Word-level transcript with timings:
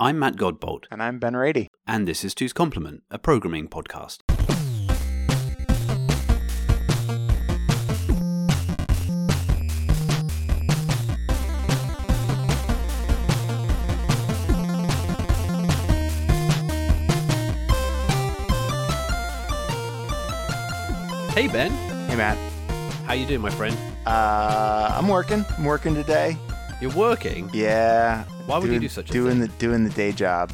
I'm 0.00 0.18
Matt 0.18 0.36
Godbolt, 0.36 0.84
And 0.90 1.02
I'm 1.02 1.18
Ben 1.18 1.36
Rady. 1.36 1.68
and 1.86 2.06
this 2.08 2.24
is 2.24 2.34
Two's 2.34 2.52
Complement, 2.52 3.02
a 3.10 3.18
programming 3.18 3.68
podcast. 3.68 4.18
Hey 21.34 21.48
Ben, 21.48 21.72
Hey, 22.08 22.14
Matt. 22.14 22.38
how 23.06 23.14
you 23.14 23.26
doing, 23.26 23.40
my 23.40 23.50
friend? 23.50 23.76
Uh, 24.06 24.94
I'm 24.96 25.08
working. 25.08 25.44
I'm 25.58 25.64
working 25.64 25.92
today. 25.94 26.36
You're 26.84 26.92
working. 26.92 27.48
Yeah. 27.54 28.24
Why 28.44 28.58
would 28.58 28.70
you 28.70 28.78
do 28.78 28.90
such 28.90 29.08
a 29.08 29.12
doing 29.14 29.38
thing? 29.38 29.40
the 29.40 29.48
doing 29.56 29.84
the 29.84 29.90
day 29.94 30.12
job? 30.12 30.52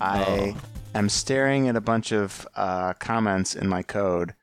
I 0.00 0.24
Oh. 0.56 0.56
am 0.96 1.08
staring 1.08 1.68
at 1.68 1.76
a 1.76 1.80
bunch 1.80 2.10
of 2.10 2.44
uh, 2.56 2.94
comments 2.94 3.54
in 3.54 3.68
my 3.68 3.84
code 3.84 4.34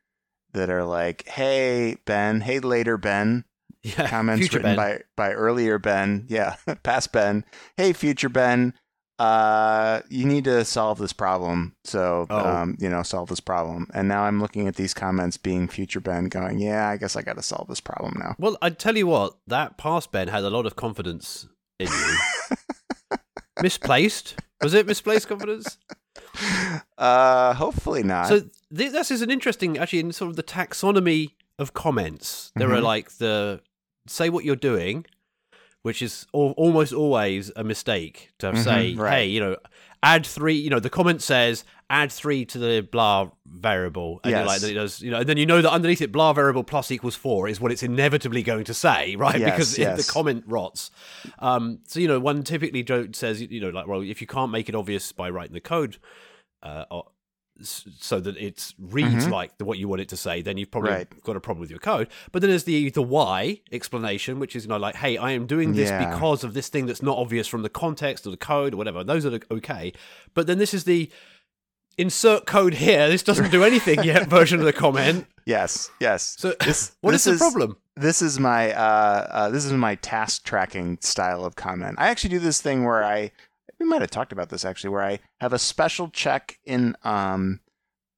that 0.54 0.70
are 0.70 0.86
like, 0.86 1.28
"Hey 1.28 1.98
Ben, 2.06 2.40
hey 2.40 2.62
later 2.62 2.96
Ben." 2.96 3.44
Yeah, 3.84 4.08
Comments 4.08 4.42
written 4.54 4.62
Ben. 4.62 4.76
by 4.78 5.02
by 5.18 5.34
earlier 5.34 5.78
Ben. 5.78 6.28
Yeah, 6.30 6.56
past 6.84 7.12
Ben. 7.12 7.44
Hey 7.76 7.92
future 7.92 8.30
Ben. 8.30 8.74
Uh, 9.20 10.02
you 10.10 10.26
need 10.26 10.44
to 10.44 10.64
solve 10.64 11.00
this 11.00 11.14
problem. 11.14 11.76
So, 11.84 12.28
Oh. 12.30 12.38
um, 12.38 12.78
you 12.80 12.88
know, 12.90 13.02
solve 13.04 13.30
this 13.30 13.40
problem. 13.40 13.88
And 13.94 14.08
now 14.08 14.24
I'm 14.24 14.40
looking 14.40 14.68
at 14.68 14.76
these 14.76 14.94
comments 14.94 15.38
being 15.38 15.68
future 15.68 16.00
Ben, 16.00 16.26
going, 16.30 16.60
"Yeah, 16.60 16.88
I 16.90 16.98
guess 16.98 17.16
I 17.16 17.24
got 17.24 17.36
to 17.38 17.42
solve 17.44 17.68
this 17.68 17.80
problem 17.82 18.14
now." 18.20 18.36
Well, 18.38 18.58
I 18.62 18.70
tell 18.70 18.96
you 18.96 19.08
what, 19.08 19.38
that 19.48 19.78
past 19.78 20.12
Ben 20.12 20.28
had 20.28 20.44
a 20.44 20.50
lot 20.52 20.66
of 20.68 20.76
confidence 20.76 21.48
in 21.80 21.88
you. 21.88 22.18
misplaced? 23.62 24.36
Was 24.62 24.74
it 24.74 24.86
misplaced 24.88 25.28
confidence? 25.28 25.78
Uh, 26.98 27.54
hopefully 27.54 28.04
not. 28.04 28.28
So 28.28 28.40
th- 28.76 28.92
this 28.92 29.12
is 29.12 29.22
an 29.22 29.32
interesting, 29.32 29.78
actually, 29.78 30.00
in 30.00 30.12
sort 30.12 30.30
of 30.30 30.36
the 30.36 30.44
taxonomy 30.44 31.32
of 31.60 31.74
comments. 31.74 32.52
There 32.56 32.72
are 32.72 32.78
Mhm. 32.80 32.84
like 32.84 33.18
the 33.18 33.62
say 34.08 34.30
what 34.30 34.46
you're 34.46 34.56
doing, 34.56 35.06
which 35.88 36.02
is 36.02 36.28
al- 36.36 36.54
almost 36.58 36.94
always 36.94 37.52
a 37.56 37.64
mistake 37.64 38.30
to 38.40 38.52
Mhm, 38.52 38.64
say, 38.64 38.94
right. 38.94 39.14
hey, 39.14 39.26
you 39.28 39.40
know, 39.40 39.56
add 40.04 40.26
three. 40.26 40.56
You 40.56 40.70
know, 40.70 40.80
the 40.80 40.90
comment 40.90 41.22
says 41.22 41.64
add 41.90 42.12
three 42.12 42.44
to 42.46 42.58
the 42.60 42.82
blah 42.92 43.30
variable, 43.46 44.20
and 44.24 44.32
you're 44.32 44.46
like, 44.46 44.62
Yes. 44.62 44.70
it 44.70 44.74
does, 44.74 45.02
you 45.02 45.10
know, 45.12 45.20
and 45.22 45.28
then 45.30 45.38
you 45.38 45.46
know 45.46 45.62
that 45.62 45.72
underneath 45.72 46.02
it, 46.02 46.12
blah 46.12 46.34
variable 46.34 46.64
plus 46.66 46.92
equals 46.92 47.16
four 47.16 47.48
is 47.48 47.62
what 47.62 47.72
it's 47.72 47.82
inevitably 47.84 48.44
going 48.44 48.66
to 48.66 48.74
say, 48.74 49.16
right? 49.26 49.40
Yes, 49.40 49.52
because 49.52 49.80
it- 49.80 49.98
the 49.98 50.04
comment 50.12 50.44
rots. 50.48 50.92
Um, 51.40 51.80
so 51.88 52.00
you 52.00 52.08
know, 52.10 52.20
one 52.20 52.44
typically 52.44 52.86
says, 53.14 53.42
you 53.42 53.62
know, 53.62 53.70
like, 53.70 53.88
well, 53.88 54.02
if 54.02 54.20
you 54.22 54.28
can't 54.28 54.52
make 54.52 54.68
it 54.70 54.76
obvious 54.76 55.12
by 55.12 55.30
writing 55.30 55.54
the 55.54 55.62
code. 55.62 55.98
Uh, 56.64 56.84
so 57.62 58.20
that 58.20 58.38
it 58.38 58.74
reads 58.80 59.26
Mhm. 59.26 59.32
like 59.32 59.58
the, 59.58 59.66
what 59.66 59.78
you 59.78 59.88
want 59.88 60.02
it 60.02 60.10
to 60.10 60.18
say, 60.18 60.42
then 60.42 60.58
you've 60.58 60.72
probably 60.72 60.92
Right. 60.92 61.24
got 61.24 61.36
a 61.36 61.40
problem 61.40 61.62
with 61.62 61.70
your 61.70 61.80
code. 61.80 62.08
But 62.32 62.42
then 62.42 62.50
there's 62.52 62.66
the 62.66 62.90
the 62.90 63.02
why 63.02 63.62
explanation, 63.72 64.40
which 64.40 64.56
is 64.56 64.64
you 64.66 64.70
know 64.70 64.78
like, 64.78 64.96
hey, 64.96 65.18
I 65.18 65.32
am 65.32 65.46
doing 65.48 65.74
this 65.74 65.90
Yeah. 65.90 66.10
because 66.10 66.44
of 66.44 66.54
this 66.54 66.68
thing 66.70 66.86
that's 66.86 67.02
not 67.02 67.18
obvious 67.18 67.48
from 67.48 67.62
the 67.64 67.70
context 67.70 68.26
of 68.26 68.32
the 68.32 68.38
code 68.38 68.74
or 68.74 68.78
whatever. 68.78 69.04
Those 69.04 69.26
are 69.26 69.40
okay. 69.52 69.94
But 70.34 70.48
then 70.48 70.58
this 70.58 70.74
is 70.74 70.84
the 70.84 71.10
insert 71.98 72.46
code 72.46 72.76
here. 72.76 73.10
This 73.10 73.24
doesn't 73.24 73.52
do 73.52 73.64
anything 73.64 74.04
yet. 74.04 74.28
Version 74.30 74.60
of 74.60 74.66
the 74.66 74.74
comment. 74.74 75.26
yes, 75.46 75.90
yes. 76.00 76.36
So 76.38 76.54
This- 76.64 76.92
what 77.02 77.14
is 77.16 77.24
this 77.24 77.40
the 77.40 77.44
problem? 77.44 77.78
This 77.96 78.22
is 78.22 78.40
my 78.40 78.72
uh, 78.74 79.28
uh, 79.32 79.50
this 79.50 79.66
is 79.66 79.74
my 79.74 79.96
task 79.96 80.44
tracking 80.44 81.00
style 81.02 81.44
of 81.44 81.56
comment. 81.56 81.96
I 81.98 82.10
actually 82.10 82.30
do 82.30 82.40
this 82.40 82.62
thing 82.62 82.84
where 82.86 83.04
I 83.04 83.32
we 83.80 83.86
might 83.86 84.02
have 84.02 84.12
talked 84.12 84.32
about 84.32 84.50
this 84.50 84.66
actually, 84.66 84.90
where 84.90 85.04
I 85.04 85.20
have 85.40 85.54
a 85.54 85.60
special 85.60 86.10
check 86.10 86.60
in 86.66 86.96
um, 87.04 87.60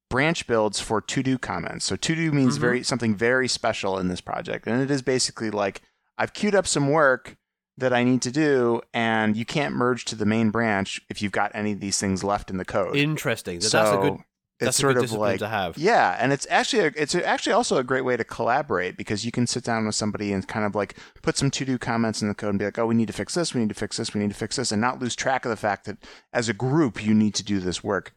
branch 0.08 0.46
builds 0.46 0.80
for 0.80 1.00
to 1.00 1.22
do 1.22 1.38
comments. 1.38 1.84
So 1.84 1.96
to 1.96 2.14
do 2.14 2.32
means 2.32 2.56
Mhm. 2.58 2.60
very 2.60 2.82
something 2.82 3.14
very 3.14 3.48
special 3.48 3.98
in 3.98 4.08
this 4.08 4.20
project, 4.20 4.66
and 4.66 4.80
it 4.82 4.90
is 4.90 5.02
basically 5.02 5.50
like 5.50 5.82
I've 6.18 6.32
queued 6.32 6.54
up 6.54 6.66
some 6.66 6.88
work 6.90 7.36
that 7.78 7.92
I 7.94 8.04
need 8.04 8.20
to 8.22 8.30
do, 8.30 8.82
and 8.92 9.36
you 9.36 9.46
can't 9.46 9.74
merge 9.74 10.04
to 10.06 10.14
the 10.14 10.26
main 10.26 10.50
branch 10.50 11.00
if 11.08 11.22
you've 11.22 11.32
got 11.32 11.50
any 11.54 11.72
of 11.72 11.80
these 11.80 11.98
things 11.98 12.22
left 12.22 12.50
in 12.50 12.58
the 12.58 12.64
code. 12.64 12.96
Interesting. 12.96 13.60
So 13.62 13.78
that's 13.78 13.90
a 13.90 13.96
good. 14.10 14.18
It's 14.60 14.66
That's 14.66 14.78
a 14.78 14.80
sort 14.82 14.92
good 14.94 14.98
of 14.98 15.02
discipline 15.04 15.30
like 15.30 15.38
to 15.40 15.48
have. 15.48 15.78
yeah, 15.78 16.16
and 16.20 16.32
it's 16.32 16.46
actually 16.50 16.82
a, 16.84 16.92
it's 16.96 17.14
actually 17.14 17.54
also 17.54 17.78
a 17.78 17.82
great 17.84 18.02
way 18.04 18.16
to 18.16 18.24
collaborate 18.24 18.96
because 18.96 19.24
you 19.24 19.32
can 19.32 19.46
sit 19.46 19.64
down 19.64 19.86
with 19.86 19.94
somebody 19.94 20.32
and 20.32 20.46
kind 20.46 20.66
of 20.66 20.74
like 20.74 20.96
put 21.22 21.36
some 21.38 21.50
to 21.50 21.64
do 21.64 21.78
comments 21.78 22.20
in 22.22 22.28
the 22.28 22.34
code 22.34 22.50
and 22.50 22.58
be 22.58 22.66
like, 22.66 22.78
oh, 22.78 22.86
we 22.86 22.94
need 22.94 23.06
to 23.08 23.14
fix 23.14 23.34
this, 23.34 23.54
we 23.54 23.60
need 23.60 23.70
to 23.70 23.74
fix 23.74 23.96
this, 23.96 24.12
we 24.14 24.20
need 24.20 24.30
to 24.30 24.36
fix 24.36 24.56
this, 24.56 24.70
and 24.70 24.80
not 24.80 25.00
lose 25.00 25.16
track 25.16 25.44
of 25.44 25.50
the 25.50 25.56
fact 25.56 25.86
that 25.86 25.96
as 26.32 26.48
a 26.48 26.52
group 26.52 27.04
you 27.04 27.14
need 27.14 27.34
to 27.34 27.42
do 27.42 27.58
this 27.58 27.82
work. 27.82 28.14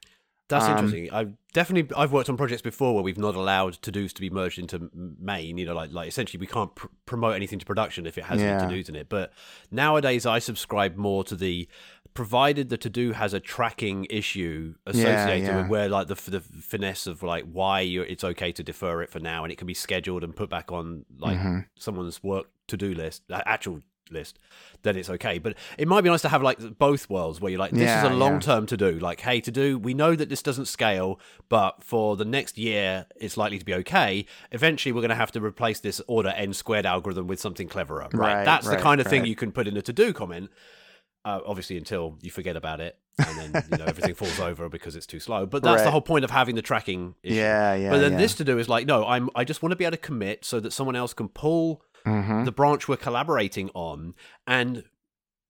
That's 0.50 0.66
Um, 0.66 0.72
interesting. 0.72 1.10
I've 1.12 1.34
definitely 1.54 1.96
I've 1.96 2.12
worked 2.12 2.28
on 2.30 2.36
projects 2.36 2.62
before 2.62 2.94
where 2.94 3.02
we've 3.04 3.18
not 3.18 3.34
allowed 3.36 3.74
to 3.82 3.92
dos 3.92 4.12
to 4.14 4.20
be 4.22 4.30
merged 4.30 4.60
into 4.60 4.90
main. 4.94 5.58
You 5.58 5.66
know, 5.68 5.74
like 5.74 5.94
like 5.94 6.10
essentially 6.10 6.38
we 6.40 6.48
can't 6.48 6.76
pr- 6.76 6.88
promote 7.06 7.36
anything 7.36 7.60
to 7.60 7.66
production 7.66 8.06
if 8.06 8.18
it 8.18 8.26
has 8.26 8.42
Yeah. 8.42 8.60
any 8.62 8.70
to 8.70 8.76
dos 8.78 8.90
in 8.90 8.96
it. 8.98 9.08
But 9.08 9.32
nowadays 9.72 10.26
I 10.26 10.40
subscribe 10.40 10.98
more 10.98 11.24
to 11.24 11.36
the 11.38 11.68
provided 12.14 12.70
the 12.70 12.78
to 12.78 12.90
do 12.90 13.12
has 13.14 13.34
a 13.34 13.40
tracking 13.40 14.06
issue 14.10 14.76
associated 14.86 15.48
yeah. 15.48 15.62
with 15.62 15.68
where 15.68 15.90
like 15.90 16.08
the 16.08 16.16
the 16.30 16.40
finesse 16.42 17.08
of 17.08 17.24
like 17.24 17.44
why 17.52 17.80
you 17.82 18.02
it's 18.04 18.24
okay 18.24 18.52
to 18.52 18.64
defer 18.64 19.02
it 19.02 19.10
for 19.10 19.20
now 19.20 19.44
and 19.44 19.52
it 19.52 19.58
can 19.58 19.68
be 19.68 19.74
scheduled 19.74 20.24
and 20.24 20.36
put 20.36 20.50
back 20.50 20.72
on 20.72 21.06
like 21.18 21.38
Mhm. 21.40 21.66
someone's 21.78 22.22
work 22.24 22.48
to 22.68 22.78
do 22.78 22.94
list, 22.94 23.24
actual 23.30 23.82
list, 24.12 24.38
then 24.84 24.96
it's 24.96 25.10
okay. 25.10 25.40
But 25.40 25.56
it 25.78 25.88
might 25.88 26.02
be 26.02 26.10
nice 26.10 26.22
to 26.22 26.30
have 26.30 26.44
like 26.44 26.78
both 26.78 27.10
worlds 27.10 27.42
where 27.42 27.50
you're 27.52 27.60
like, 27.60 27.72
this 27.72 27.82
Yeah, 27.82 28.06
is 28.06 28.12
a 28.12 28.14
long 28.14 28.40
term 28.40 28.66
to 28.68 28.78
do. 28.78 28.92
Like, 29.00 29.22
hey, 29.22 29.42
to 29.42 29.52
do, 29.52 29.80
we 29.80 29.94
know 29.94 30.16
that 30.16 30.30
this 30.30 30.42
doesn't 30.44 30.66
scale, 30.68 31.20
but 31.50 31.84
for 31.84 32.16
the 32.16 32.26
next 32.26 32.58
year, 32.58 33.06
it's 33.16 33.38
likely 33.38 33.60
to 33.60 33.66
be 33.66 33.74
okay. 33.76 34.26
Eventually, 34.52 34.92
we're 34.92 35.02
going 35.02 35.10
to 35.10 35.16
have 35.16 35.32
to 35.32 35.42
replace 35.42 35.80
this 35.80 36.02
order 36.08 36.30
n 36.30 36.54
squared 36.54 36.86
algorithm 36.86 37.28
with 37.28 37.40
something 37.40 37.68
cleverer. 37.68 38.08
Right. 38.14 38.36
Right, 38.36 38.46
That's 38.46 38.68
the 38.70 38.78
kind 38.78 39.02
of 39.02 39.08
thing 39.08 39.26
you 39.26 39.36
can 39.36 39.52
put 39.52 39.68
in 39.68 39.76
a 39.78 39.82
to 39.82 39.94
do 39.94 40.14
comment. 40.14 40.52
Uh, 41.26 41.40
obviously, 41.46 41.78
until 41.78 42.18
you 42.22 42.30
forget 42.30 42.58
about 42.58 42.82
it, 42.82 42.98
and 43.18 43.54
then 43.54 43.64
you 43.72 43.78
know 43.78 43.86
everything 43.86 44.14
falls 44.22 44.40
over 44.42 44.68
because 44.68 44.96
it's 44.98 45.06
too 45.06 45.20
slow. 45.20 45.46
But 45.46 45.64
that's 45.64 45.84
the 45.84 45.92
whole 45.92 46.02
point 46.02 46.26
of 46.26 46.32
having 46.32 46.56
the 46.56 46.62
tracking. 46.62 47.16
Issue. 47.24 47.36
Yeah, 47.36 47.74
yeah. 47.76 47.90
But 47.92 48.00
then 48.00 48.12
yeah. 48.14 48.18
this 48.18 48.36
to 48.36 48.44
do 48.44 48.60
is 48.60 48.68
like, 48.68 48.86
no, 48.86 49.06
I'm. 49.06 49.30
I 49.36 49.46
just 49.46 49.62
want 49.64 49.72
to 49.72 49.76
be 49.78 49.86
able 49.86 49.92
to 49.92 49.98
commit 49.98 50.44
so 50.44 50.60
that 50.60 50.74
someone 50.74 50.96
else 50.98 51.14
can 51.14 51.30
pull 51.30 51.82
Mhm. 52.06 52.44
the 52.44 52.52
branch 52.52 52.90
we're 52.90 52.98
collaborating 52.98 53.70
on, 53.74 54.16
and 54.46 54.84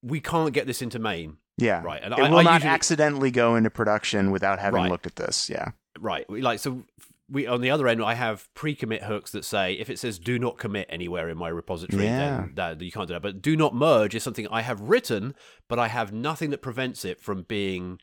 we 0.04 0.20
can't 0.20 0.54
get 0.54 0.68
this 0.68 0.82
into 0.84 1.00
main. 1.00 1.38
yeah, 1.58 1.82
Right, 1.84 2.02
and 2.04 2.14
it 2.14 2.20
I- 2.20 2.30
will 2.30 2.38
I 2.40 2.44
not 2.44 2.54
usually- 2.56 2.70
accidentally 2.70 3.32
go 3.32 3.56
into 3.56 3.70
production 3.72 4.30
without 4.32 4.60
having 4.60 4.82
Right. 4.84 4.92
looked 4.92 5.08
at 5.08 5.16
this. 5.16 5.50
Yeah, 5.50 5.70
Right, 6.00 6.30
like 6.30 6.60
so. 6.60 6.84
We 7.34 7.48
on 7.48 7.62
the 7.62 7.72
other 7.72 7.88
end, 7.88 8.02
I 8.04 8.14
have 8.14 8.48
pre-commit 8.54 9.04
hooks 9.04 9.32
that 9.32 9.44
say 9.44 9.74
if 9.74 9.90
it 9.90 10.00
says 10.00 10.20
"do 10.20 10.38
not 10.40 10.58
commit 10.58 10.88
anywhere" 10.90 11.28
in 11.30 11.38
my 11.38 11.50
repository, 11.50 12.06
Yeah. 12.06 12.46
then 12.54 12.78
that 12.78 12.82
you 12.82 12.92
can't 12.92 13.08
do 13.08 13.14
that. 13.16 13.22
But 13.24 13.42
"do 13.42 13.56
not 13.58 13.74
merge" 13.76 14.14
is 14.16 14.24
something 14.24 14.48
I 14.50 14.62
have 14.62 14.80
written, 14.82 15.34
but 15.68 15.80
I 15.80 15.88
have 15.88 16.14
nothing 16.14 16.52
that 16.52 16.62
prevents 16.62 17.04
it 17.04 17.20
from 17.20 17.42
being 17.44 18.00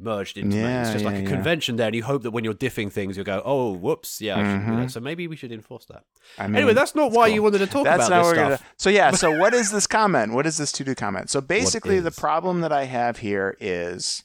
merged 0.00 0.36
into 0.36 0.56
main. 0.56 0.66
It's 0.66 0.88
Yeah, 0.88 0.92
just 0.94 1.04
like 1.04 1.14
yeah, 1.14 1.20
a 1.20 1.24
yeah. 1.24 1.30
convention 1.30 1.76
there, 1.76 1.86
and 1.86 1.94
you 1.96 2.02
hope 2.04 2.22
that 2.24 2.32
when 2.32 2.44
you're 2.44 2.52
diffing 2.54 2.90
things, 2.92 3.16
you'll 3.16 3.24
go, 3.24 3.42
"Oh, 3.44 3.72
whoops, 3.72 4.20
yeah." 4.20 4.34
I 4.36 4.42
shouldn't 4.42 4.66
do 4.66 4.72
Mhm. 4.72 4.82
that. 4.84 4.90
So 4.90 5.00
maybe 5.00 5.26
we 5.28 5.36
should 5.36 5.52
enforce 5.52 5.86
that. 5.86 6.02
I 6.38 6.46
mean, 6.46 6.56
anyway, 6.56 6.74
that's 6.74 6.94
not 6.94 7.10
why 7.12 7.28
cool. 7.28 7.34
you 7.36 7.42
wanted 7.42 7.58
to 7.58 7.66
talk 7.66 7.84
That's 7.84 8.06
about 8.08 8.22
this 8.24 8.32
stuff. 8.34 8.48
gonna. 8.60 8.70
So 8.76 8.90
yeah. 8.90 9.10
So 9.12 9.30
what 9.38 9.54
is 9.54 9.70
this 9.70 9.86
comment? 9.86 10.32
What 10.32 10.46
is 10.46 10.58
this 10.58 10.70
to 10.72 10.84
do 10.84 10.94
comment? 10.94 11.30
So 11.30 11.40
basically, 11.40 11.98
the 12.00 12.10
problem 12.10 12.60
that 12.60 12.72
I 12.72 12.84
have 12.84 13.18
here 13.18 13.56
is 13.60 14.24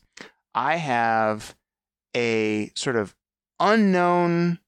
I 0.54 0.76
have 0.78 1.56
a 2.16 2.72
sort 2.76 2.96
of 2.96 3.16
unknown. 3.60 4.60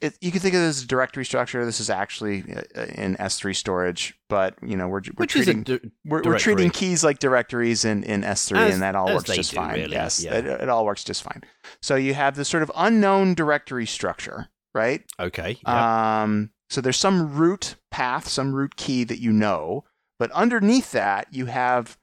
It, 0.00 0.18
you 0.20 0.30
can 0.32 0.40
think 0.40 0.54
of 0.54 0.60
it 0.60 0.64
as 0.64 0.82
a 0.82 0.86
directory 0.86 1.24
structure. 1.24 1.64
This 1.64 1.80
is 1.80 1.88
actually 1.88 2.42
uh, 2.76 2.82
in 2.94 3.16
S3 3.16 3.54
storage, 3.56 4.18
but 4.28 4.54
you 4.62 4.76
know 4.76 4.88
we're 4.88 5.00
we're 5.16 5.24
treating 5.26 5.60
a 5.60 5.64
d- 5.64 5.80
we're, 6.04 6.22
we're 6.22 6.38
treating 6.38 6.68
keys 6.70 7.02
like 7.04 7.20
directories 7.20 7.84
in, 7.84 8.02
in 8.04 8.22
S3, 8.22 8.56
As- 8.56 8.72
and 8.74 8.82
that 8.82 8.96
all 8.96 9.14
works 9.14 9.30
just 9.30 9.52
do, 9.52 9.56
fine. 9.56 9.74
really, 9.74 9.92
Yes, 9.92 10.22
yeah. 10.22 10.34
it, 10.34 10.46
it 10.46 10.68
all 10.68 10.84
works 10.84 11.04
just 11.04 11.22
fine. 11.22 11.42
So 11.80 11.94
you 11.94 12.12
have 12.14 12.36
this 12.36 12.48
sort 12.48 12.62
of 12.62 12.70
unknown 12.76 13.34
directory 13.34 13.86
structure, 13.86 14.48
right? 14.74 15.02
okay. 15.18 15.56
Um, 15.64 16.50
so 16.68 16.80
there's 16.80 16.98
some 16.98 17.34
root 17.34 17.76
path, 17.90 18.28
some 18.28 18.52
root 18.54 18.76
key 18.76 19.04
that 19.04 19.20
you 19.20 19.32
know, 19.32 19.84
but 20.18 20.30
underneath 20.32 20.90
that 20.92 21.28
you 21.30 21.46
have 21.46 21.96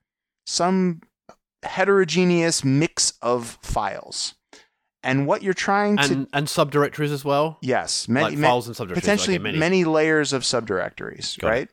some 0.47 1.01
heterogeneous 1.63 2.63
mix 2.63 3.13
of 3.21 3.59
files. 3.61 4.35
And 5.03 5.25
what 5.25 5.41
you're 5.41 5.53
trying 5.55 5.97
to 5.97 6.03
and 6.03 6.27
and 6.31 6.47
subdirectories 6.47 7.11
as 7.11 7.25
well. 7.25 7.57
yes, 7.61 8.07
many, 8.07 8.35
like 8.35 8.39
files 8.39 8.67
and 8.67 8.75
subdirectories. 8.75 8.93
potentially 8.95 9.35
okay, 9.35 9.43
many. 9.43 9.57
many. 9.57 9.83
layers 9.83 10.31
of 10.31 10.43
subdirectories, 10.43 11.39
Got 11.39 11.47
it. 11.47 11.49
right? 11.49 11.69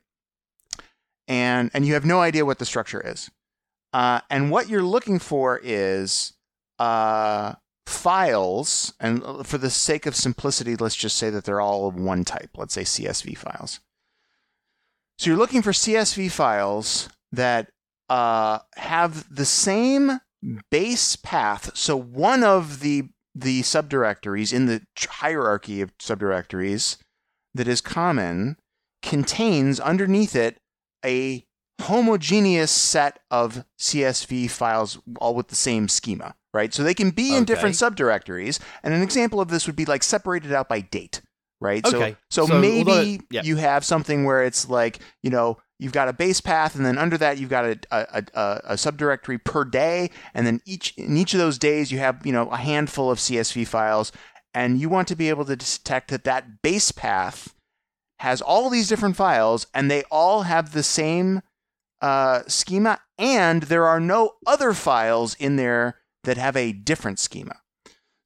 And 1.27 1.71
and 1.75 1.87
you 1.87 1.95
have 1.95 2.05
no 2.07 2.21
idea 2.21 2.47
what 2.47 2.59
the 2.59 2.65
structure 2.65 3.03
is. 3.05 3.31
Uh, 3.93 4.21
and 4.31 4.51
what 4.51 4.69
you're 4.69 4.83
looking 4.83 5.19
for 5.19 5.61
is 5.63 6.33
uh, 6.79 7.55
files, 7.87 8.95
and 9.01 9.23
uh, 9.25 9.43
for 9.43 9.59
the 9.59 9.71
sake 9.71 10.07
of 10.07 10.15
simplicity, 10.17 10.77
let's 10.77 10.97
just 10.97 11.17
say 11.17 11.29
that 11.31 11.45
they're 11.45 11.61
all 11.61 11.89
of 11.89 11.97
one 11.97 12.25
type. 12.25 12.51
Let's 12.57 12.75
say 12.75 12.83
CSV 12.83 13.37
files. 13.37 13.81
So 15.19 15.31
you're 15.31 15.39
looking 15.39 15.63
for 15.63 15.73
CSV 15.73 16.31
files 16.31 17.09
that 17.33 17.71
uh, 18.09 18.61
have 18.77 19.35
the 19.35 19.45
same 19.45 20.21
base 20.71 21.17
path. 21.17 21.77
So 21.77 21.97
one 21.97 22.45
of 22.45 22.81
the 22.81 23.09
the 23.40 23.62
subdirectories 23.62 24.52
in 24.52 24.67
the 24.67 24.82
hierarchy 24.99 25.81
of 25.81 25.96
subdirectories 25.99 26.96
that 27.55 27.69
is 27.69 27.81
common 27.81 28.56
contains 29.02 29.79
underneath 29.79 30.35
it 30.35 30.58
a 31.05 31.44
homogeneous 31.82 32.70
set 32.70 33.20
of 33.31 33.64
CSV 33.79 34.50
files 34.50 34.99
all 35.20 35.35
with 35.35 35.49
the 35.49 35.55
same 35.55 35.88
schema, 35.88 36.35
right? 36.52 36.75
So 36.75 36.82
they 36.82 36.94
can 36.94 37.11
be 37.11 37.37
in 37.37 37.44
different 37.44 37.76
subdirectories. 37.76 38.58
And 38.82 38.93
an 38.93 39.02
example 39.02 39.40
of 39.40 39.49
this 39.49 39.67
would 39.67 39.76
be 39.76 39.85
like 39.85 40.02
separated 40.02 40.52
out 40.52 40.69
by 40.69 40.81
date, 40.81 41.20
right? 41.61 41.87
Okay. 41.87 42.17
So, 42.31 42.46
so, 42.46 42.52
So 42.52 42.58
maybe 42.61 43.20
yeah. 43.31 43.43
you 43.44 43.56
have 43.56 43.85
something 43.85 44.25
where 44.25 44.43
it's 44.43 44.69
like, 44.69 44.99
you 45.23 45.31
know, 45.31 45.58
you've 45.79 45.93
got 45.93 46.09
a 46.09 46.13
base 46.13 46.41
path, 46.41 46.75
and 46.75 46.85
then 46.85 46.99
under 46.99 47.17
that 47.19 47.39
you've 47.39 47.51
got 47.51 47.65
a, 47.65 47.79
a, 47.91 48.25
a, 48.35 48.61
a 48.65 48.75
subdirectory 48.75 49.43
per 49.43 49.65
day, 49.65 50.11
and 50.35 50.47
then 50.47 50.61
each 50.65 50.95
in 50.97 51.17
each 51.17 51.35
of 51.35 51.41
those 51.41 51.59
days 51.59 51.93
you 51.93 51.99
have, 51.99 52.25
you 52.25 52.33
know, 52.33 52.49
a 52.51 52.57
handful 52.57 53.11
of 53.11 53.19
CSV 53.19 53.67
files, 53.67 54.13
and 54.55 54.81
you 54.81 54.89
want 54.89 55.09
to 55.09 55.17
be 55.17 55.29
able 55.29 55.45
to 55.45 55.57
detect 55.57 56.11
that 56.11 56.25
that 56.25 56.63
base 56.63 56.93
path 56.93 57.55
has 58.21 58.43
all 58.43 58.69
these 58.69 58.89
different 58.89 59.17
files, 59.17 59.67
and 59.73 59.91
they 59.91 60.03
all 60.11 60.43
have 60.43 60.73
the 60.73 60.83
same 60.83 61.43
uh, 62.01 62.43
schema, 62.47 63.01
and 63.17 63.65
there 63.65 63.87
are 63.87 64.01
no 64.01 64.35
other 64.47 64.73
files 64.73 65.37
in 65.39 65.57
there 65.57 65.99
that 66.25 66.37
have 66.37 66.57
a 66.57 66.73
different 66.73 67.19
schema. 67.19 67.57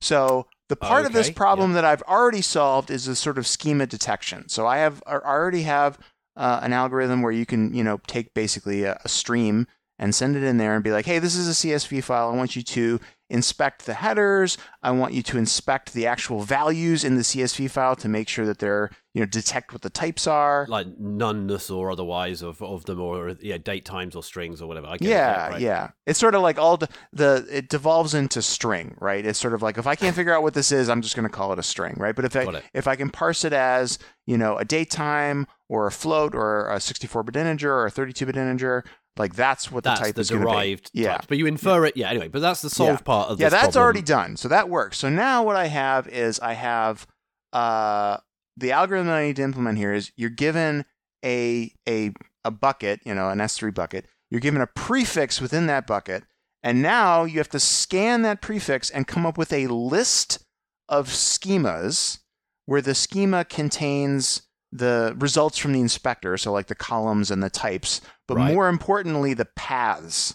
So 0.00 0.46
the 0.69 0.76
part 0.76 1.05
of 1.05 1.12
this 1.12 1.28
Okay, 1.28 1.34
problem 1.34 1.75
that 1.75 1.84
I've 1.84 2.02
already 2.02 2.40
solved 2.40 2.90
is 2.90 3.06
a 3.06 3.14
sort 3.14 3.37
of 3.37 3.46
schema 3.46 3.87
detection. 3.87 4.48
So 4.48 4.66
I 4.66 4.78
have 4.78 5.02
I 5.06 5.16
already 5.16 5.62
have 5.62 5.98
uh, 6.37 6.61
an 6.62 6.73
algorithm 6.73 7.23
where 7.23 7.32
you 7.32 7.46
can 7.46 7.75
you 7.75 7.84
know 7.84 8.00
take 8.06 8.34
basically 8.34 8.84
a, 8.84 8.99
a 9.05 9.08
stream 9.08 9.67
and 9.99 10.14
send 10.14 10.34
it 10.37 10.43
in 10.43 10.56
there 10.56 10.75
and 10.75 10.82
be 10.82 10.90
like, 10.90 11.06
hey, 11.06 11.20
this 11.20 11.37
is 11.37 11.49
a 11.49 11.52
CSV 11.52 12.02
file. 12.02 12.31
I 12.31 12.34
want 12.34 12.56
you 12.56 12.62
to 12.62 12.99
inspect 13.31 13.87
the 13.87 13.94
headers. 13.94 14.58
I 14.82 14.90
want 14.90 15.14
you 15.14 15.23
to 15.23 15.38
inspect 15.38 15.94
the 15.94 16.06
actual 16.06 16.43
values 16.43 17.05
in 17.05 17.14
the 17.14 17.23
CSV 17.23 17.70
file 17.70 17.96
to 17.96 18.08
make 18.08 18.29
sure 18.29 18.44
that 18.44 18.58
they're 18.58 18.90
you 19.14 19.20
know 19.20 19.26
detect 19.26 19.73
what 19.73 19.82
the 19.82 19.90
types 19.90 20.26
are. 20.26 20.67
like 20.69 20.87
noneness 20.99 21.70
or 21.70 21.90
otherwise 21.90 22.43
of, 22.43 22.62
of 22.62 22.84
them 22.84 23.00
or 23.00 23.37
yeah 23.40 23.58
date 23.58 23.84
times 23.84 24.14
or 24.14 24.23
strings 24.23 24.61
or 24.61 24.67
whatever 24.67 24.87
I 24.87 24.96
get 24.96 25.06
it, 25.06 25.11
yeah, 25.11 25.49
right. 25.49 25.61
yeah. 25.61 25.90
It's 26.06 26.19
sort 26.19 26.34
of 26.34 26.43
like 26.43 26.58
all 26.58 26.76
the, 26.76 26.88
the 27.12 27.46
it 27.50 27.69
devolves 27.69 28.14
into 28.14 28.43
string, 28.43 28.96
right? 29.00 29.25
It's 29.25 29.38
sort 29.38 29.55
of 29.55 29.62
like 29.62 29.79
if 29.79 29.87
I 29.87 29.94
can't 29.94 30.17
figure 30.17 30.34
out 30.34 30.43
what 30.43 30.55
this 30.55 30.73
is, 30.73 30.88
I'm 30.88 31.00
just 31.00 31.17
going 31.17 31.29
to 31.29 31.34
call 31.34 31.52
it 31.52 31.58
a 31.58 31.62
string, 31.62 31.94
right? 31.99 32.14
But 32.14 32.25
if 32.25 32.37
I 32.37 32.62
if 32.75 32.87
I 32.87 32.96
can 32.96 33.08
parse 33.08 33.44
it 33.44 33.52
as 33.52 33.99
you 34.26 34.37
know 34.37 34.56
a 34.58 34.64
date 34.64 34.90
time 34.90 35.46
or 35.72 35.86
a 35.86 35.90
float 35.92 36.34
or 36.34 36.69
a 36.69 36.76
64-bit 36.76 37.34
integer 37.36 37.72
or 37.72 37.86
a 37.86 37.90
32-bit 37.90 38.36
integer, 38.36 38.84
like 39.16 39.34
that's 39.34 39.70
what 39.72 39.84
the 39.84 39.90
that's 39.90 40.00
type 40.00 40.14
the 40.16 40.20
is 40.20 40.28
to 40.28 40.34
be. 40.34 40.40
derived 40.40 40.90
Yeah. 40.92 41.12
types. 41.14 41.26
but 41.26 41.38
you 41.38 41.46
infer 41.46 41.84
it 41.86 41.96
yeah 41.96 42.10
anyway 42.10 42.28
but 42.28 42.40
that's 42.40 42.60
the 42.62 42.70
solved 42.70 43.04
part 43.04 43.28
of 43.30 43.38
this. 43.38 43.42
yeah, 43.44 43.48
that's 43.48 43.62
problem. 43.74 43.82
already 43.82 44.02
done. 44.02 44.36
So 44.36 44.48
that 44.48 44.69
works. 44.69 44.98
So 44.98 45.08
now 45.08 45.42
what 45.42 45.56
I 45.56 45.66
have 45.69 46.08
is 46.08 46.38
I 46.40 46.52
have 46.54 47.06
uh, 47.52 48.19
the 48.56 48.72
algorithm 48.72 49.06
that 49.06 49.14
I 49.16 49.26
need 49.26 49.36
to 49.36 49.42
implement 49.42 49.78
here 49.78 49.92
is 49.94 50.12
you're 50.16 50.30
given 50.30 50.84
a 51.24 51.72
a 51.88 52.12
a 52.44 52.50
bucket, 52.50 53.00
you 53.04 53.14
know, 53.14 53.28
an 53.30 53.38
S3 53.38 53.72
bucket. 53.74 54.06
You're 54.30 54.40
given 54.40 54.60
a 54.62 54.66
prefix 54.66 55.40
within 55.40 55.66
that 55.69 55.86
bucket, 55.86 56.24
and 56.62 56.82
now 56.82 57.24
you 57.24 57.38
have 57.38 57.48
to 57.50 57.60
scan 57.60 58.22
that 58.22 58.40
prefix 58.42 58.90
and 58.90 59.06
come 59.06 59.24
up 59.26 59.38
with 59.38 59.52
a 59.52 59.66
list 59.69 60.44
of 60.88 61.08
schemas 61.08 62.19
where 62.66 62.80
the 62.82 62.94
schema 62.94 63.44
contains 63.44 64.42
the 64.72 65.14
results 65.19 65.58
from 65.58 65.72
the 65.72 65.80
inspector, 65.80 66.36
so 66.38 66.50
like 66.50 66.66
the 66.66 66.74
columns 66.74 67.30
and 67.30 67.42
the 67.42 67.50
types, 67.50 68.00
but 68.26 68.38
Right. 68.38 68.52
more 68.54 68.69
importantly, 68.69 69.34
the 69.34 69.44
paths. 69.44 70.34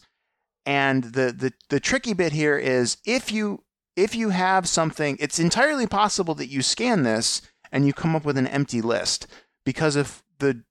And 0.66 1.06
the, 1.06 1.32
the 1.32 1.54
the 1.70 1.80
tricky 1.80 2.14
bit 2.14 2.34
here 2.34 2.58
is 2.58 2.98
if 3.06 3.32
you 3.32 3.64
if 3.96 4.14
you 4.14 4.30
have 4.30 4.68
something, 4.68 5.18
it's 5.20 5.40
entirely 5.40 5.88
possible 5.88 6.36
that 6.36 6.48
you 6.52 6.62
scan 6.62 7.04
this 7.04 7.42
and 7.72 7.86
you 7.88 7.94
come 7.94 8.16
up 8.16 8.26
with 8.26 8.38
an 8.38 8.48
empty 8.48 8.82
list 8.82 9.28
because 9.66 9.96
if 9.96 10.24
the 10.40 10.64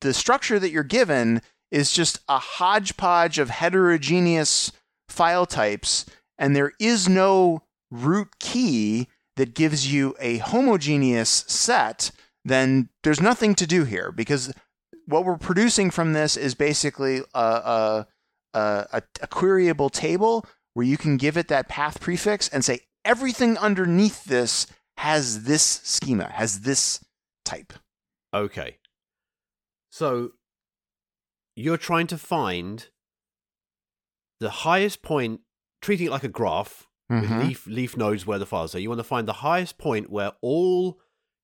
the 0.00 0.14
structure 0.14 0.58
that 0.58 0.70
you're 0.70 0.84
given 0.84 1.42
is 1.70 1.92
just 1.92 2.20
a 2.28 2.38
hodgepodge 2.38 3.38
of 3.38 3.50
heterogeneous 3.50 4.70
file 5.08 5.46
types 5.46 6.06
and 6.38 6.54
there 6.54 6.72
is 6.78 7.08
no 7.08 7.62
root 7.90 8.28
key 8.38 9.08
that 9.36 9.54
gives 9.54 9.92
you 9.92 10.14
a 10.20 10.38
homogeneous 10.38 11.44
set, 11.48 12.10
then 12.44 12.88
there's 13.02 13.20
nothing 13.20 13.54
to 13.56 13.66
do 13.66 13.84
here 13.84 14.10
because 14.12 14.52
what 15.06 15.24
we're 15.24 15.36
producing 15.38 15.90
from 15.90 16.12
this 16.12 16.36
is 16.36 16.54
basically 16.54 17.22
a, 17.34 17.40
a, 17.40 18.06
a, 18.54 18.86
a, 19.22 19.26
queryable 19.26 19.90
table 19.90 20.44
where 20.74 20.86
you 20.86 20.96
can 20.96 21.16
give 21.16 21.36
it 21.36 21.48
that 21.48 21.68
path 21.68 22.00
prefix 22.00 22.48
and 22.48 22.64
say 22.64 22.80
everything 23.04 23.56
underneath 23.58 24.24
this 24.24 24.66
has 24.98 25.44
this 25.44 25.62
schema, 25.84 26.30
has 26.32 26.60
this 26.60 27.04
type. 27.44 27.72
okay 28.34 28.76
so 29.90 30.32
you're 31.56 31.76
trying 31.78 32.06
to 32.06 32.18
find 32.18 32.88
the 34.40 34.50
highest 34.50 35.02
point 35.02 35.40
treating 35.82 36.06
it 36.06 36.10
like 36.10 36.24
a 36.24 36.28
graph 36.28 36.86
with 37.10 37.24
Mhm. 37.24 37.48
leaf 37.48 37.66
leaf 37.66 37.96
nodes 37.96 38.26
where 38.26 38.38
the 38.38 38.46
files 38.46 38.74
are. 38.74 38.78
You 38.80 38.90
want 38.90 38.98
to 39.00 39.04
find 39.04 39.26
the 39.26 39.32
highest 39.32 39.78
point 39.78 40.10
where 40.10 40.32
all 40.42 41.00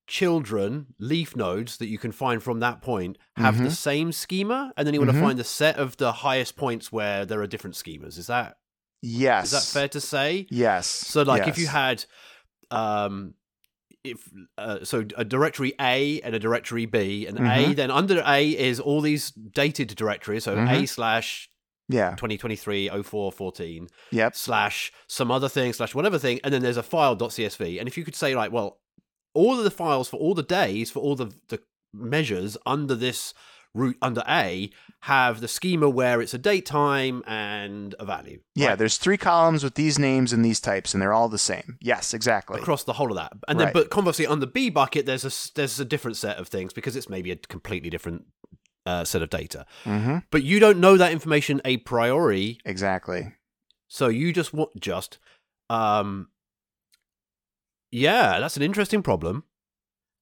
children 0.07 0.87
leaf 0.99 1.35
nodes 1.35 1.77
that 1.77 1.87
you 1.87 1.97
can 1.97 2.11
find 2.11 2.41
from 2.43 2.59
that 2.59 2.81
point 2.81 3.17
have 3.37 3.57
the 3.57 3.69
Mhm. 3.69 3.71
same 3.71 4.11
schema, 4.11 4.71
and 4.77 4.85
then 4.85 4.93
you 4.93 4.99
want 4.99 5.11
Mhm. 5.11 5.15
to 5.15 5.19
find 5.19 5.39
the 5.39 5.43
set 5.43 5.77
of 5.77 5.97
the 5.97 6.11
highest 6.11 6.55
points 6.55 6.91
where 6.91 7.25
there 7.25 7.41
are 7.41 7.47
different 7.47 7.75
schemas. 7.75 8.17
Is 8.17 8.27
that 8.27 8.57
Yes. 9.01 9.45
is 9.45 9.51
that 9.51 9.79
fair 9.79 9.87
to 9.89 10.01
say? 10.01 10.47
Yes. 10.49 10.87
So, 10.87 11.23
like, 11.23 11.47
if 11.47 11.57
you 11.57 11.67
had, 11.67 12.05
um, 12.71 13.33
if 14.03 14.29
uh, 14.57 14.83
so, 14.83 15.05
a 15.17 15.25
directory 15.25 15.73
A 15.79 16.21
and 16.21 16.35
a 16.35 16.39
directory 16.39 16.85
B, 16.85 17.25
and 17.25 17.37
A, 17.39 17.41
Mhm. 17.41 17.75
then 17.75 17.91
under 17.91 18.21
A 18.25 18.49
is 18.51 18.79
all 18.79 19.01
these 19.01 19.31
dated 19.31 19.89
directories. 19.95 20.43
So 20.43 20.53
A 20.53 20.57
Mhm. 20.57 20.89
slash 20.89 21.49
yeah, 21.89 22.15
2023 22.15 22.89
04 22.89 23.31
14 23.31 23.87
yep, 24.11 24.35
slash 24.35 24.91
some 25.07 25.29
other 25.31 25.49
thing 25.49 25.73
slash 25.73 25.93
whatever 25.95 26.17
thing, 26.19 26.39
and 26.43 26.53
then 26.53 26.61
there's 26.61 26.77
a 26.77 26.83
file.csv. 26.83 27.79
And 27.79 27.87
if 27.87 27.97
you 27.97 28.03
could 28.03 28.15
say 28.15 28.35
like, 28.35 28.51
well, 28.51 28.79
all 29.35 29.57
of 29.57 29.63
the 29.63 29.71
files 29.71 30.07
for 30.09 30.17
all 30.17 30.33
the 30.33 30.43
days 30.43 30.89
for 30.89 30.99
all 30.99 31.15
the 31.15 31.31
the 31.49 31.59
measures 31.93 32.57
under 32.65 32.95
this 32.95 33.33
root 33.73 33.97
under 34.01 34.23
A 34.27 34.69
have 35.01 35.41
the 35.41 35.47
schema 35.49 35.89
where 35.89 36.21
it's 36.21 36.33
a 36.33 36.37
date 36.37 36.65
time 36.65 37.21
and 37.27 37.93
a 37.99 38.05
value. 38.05 38.39
yeah. 38.55 38.69
right? 38.69 38.77
There's 38.77 38.97
three 38.97 39.17
columns 39.17 39.63
with 39.65 39.75
these 39.75 39.99
names 39.99 40.31
and 40.33 40.43
these 40.45 40.61
types, 40.61 40.93
and 40.93 41.01
they're 41.01 41.11
all 41.13 41.27
the 41.29 41.37
same. 41.37 41.77
Yes, 41.81 42.13
exactly. 42.13 42.59
across 42.59 42.85
the 42.85 42.93
whole 42.93 43.11
of 43.11 43.17
that. 43.17 43.33
And 43.49 43.59
then, 43.59 43.67
Right. 43.67 43.73
but 43.73 43.89
conversely, 43.89 44.25
on 44.25 44.39
the 44.39 44.47
B 44.47 44.69
bucket, 44.69 45.05
there's 45.05 45.25
a 45.25 45.53
there's 45.55 45.77
a 45.79 45.85
different 45.85 46.15
set 46.17 46.37
of 46.37 46.47
things 46.47 46.71
because 46.73 46.95
it's 46.95 47.09
maybe 47.09 47.31
a 47.31 47.35
completely 47.35 47.89
different 47.89 48.23
uh, 48.85 49.03
set 49.03 49.21
of 49.21 49.29
data. 49.29 49.65
hmm 49.83 50.17
But 50.31 50.43
you 50.43 50.59
don't 50.59 50.79
know 50.79 50.95
that 50.97 51.11
information 51.11 51.59
a 51.65 51.77
priori, 51.77 52.59
Exactly. 52.65 53.33
so 53.89 54.07
you 54.07 54.31
just 54.33 54.53
want 54.53 54.71
just 54.79 55.19
um. 55.69 56.29
Yeah, 57.95 58.39
that's 58.41 58.57
an 58.57 58.63
interesting 58.63 59.01
problem. 59.01 59.45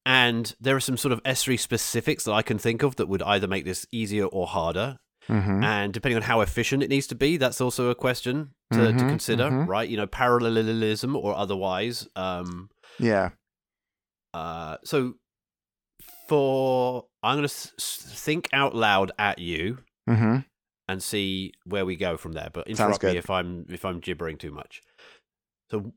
And 0.05 0.53
there 0.59 0.75
are 0.75 0.81
some 0.81 0.97
sort 0.97 1.11
of 1.11 1.23
S3 1.23 1.57
specifics 1.57 2.25
that 2.25 2.33
I 2.33 2.41
can 2.41 2.57
think 2.59 2.83
of 2.83 2.97
that 2.97 3.07
would 3.07 3.23
either 3.23 3.47
make 3.47 3.65
this 3.65 3.87
easier 3.91 4.25
or 4.25 4.45
harder. 4.47 4.99
hmm 5.27 5.63
And 5.63 5.93
depending 5.93 6.17
on 6.17 6.23
how 6.23 6.41
efficient 6.41 6.83
it 6.83 6.89
needs 6.89 7.07
to 7.07 7.15
be, 7.15 7.37
that's 7.37 7.61
also 7.61 7.89
a 7.89 7.95
question 7.95 8.53
to, 8.73 8.91
to 8.93 9.05
Mhm, 9.05 9.09
consider, 9.09 9.49
mhm. 9.49 9.67
right? 9.67 9.89
You 9.89 9.97
know, 9.97 10.07
parallelism 10.07 11.15
or 11.15 11.35
otherwise. 11.35 12.07
Um, 12.15 12.69
Yeah. 12.99 13.29
Uh, 14.33 14.77
so 14.83 15.15
for 16.27 17.05
I'm 17.21 17.37
going 17.37 17.47
to 17.47 17.55
think 17.81 18.49
out 18.53 18.75
loud 18.75 19.11
at 19.17 19.39
you 19.39 19.77
hmm 20.07 20.39
and 20.89 21.01
see 21.01 21.53
where 21.65 21.85
we 21.85 21.95
go 21.95 22.17
from 22.17 22.33
there. 22.33 22.49
But 22.51 22.67
interrupt 22.67 23.03
me 23.03 23.17
if 23.17 23.29
I'm 23.29 23.65
if 23.69 23.85
I'm 23.85 23.99
gibbering 23.99 24.37
too 24.37 24.51
much. 24.51 24.81
So 25.71 25.93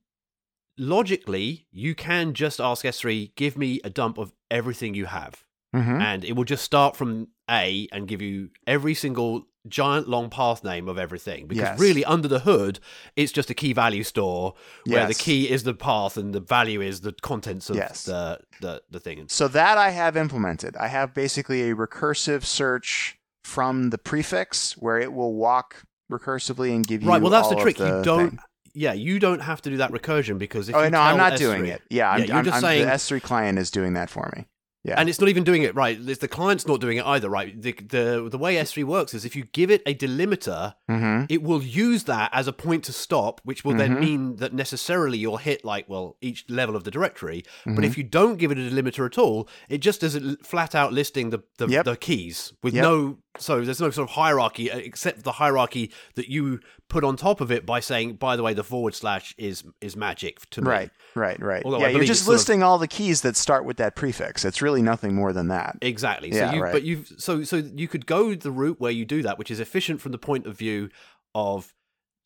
logically, 0.78 1.66
you 1.70 1.94
can 1.94 2.34
just 2.34 2.60
ask 2.60 2.84
S3, 2.84 3.34
give 3.36 3.56
me 3.56 3.80
a 3.84 3.90
dump 3.90 4.18
of 4.18 4.32
everything 4.50 4.94
you 4.94 5.06
have, 5.06 5.44
hmm 5.74 6.00
and 6.00 6.24
it 6.24 6.32
will 6.36 6.44
just 6.44 6.64
start 6.64 6.96
from 6.96 7.28
A 7.50 7.88
and 7.92 8.06
give 8.08 8.22
you 8.22 8.50
every 8.66 8.94
single 8.94 9.46
giant 9.68 10.08
long 10.08 10.30
path 10.30 10.62
name 10.62 10.88
of 10.88 10.96
everything. 10.98 11.46
Because 11.48 11.70
Yes. 11.70 11.78
really, 11.78 12.04
under 12.04 12.28
the 12.28 12.40
hood, 12.40 12.78
it's 13.16 13.32
just 13.32 13.50
a 13.50 13.54
key 13.54 13.72
value 13.72 14.04
store 14.04 14.54
where 14.84 15.06
the 15.06 15.14
key 15.14 15.50
is 15.50 15.64
the 15.64 15.74
path 15.74 16.16
and 16.16 16.32
the 16.32 16.40
value 16.40 16.80
is 16.80 17.00
the 17.00 17.12
contents 17.12 17.68
of 17.70 17.76
Yes. 17.76 18.04
the, 18.04 18.38
the 18.60 18.82
the 18.90 19.00
thing. 19.00 19.26
So 19.28 19.48
that 19.48 19.76
I 19.76 19.90
have 19.90 20.16
implemented. 20.16 20.76
I 20.76 20.86
have 20.88 21.12
basically 21.14 21.68
a 21.70 21.74
recursive 21.74 22.44
search 22.44 23.18
from 23.44 23.90
the 23.90 23.98
prefix 23.98 24.76
where 24.76 24.98
it 24.98 25.12
will 25.12 25.34
walk 25.34 25.82
recursively 26.12 26.72
and 26.74 26.86
give 26.86 27.02
you 27.02 27.08
Right. 27.08 27.20
Well, 27.20 27.30
that's 27.30 27.48
the 27.48 27.56
trick. 27.56 27.78
you 27.80 28.02
don't. 28.04 28.30
thing. 28.30 28.38
Yeah, 28.76 28.92
you 28.92 29.18
don't 29.18 29.40
have 29.40 29.62
to 29.62 29.70
do 29.70 29.78
that 29.78 29.90
recursion 29.90 30.38
because 30.38 30.68
if 30.68 30.74
Oh 30.76 30.82
you 30.84 30.90
no, 30.90 31.00
I'm 31.00 31.16
not 31.16 31.36
doing 31.38 31.62
S3 31.62 31.68
it. 31.68 31.82
Yeah, 31.90 32.10
I'm, 32.10 32.20
Yeah, 32.20 32.26
you're 32.26 32.36
I'm- 32.36 32.44
just 32.44 32.54
I'm- 32.56 32.62
saying- 32.62 32.84
the 32.86 32.92
S3 32.92 33.22
client 33.22 33.58
is 33.58 33.70
doing 33.70 33.94
that 33.94 34.10
for 34.10 34.30
me. 34.36 34.46
Yeah. 34.84 34.94
And 35.00 35.08
it's 35.08 35.18
not 35.20 35.28
even 35.28 35.42
doing 35.42 35.62
it 35.64 35.74
right. 35.74 35.98
There's- 36.00 36.18
The 36.18 36.28
client's 36.28 36.64
not 36.64 36.80
doing 36.80 36.96
it 36.98 37.04
either, 37.04 37.28
right? 37.28 37.60
The, 37.60 37.72
the 37.72 38.28
the 38.30 38.38
way 38.38 38.54
S3 38.54 38.84
works 38.84 39.14
is 39.14 39.24
if 39.24 39.34
you 39.34 39.42
give 39.52 39.68
it 39.68 39.82
a 39.84 39.94
delimiter, 39.96 40.74
Mm-hmm. 40.88 41.24
it 41.28 41.42
will 41.42 41.60
use 41.62 42.04
that 42.04 42.30
as 42.32 42.46
a 42.46 42.52
point 42.52 42.84
to 42.84 42.92
stop, 42.92 43.40
which 43.42 43.64
will 43.64 43.74
then 43.74 43.96
Mhm. 43.96 44.00
mean 44.00 44.36
that 44.36 44.52
necessarily 44.54 45.18
you'll 45.18 45.38
hit 45.38 45.64
like 45.64 45.88
well 45.88 46.16
each 46.20 46.44
level 46.48 46.76
of 46.76 46.84
the 46.84 46.92
directory. 46.92 47.42
But 47.64 47.76
Mhm. 47.82 47.84
if 47.84 47.98
you 47.98 48.04
don't 48.04 48.36
give 48.36 48.52
it 48.52 48.58
a 48.58 48.60
delimiter 48.70 49.04
at 49.06 49.18
all, 49.18 49.48
it 49.68 49.78
just 49.78 50.02
does 50.02 50.14
it 50.14 50.46
flat 50.46 50.74
out 50.76 50.92
listing 50.92 51.30
the 51.30 51.40
the, 51.58 51.66
Yep. 51.66 51.84
the 51.84 51.96
keys 51.96 52.52
with 52.62 52.74
Yep. 52.74 52.82
no. 52.84 53.18
So 53.40 53.62
there's 53.62 53.80
no 53.80 53.90
sort 53.90 54.08
of 54.08 54.14
hierarchy 54.14 54.70
uh, 54.70 54.78
except 54.78 55.22
the 55.24 55.32
hierarchy 55.32 55.90
that 56.14 56.28
you 56.28 56.60
put 56.88 57.04
on 57.04 57.16
top 57.16 57.40
of 57.40 57.50
it 57.50 57.66
by 57.66 57.80
saying, 57.80 58.14
by 58.14 58.36
the 58.36 58.42
way, 58.42 58.54
the 58.54 58.64
forward 58.64 58.94
slash 58.94 59.34
is 59.38 59.64
is 59.80 59.96
magic 59.96 60.48
to 60.50 60.62
me. 60.62 60.68
Right, 60.68 60.90
right, 61.14 61.40
right. 61.40 61.62
Although 61.64 61.78
yeah, 61.80 61.88
you're 61.88 62.04
just 62.04 62.24
sort 62.24 62.34
of- 62.34 62.38
listing 62.40 62.62
all 62.62 62.78
the 62.78 62.88
keys 62.88 63.22
that 63.22 63.36
start 63.36 63.64
with 63.64 63.76
that 63.78 63.96
prefix. 63.96 64.44
It's 64.44 64.62
really 64.62 64.82
nothing 64.82 65.14
more 65.14 65.32
than 65.32 65.48
that. 65.48 65.76
Exactly. 65.82 66.32
So 66.32 66.38
Yeah, 66.38 66.54
you 66.54 66.62
right. 66.62 66.72
but 66.72 66.82
you've 66.82 67.12
so 67.18 67.42
so 67.44 67.56
you 67.56 67.88
could 67.88 68.06
go 68.06 68.34
the 68.34 68.50
route 68.50 68.80
where 68.80 68.92
you 68.92 69.04
do 69.04 69.22
that, 69.22 69.38
which 69.38 69.50
is 69.50 69.60
efficient 69.60 70.00
from 70.00 70.12
the 70.12 70.18
point 70.18 70.46
of 70.46 70.56
view 70.56 70.90
of 71.34 71.72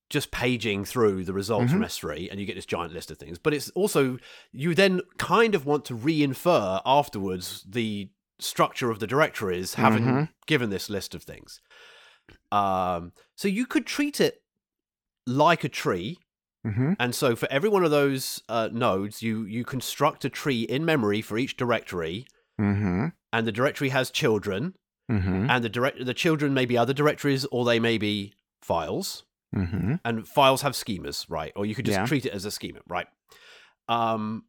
just 0.08 0.32
paging 0.32 0.84
through 0.84 1.22
the 1.24 1.32
results 1.32 1.70
from 1.70 1.82
S3 1.82 2.28
and 2.32 2.40
you 2.40 2.44
get 2.44 2.56
this 2.56 2.66
giant 2.66 2.92
list 2.92 3.12
of 3.12 3.18
things. 3.18 3.38
But 3.38 3.54
it's 3.54 3.70
also 3.70 4.18
you 4.52 4.74
then 4.74 5.02
kind 5.18 5.54
of 5.54 5.64
want 5.66 5.84
to 5.84 5.94
re-infer 5.94 6.80
afterwards 6.84 7.64
the 7.68 8.10
structure 8.42 8.90
of 8.90 8.98
the 8.98 9.06
directories 9.06 9.74
having 9.74 10.04
Mhm. 10.04 10.28
given 10.46 10.70
this 10.70 10.88
list 10.90 11.14
of 11.14 11.22
things. 11.22 11.60
Um 12.52 13.12
so 13.36 13.48
you 13.48 13.66
could 13.66 13.86
treat 13.86 14.20
it 14.20 14.42
like 15.26 15.64
a 15.64 15.68
tree 15.68 16.18
Mm-hmm. 16.66 16.92
and 16.98 17.14
so 17.14 17.34
for 17.34 17.48
every 17.50 17.70
one 17.70 17.84
of 17.84 17.90
those 17.90 18.42
uh, 18.50 18.68
nodes 18.70 19.22
you 19.22 19.44
you 19.44 19.64
construct 19.64 20.26
a 20.26 20.28
tree 20.28 20.62
in 20.62 20.84
memory 20.84 21.22
for 21.22 21.38
each 21.38 21.56
directory 21.56 22.26
Mm-hmm. 22.60 23.06
and 23.32 23.46
the 23.46 23.52
directory 23.52 23.88
has 23.88 24.10
children 24.10 24.74
Mm-hmm. 25.10 25.48
and 25.50 25.64
the 25.64 25.70
direct 25.70 26.04
the 26.04 26.12
children 26.14 26.52
may 26.52 26.66
be 26.66 26.76
other 26.76 26.92
directories 26.92 27.46
or 27.46 27.64
they 27.64 27.80
may 27.80 27.96
be 27.98 28.34
files 28.62 29.24
Mm-hmm. 29.56 29.94
and 30.04 30.28
files 30.28 30.60
have 30.62 30.74
schemas 30.74 31.24
right 31.30 31.52
or 31.56 31.64
you 31.64 31.74
could 31.74 31.86
just 31.86 31.98
Yeah. 31.98 32.06
treat 32.06 32.26
it 32.26 32.32
as 32.34 32.44
a 32.44 32.50
schema 32.50 32.80
right 32.86 33.06
um 33.88 34.44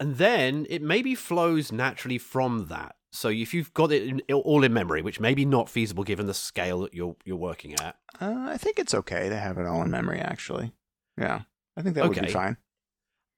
and 0.00 0.16
then 0.16 0.66
it 0.68 0.82
maybe 0.82 1.14
flows 1.14 1.70
naturally 1.72 2.18
from 2.18 2.66
that 2.66 2.96
so 3.12 3.28
if 3.28 3.54
you've 3.54 3.72
got 3.74 3.92
it 3.92 4.02
in, 4.02 4.20
all 4.32 4.64
in 4.64 4.72
memory 4.72 5.00
which 5.02 5.20
may 5.20 5.34
be 5.34 5.44
not 5.44 5.68
feasible 5.68 6.02
given 6.04 6.26
the 6.26 6.34
scale 6.34 6.80
that 6.80 6.92
you're 6.94 7.16
you're 7.24 7.36
working 7.36 7.74
at 7.74 7.96
Uh, 8.20 8.46
I 8.48 8.56
think 8.56 8.78
it's 8.78 8.94
okay 8.94 9.28
to 9.28 9.36
have 9.36 9.58
it 9.58 9.66
all 9.66 9.82
in 9.82 9.90
memory. 9.90 10.18
Actually, 10.20 10.72
yeah, 11.18 11.42
I 11.76 11.82
think 11.82 11.94
that 11.96 12.08
would 12.08 12.16
Okay. 12.18 12.26
be 12.26 12.32
fine. 12.32 12.56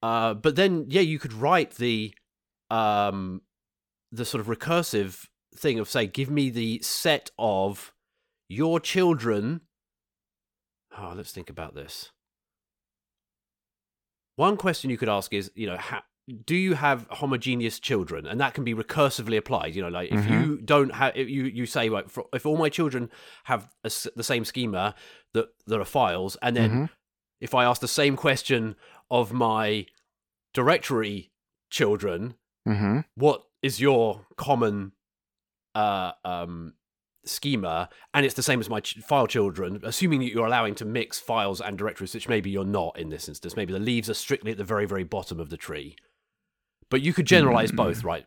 uh 0.03 0.35
but 0.35 0.57
then 0.57 0.87
yeah 0.89 1.01
you 1.03 1.19
could 1.19 1.33
write 1.33 1.73
the 1.77 2.15
um 2.71 3.43
the 4.13 4.25
sort 4.25 4.41
of 4.41 4.47
recursive 4.47 5.27
thing 5.55 5.79
of 5.79 5.89
say 5.89 6.07
give 6.07 6.31
me 6.31 6.51
the 6.51 6.81
set 6.83 7.31
of 7.39 7.93
your 8.49 8.79
children 8.81 9.63
oh 10.99 11.13
let's 11.17 11.33
think 11.33 11.51
about 11.51 11.75
this 11.75 12.13
one 14.37 14.57
question 14.57 14.91
you 14.91 14.99
could 14.99 15.09
ask 15.09 15.33
is 15.33 15.51
you 15.55 15.67
know 15.67 15.77
ha- 15.77 16.05
do 16.45 16.56
you 16.56 16.75
have 16.75 17.06
homogeneous 17.11 17.78
children 17.78 18.26
and 18.26 18.40
that 18.40 18.52
can 18.52 18.64
be 18.64 18.75
recursively 18.75 19.37
applied 19.37 19.76
you 19.76 19.83
know 19.83 19.88
like 19.88 20.11
if 20.11 20.25
Mhm. 20.25 20.30
you 20.30 20.56
don't 20.59 20.92
have 20.95 21.16
if 21.16 21.28
you 21.28 21.45
you 21.45 21.66
say 21.66 21.88
like 21.88 22.09
for, 22.11 22.26
if 22.33 22.45
all 22.45 22.56
my 22.56 22.68
children 22.68 23.11
have 23.45 23.68
a 23.85 23.90
the 24.16 24.25
same 24.25 24.45
schema 24.45 24.95
that 25.35 25.47
that 25.66 25.78
are 25.80 25.85
files 25.85 26.37
and 26.42 26.56
then 26.56 26.71
Mhm. 26.71 26.90
if 27.40 27.54
i 27.54 27.64
ask 27.64 27.80
the 27.80 27.87
same 27.87 28.16
question 28.16 28.75
of 29.09 29.33
my 29.33 29.87
directory 30.54 31.30
children 31.71 32.35
Mm-hmm. 32.68 33.00
what 33.14 33.45
is 33.62 33.80
your 33.80 34.26
common 34.37 34.90
uh, 35.76 36.12
um, 36.25 36.75
schema, 37.25 37.88
and 38.14 38.25
it's 38.26 38.35
the 38.35 38.42
same 38.42 38.59
as 38.61 38.68
my 38.71 38.80
ch- 38.80 38.97
file 39.06 39.26
children, 39.28 39.78
assuming 39.85 40.18
that 40.21 40.33
you're 40.33 40.47
allowing 40.47 40.75
to 40.76 40.85
mix 40.85 41.21
files 41.21 41.61
and 41.61 41.76
directories, 41.78 42.14
which 42.14 42.28
maybe 42.28 42.50
you're 42.50 42.64
not 42.64 42.99
in 42.99 43.09
this 43.11 43.28
instance. 43.28 43.54
Maybe 43.56 43.73
the 43.73 43.78
leaves 43.78 44.09
are 44.11 44.14
strictly 44.14 44.50
at 44.52 44.56
the 44.59 44.64
very, 44.64 44.87
very 44.87 45.04
bottom 45.04 45.38
of 45.38 45.50
the 45.50 45.56
tree. 45.56 45.95
But 46.90 47.02
you 47.02 47.12
could 47.12 47.26
generalize 47.26 47.71
Hmm. 47.71 47.76
both, 47.76 48.05
right? 48.05 48.26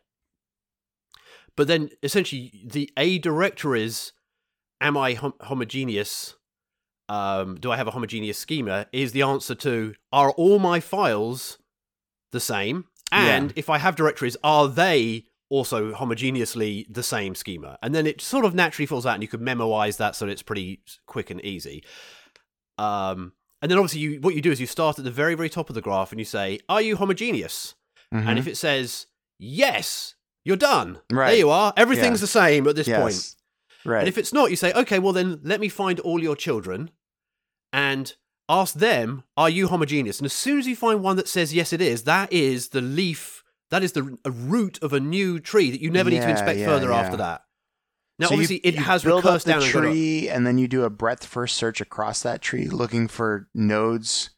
But 1.56 1.66
then 1.66 1.90
essentially, 2.02 2.62
the 2.64 2.90
A 2.96 3.18
directories, 3.18 4.12
am 4.80 4.96
I 4.96 5.14
hom- 5.14 5.34
homogeneous? 5.40 6.34
Um, 7.08 7.56
do 7.56 7.72
I 7.72 7.76
have 7.76 7.88
a 7.88 7.90
homogeneous 7.90 8.38
schema? 8.38 8.86
Is 8.92 9.12
the 9.12 9.22
answer 9.22 9.54
to 9.56 9.94
are 10.12 10.30
all 10.32 10.58
my 10.58 10.78
files 10.80 11.58
the 12.30 12.40
same? 12.40 12.84
Yeah. 13.12 13.26
And 13.36 13.52
if 13.56 13.68
I 13.68 13.78
have 13.78 13.96
directories, 13.96 14.36
are 14.44 14.68
they 14.68 15.26
also 15.48 15.92
homogeneously 15.92 16.86
the 16.88 17.02
same 17.02 17.34
schema? 17.34 17.76
And 17.82 17.92
then 17.94 18.06
it 18.06 18.20
sort 18.20 18.44
of 18.44 18.54
naturally 18.54 18.86
falls 18.86 19.04
out, 19.04 19.14
and 19.14 19.22
you 19.22 19.28
could 19.28 19.40
memoize 19.40 19.96
that 19.96 20.14
so 20.14 20.26
that 20.26 20.32
it's 20.32 20.42
pretty 20.42 20.82
quick 21.06 21.30
and 21.30 21.44
easy. 21.44 21.82
Um, 22.78 23.32
and 23.60 23.70
then 23.70 23.78
obviously, 23.78 24.00
you 24.00 24.20
what 24.20 24.34
you 24.36 24.40
do 24.40 24.52
is 24.52 24.60
you 24.60 24.66
start 24.68 24.98
at 24.98 25.04
the 25.04 25.10
very, 25.10 25.34
very 25.34 25.50
top 25.50 25.68
of 25.68 25.74
the 25.74 25.82
graph, 25.82 26.12
and 26.12 26.20
you 26.20 26.24
say, 26.24 26.60
"Are 26.68 26.80
you 26.80 26.96
homogeneous?" 26.96 27.74
Mm-hmm. 28.14 28.28
And 28.28 28.38
if 28.38 28.46
it 28.46 28.56
says 28.56 29.06
yes, 29.38 30.14
you're 30.44 30.56
done. 30.56 30.98
Right. 31.10 31.30
There 31.30 31.38
you 31.38 31.50
are. 31.50 31.72
Everything's 31.76 32.20
Yeah. 32.20 32.22
the 32.22 32.26
same 32.26 32.66
at 32.68 32.76
this 32.76 32.88
yes. 32.88 33.00
point. 33.00 33.36
right? 33.92 33.98
And 34.00 34.08
if 34.08 34.18
it's 34.18 34.32
not, 34.32 34.50
you 34.50 34.56
say, 34.56 34.72
okay, 34.72 34.98
well 34.98 35.12
then 35.12 35.40
let 35.42 35.60
me 35.60 35.68
find 35.68 36.00
all 36.00 36.22
your 36.22 36.36
children 36.36 36.90
and 37.72 38.14
ask 38.48 38.74
them, 38.74 39.22
are 39.36 39.48
you 39.50 39.68
homogeneous? 39.68 40.18
And 40.18 40.26
as 40.26 40.32
soon 40.32 40.58
as 40.58 40.66
you 40.66 40.74
find 40.76 41.02
one 41.02 41.16
that 41.16 41.28
says 41.28 41.54
yes, 41.54 41.72
it 41.72 41.80
is, 41.80 42.02
that 42.04 42.32
is 42.32 42.68
the 42.70 42.80
leaf, 42.80 43.44
that 43.70 43.82
is 43.84 43.92
the 43.92 44.18
a 44.24 44.30
root 44.30 44.78
of 44.82 44.92
a 44.92 44.98
new 45.00 45.38
tree 45.38 45.70
that 45.70 45.80
you 45.80 45.90
never 45.90 46.10
need 46.10 46.22
to 46.22 46.28
inspect 46.30 46.58
yeah, 46.58 46.66
further 46.66 46.88
yeah. 46.90 46.96
after 47.00 47.16
that. 47.18 47.42
Now, 48.18 48.26
So 48.26 48.34
you- 48.34 48.36
obviously, 48.40 48.56
it 48.56 48.74
you 48.74 48.80
has 48.82 49.04
build 49.04 49.20
up 49.24 49.24
recursed 49.26 49.46
the 49.46 49.52
down 49.52 49.62
and 49.62 49.70
tree, 49.70 50.28
and 50.28 50.46
then 50.46 50.58
you 50.58 50.66
do 50.68 50.82
a 50.84 50.90
breadth 50.90 51.24
first 51.24 51.56
search 51.56 51.80
across 51.80 52.22
that 52.22 52.42
tree, 52.42 52.66
looking 52.66 53.06
for 53.08 53.48
nodes 53.54 54.30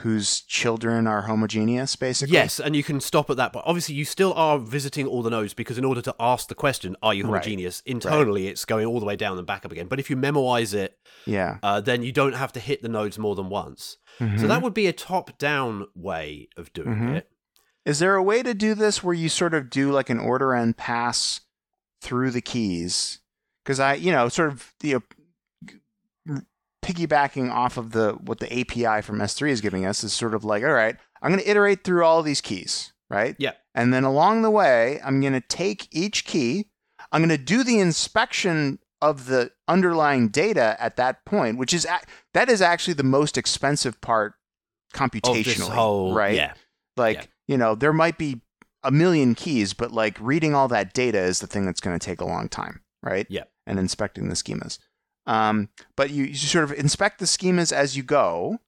whose 0.00 0.40
children 0.42 1.06
are 1.06 1.22
homogeneous. 1.22 1.96
Basically, 1.96 2.34
Yes, 2.34 2.58
and 2.60 2.74
you 2.76 2.82
can 2.82 3.00
stop 3.00 3.30
at 3.30 3.36
that 3.36 3.52
point. 3.52 3.64
Obviously, 3.66 3.94
you 3.94 4.04
still 4.04 4.32
are 4.34 4.58
visiting 4.58 5.06
all 5.06 5.22
the 5.22 5.30
nodes 5.30 5.54
because 5.54 5.78
in 5.78 5.84
order 5.84 6.02
to 6.02 6.14
ask 6.20 6.48
the 6.48 6.54
question, 6.54 6.96
are 7.02 7.14
you 7.14 7.24
Right. 7.24 7.42
homogeneous? 7.44 7.82
Internally, 7.86 8.48
it's 8.48 8.64
going 8.64 8.86
all 8.86 9.00
the 9.00 9.06
way 9.06 9.16
down 9.16 9.38
and 9.38 9.46
back 9.46 9.64
up 9.64 9.72
again. 9.72 9.86
But 9.88 9.98
if 10.00 10.10
you 10.10 10.16
memoize 10.16 10.74
it, 10.74 10.98
Yeah. 11.26 11.58
uh, 11.62 11.80
then 11.80 12.02
you 12.02 12.12
don't 12.12 12.34
have 12.34 12.52
to 12.52 12.60
hit 12.60 12.82
the 12.82 12.88
nodes 12.88 13.18
more 13.18 13.34
than 13.34 13.48
once. 13.48 13.96
So 14.18 14.24
Mhm. 14.26 14.48
that 14.48 14.62
would 14.62 14.74
be 14.74 14.86
a 14.86 14.92
top-down 14.92 15.86
way 15.94 16.48
of 16.56 16.72
doing 16.72 16.88
Mhm. 16.96 17.14
it. 17.16 17.30
Is 17.86 17.98
there 17.98 18.14
a 18.14 18.22
way 18.22 18.42
to 18.42 18.52
do 18.54 18.74
this 18.74 19.02
where 19.02 19.14
you 19.14 19.28
sort 19.28 19.54
of 19.54 19.70
do 19.70 19.90
like 19.90 20.10
an 20.10 20.18
order 20.18 20.52
and 20.52 20.76
pass 20.76 21.40
through 22.02 22.30
the 22.30 22.42
keys? 22.42 23.18
Because 23.64 23.80
I, 23.80 23.94
you 23.94 24.12
know, 24.12 24.28
sort 24.28 24.48
of 24.52 24.72
you 24.82 24.94
know, 24.94 25.00
g- 25.00 25.19
piggybacking 26.92 27.50
off 27.50 27.76
of 27.76 27.92
the 27.92 28.12
what 28.12 28.38
the 28.40 28.46
API 28.52 29.02
from 29.02 29.18
S3 29.18 29.50
is 29.50 29.60
giving 29.60 29.84
us 29.86 30.02
is 30.04 30.12
sort 30.12 30.34
of 30.34 30.44
like, 30.44 30.62
all 30.64 30.72
right, 30.72 30.96
I'm 31.22 31.30
going 31.32 31.42
to 31.42 31.50
iterate 31.50 31.84
through 31.84 32.04
all 32.04 32.22
these 32.22 32.40
keys, 32.40 32.92
right? 33.08 33.36
Yeah. 33.38 33.52
And 33.74 33.92
then 33.94 34.04
along 34.04 34.42
the 34.42 34.50
way, 34.50 35.00
I'm 35.04 35.20
going 35.20 35.32
to 35.32 35.40
take 35.40 35.88
each 35.94 36.24
key, 36.24 36.66
I'm 37.12 37.20
going 37.20 37.28
to 37.36 37.38
do 37.42 37.62
the 37.62 37.78
inspection 37.78 38.78
of 39.02 39.26
the 39.26 39.50
underlying 39.68 40.28
data 40.28 40.76
at 40.78 40.96
that 40.96 41.24
point, 41.24 41.56
which 41.58 41.72
is 41.72 41.86
that 42.34 42.48
is 42.50 42.60
actually 42.60 42.94
the 42.94 43.02
most 43.02 43.38
expensive 43.38 44.00
part 44.00 44.34
computationally, 44.94 45.70
whole, 45.70 46.14
right? 46.14 46.34
Yeah, 46.34 46.54
Like, 46.96 47.16
Yeah. 47.16 47.24
you 47.48 47.56
know, 47.58 47.74
there 47.74 47.92
might 47.92 48.18
be 48.18 48.42
a 48.82 48.90
million 48.90 49.34
keys, 49.34 49.72
but 49.72 49.92
like 49.92 50.16
reading 50.20 50.54
all 50.54 50.68
that 50.68 50.92
data 50.92 51.18
is 51.20 51.38
the 51.38 51.46
thing 51.46 51.64
that's 51.64 51.80
going 51.80 51.98
to 51.98 52.04
take 52.04 52.20
a 52.20 52.24
long 52.26 52.48
time, 52.48 52.80
right? 53.02 53.26
Yeah. 53.30 53.44
And 53.66 53.78
inspecting 53.78 54.28
the 54.28 54.34
schemas. 54.34 54.78
Um, 55.26 55.68
but 55.96 56.10
you, 56.10 56.24
you 56.24 56.34
sort 56.34 56.64
of 56.64 56.72
inspect 56.72 57.18
the 57.18 57.24
schemas 57.26 57.72
as 57.72 57.96
you 57.96 58.02
go. 58.02 58.58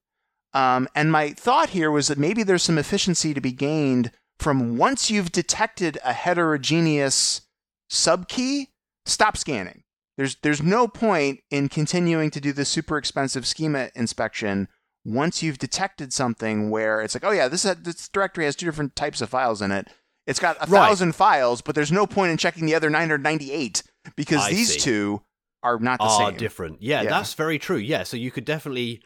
Um, 0.55 0.89
and 0.95 1.11
my 1.11 1.31
thought 1.31 1.71
here 1.71 1.91
was 1.91 2.09
that 2.09 2.19
maybe 2.19 2.43
there's 2.43 2.63
some 2.63 2.79
efficiency 2.79 3.33
to 3.35 3.41
be 3.41 3.53
gained 3.53 4.13
from 4.39 4.77
once 4.77 5.11
you've 5.11 5.33
detected 5.33 5.99
a 6.05 6.13
heterogeneous 6.13 7.43
subkey, 7.91 8.69
stop 9.07 9.37
scanning. 9.37 9.83
There's 10.19 10.37
there's 10.43 10.63
no 10.63 10.89
point 10.89 11.41
in 11.51 11.69
continuing 11.69 12.31
to 12.33 12.41
do 12.41 12.53
the 12.53 12.65
super 12.67 12.99
expensive 12.99 13.47
schema 13.47 13.91
inspection 13.95 14.69
once 15.05 15.43
you've 15.43 15.59
detected 15.59 16.13
something 16.13 16.71
where 16.71 17.01
it's 17.01 17.15
like, 17.15 17.25
oh 17.25 17.31
yeah, 17.31 17.49
this 17.49 17.63
this 17.63 18.09
directory 18.09 18.45
has 18.45 18.55
two 18.55 18.67
different 18.67 18.95
types 18.95 19.21
of 19.23 19.31
files 19.31 19.63
in 19.63 19.73
it. 19.73 19.89
It's 20.27 20.39
got 20.39 20.57
a 20.57 20.71
Right. 20.71 20.87
thousand 20.87 21.15
files, 21.17 21.63
but 21.63 21.75
there's 21.75 21.91
no 21.91 22.07
point 22.07 22.31
in 22.31 22.37
checking 22.37 22.67
the 22.67 22.75
other 22.75 22.91
998 22.91 23.83
because 24.17 24.43
I 24.43 24.51
these 24.51 24.75
see. 24.75 24.79
two 24.81 25.23
are 25.63 25.79
not 25.79 25.99
the 25.99 26.05
are 26.05 26.31
same. 26.31 26.39
different. 26.39 26.83
Yeah, 26.83 27.03
Yeah. 27.03 27.11
that's 27.11 27.35
very 27.35 27.59
true. 27.59 27.77
Yeah, 27.79 28.03
so 28.03 28.17
you 28.17 28.31
could 28.31 28.45
definitely. 28.45 29.03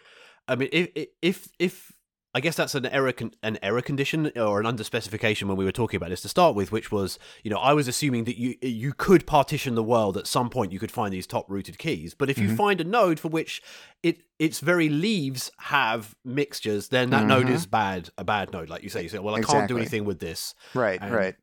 I 0.48 0.54
mean, 0.56 0.68
if 0.72 0.88
if 1.22 1.48
if 1.58 1.92
I 2.34 2.40
guess 2.40 2.54
that's 2.56 2.74
an 2.74 2.84
error 2.86 3.12
con- 3.12 3.32
an 3.42 3.58
error 3.62 3.80
condition 3.80 4.30
or 4.36 4.60
an 4.60 4.66
underspecification 4.66 5.44
when 5.48 5.56
we 5.56 5.64
were 5.64 5.72
talking 5.72 5.96
about 5.96 6.10
this 6.10 6.20
to 6.20 6.28
start 6.28 6.54
with, 6.54 6.70
which 6.70 6.92
was 6.92 7.18
you 7.42 7.50
know 7.50 7.56
I 7.58 7.72
was 7.72 7.88
assuming 7.88 8.24
that 8.24 8.38
you 8.38 8.54
you 8.62 8.92
could 8.92 9.26
partition 9.26 9.74
the 9.74 9.82
world 9.82 10.16
at 10.16 10.26
some 10.26 10.50
point. 10.50 10.70
You 10.72 10.78
could 10.78 10.92
find 10.92 11.12
these 11.12 11.26
top 11.26 11.50
rooted 11.50 11.78
keys, 11.78 12.14
but 12.14 12.28
if 12.30 12.38
you 12.38 12.48
Mhm. 12.48 12.56
find 12.56 12.80
a 12.80 12.84
node 12.84 13.18
for 13.18 13.28
which 13.28 13.60
it 14.02 14.18
its 14.38 14.60
very 14.60 14.88
leaves 14.88 15.50
have 15.60 16.14
mixtures, 16.24 16.88
then 16.88 17.10
that 17.10 17.24
node 17.26 17.46
Mhm. 17.46 17.54
is 17.54 17.66
bad. 17.66 18.10
A 18.18 18.24
bad 18.24 18.52
node, 18.52 18.68
like 18.68 18.82
you 18.82 18.90
say. 18.90 19.02
You 19.02 19.08
say, 19.08 19.18
well, 19.18 19.34
I 19.34 19.40
can't 19.40 19.66
do 19.66 19.76
anything 19.78 20.04
with 20.04 20.20
this. 20.20 20.54
Right, 20.74 21.00
And- 21.00 21.12
right. 21.14 21.34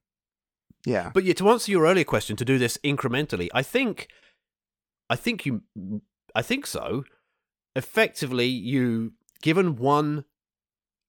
Yeah. 0.86 1.12
But 1.14 1.24
yeah, 1.24 1.34
to 1.36 1.50
answer 1.50 1.72
your 1.72 1.86
earlier 1.88 2.04
question, 2.04 2.36
to 2.36 2.46
do 2.46 2.58
this 2.60 2.78
incrementally, 2.84 3.48
I 3.54 3.64
think, 3.64 4.08
I 5.14 5.16
think 5.16 5.46
you, 5.46 5.62
I 6.34 6.42
think 6.42 6.66
so. 6.66 7.04
Effectively, 7.76 8.48
you 8.48 9.14
given 9.44 9.76
one 9.76 10.26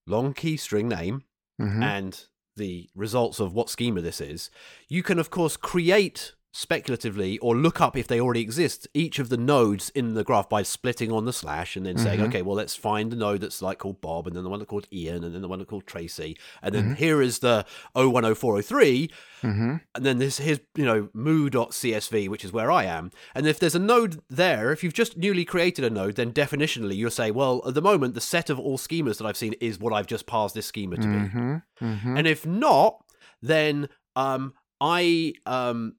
long 0.06 0.34
key 0.34 0.56
string 0.58 0.88
name 0.88 1.24
Mhm. 1.58 1.82
and 1.82 2.26
the 2.56 2.90
results 2.94 3.40
of 3.40 3.54
what 3.54 3.70
schema 3.70 4.02
this 4.02 4.20
is, 4.20 4.50
you 4.88 5.02
can 5.02 5.18
of 5.18 5.30
course 5.30 5.56
create 5.56 6.34
speculatively 6.56 7.36
or 7.38 7.56
look 7.56 7.80
up 7.80 7.96
if 7.96 8.06
they 8.06 8.20
already 8.20 8.40
exist 8.40 8.86
each 8.94 9.18
of 9.18 9.28
the 9.28 9.36
nodes 9.36 9.90
in 9.90 10.14
the 10.14 10.22
graph 10.22 10.48
by 10.48 10.62
splitting 10.62 11.10
on 11.10 11.24
the 11.24 11.32
slash 11.32 11.74
and 11.76 11.84
then 11.84 11.98
saying 11.98 12.20
Mhm. 12.20 12.26
okay 12.28 12.42
well 12.42 12.54
let's 12.54 12.76
find 12.76 13.10
the 13.10 13.16
node 13.16 13.40
that's 13.40 13.60
like 13.60 13.78
called 13.78 14.00
bob 14.00 14.28
and 14.28 14.36
then 14.36 14.44
the 14.44 14.48
one 14.48 14.60
that's 14.60 14.68
called 14.70 14.86
ian 14.92 15.24
and 15.24 15.34
then 15.34 15.42
the 15.42 15.48
one 15.48 15.58
that's 15.58 15.68
called 15.68 15.84
tracy 15.86 16.36
and 16.62 16.72
then 16.72 16.90
Mhm. 16.90 16.96
here 16.96 17.20
is 17.20 17.40
the 17.40 17.66
010403 17.96 19.10
Mhm. 19.42 19.80
and 19.96 20.06
then 20.06 20.18
this 20.18 20.38
here's 20.38 20.60
you 20.76 20.84
know 20.84 21.08
moo.csv 21.12 22.28
which 22.28 22.44
is 22.44 22.52
where 22.52 22.70
i 22.70 22.84
am 22.84 23.10
and 23.34 23.46
if 23.48 23.58
there's 23.58 23.74
a 23.74 23.78
node 23.80 24.20
there 24.30 24.70
if 24.72 24.84
you've 24.84 24.94
just 24.94 25.16
newly 25.16 25.44
created 25.44 25.84
a 25.84 25.90
node 25.90 26.14
then 26.14 26.32
definitionally 26.32 26.94
you'll 26.96 27.10
say 27.10 27.32
well 27.32 27.62
at 27.66 27.74
the 27.74 27.82
moment 27.82 28.14
the 28.14 28.20
set 28.20 28.48
of 28.48 28.60
all 28.60 28.78
schemas 28.78 29.18
that 29.18 29.26
i've 29.26 29.36
seen 29.36 29.54
is 29.60 29.80
what 29.80 29.92
i've 29.92 30.06
just 30.06 30.26
passed 30.26 30.54
this 30.54 30.66
schema 30.66 30.94
to 30.96 31.02
be 31.02 31.06
Mhm. 31.28 31.62
Mhm. 31.82 32.18
and 32.18 32.26
if 32.28 32.46
not 32.46 33.02
then 33.42 33.88
um 34.14 34.54
i 34.80 35.32
um 35.46 35.94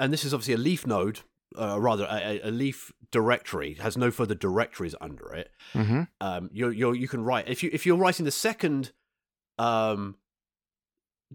and 0.00 0.12
this 0.12 0.24
is 0.24 0.34
obviously 0.34 0.54
a 0.54 0.58
leaf 0.58 0.84
node 0.86 1.20
uh, 1.56 1.78
rather 1.80 2.06
a, 2.10 2.40
a- 2.42 2.50
leaf 2.50 2.92
directory 3.12 3.74
has 3.74 3.96
no 3.96 4.10
further 4.10 4.34
directories 4.34 4.94
under 5.00 5.32
it 5.34 5.50
Mhm. 5.74 6.08
um 6.20 6.50
you 6.52 6.68
you 6.70 6.92
you 6.92 7.06
can 7.08 7.22
write 7.24 7.48
if 7.48 7.62
you 7.62 7.70
if 7.72 7.84
you're 7.86 7.96
writing 7.96 8.24
the 8.24 8.30
second 8.32 8.92
um 9.58 10.16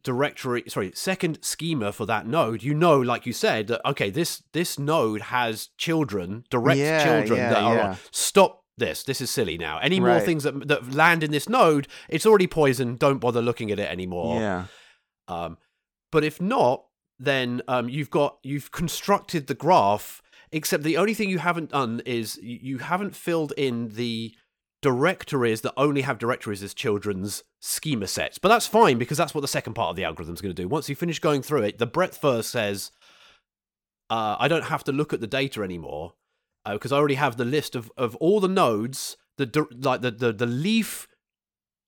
directory 0.03 0.63
sorry 0.67 0.91
second 0.93 1.39
schema 1.41 1.91
for 1.93 2.05
that 2.05 2.27
node 2.27 2.61
you 2.61 2.73
know 2.73 2.99
like 2.99 3.25
you 3.25 3.31
said 3.31 3.67
that 3.67 3.79
okay 3.87 4.09
this 4.09 4.43
this 4.51 4.77
node 4.77 5.21
has 5.21 5.69
children 5.77 6.43
direct 6.49 6.77
Yeah, 6.79 7.03
children 7.03 7.39
yeah, 7.39 7.49
that 7.49 7.63
are 7.63 7.75
yeah. 7.75 7.95
stop 8.11 8.63
this 8.77 9.03
this 9.03 9.21
is 9.21 9.29
silly 9.31 9.57
now 9.57 9.79
any 9.79 10.01
more 10.01 10.09
Right. 10.09 10.23
things 10.25 10.43
that 10.43 10.67
that 10.67 10.93
land 10.93 11.23
in 11.23 11.31
this 11.31 11.47
node 11.47 11.87
it's 12.09 12.25
already 12.25 12.45
poisoned 12.47 12.99
don't 12.99 13.19
bother 13.19 13.41
looking 13.41 13.71
at 13.71 13.79
it 13.79 13.89
anymore 13.89 14.39
Yeah. 14.41 14.65
um, 15.29 15.57
but 16.11 16.23
if 16.23 16.39
not, 16.39 16.84
then 17.19 17.61
um, 17.67 17.87
you've 17.89 18.09
got 18.09 18.37
you've 18.43 18.71
constructed 18.71 19.47
the 19.47 19.53
graph. 19.55 20.21
Except 20.51 20.83
the 20.83 20.95
only 20.97 21.13
thing 21.13 21.29
you 21.29 21.39
haven't 21.39 21.71
done 21.71 22.01
is 22.05 22.37
you, 22.41 22.77
haven't 22.77 23.15
filled 23.15 23.51
in 23.57 23.89
the 23.95 24.33
directories 24.81 25.61
that 25.61 25.73
only 25.75 26.01
have 26.01 26.17
directories 26.19 26.63
as 26.63 26.73
children's 26.73 27.43
schema 27.59 28.07
sets. 28.07 28.37
But 28.37 28.49
that's 28.49 28.67
fine 28.67 28.97
because 28.97 29.17
that's 29.17 29.33
what 29.33 29.41
the 29.41 29.47
second 29.49 29.73
part 29.73 29.89
of 29.89 29.95
the 29.95 30.03
algorithm 30.05 30.35
is 30.35 30.41
going 30.41 30.55
to 30.55 30.61
do. 30.61 30.67
Once 30.69 30.87
you 30.87 30.95
finish 30.95 31.19
going 31.19 31.41
through 31.41 31.63
it, 31.63 31.77
the 31.79 31.87
breadth 31.87 32.17
first 32.17 32.51
says, 32.51 32.91
uh, 34.09 34.35
I 34.39 34.47
don't 34.47 34.65
have 34.65 34.83
to 34.85 34.91
look 34.91 35.11
at 35.13 35.19
the 35.19 35.27
data 35.27 35.61
anymore 35.63 36.13
because 36.69 36.91
I 36.91 36.97
already 36.97 37.15
have 37.15 37.37
the 37.37 37.45
list 37.45 37.75
of, 37.75 37.91
of 37.97 38.15
all 38.17 38.39
the 38.39 38.47
nodes, 38.47 39.17
the 39.37 39.67
like 39.81 40.01
the, 40.01 40.11
the 40.11 40.31
the 40.31 40.45
leaf 40.45 41.07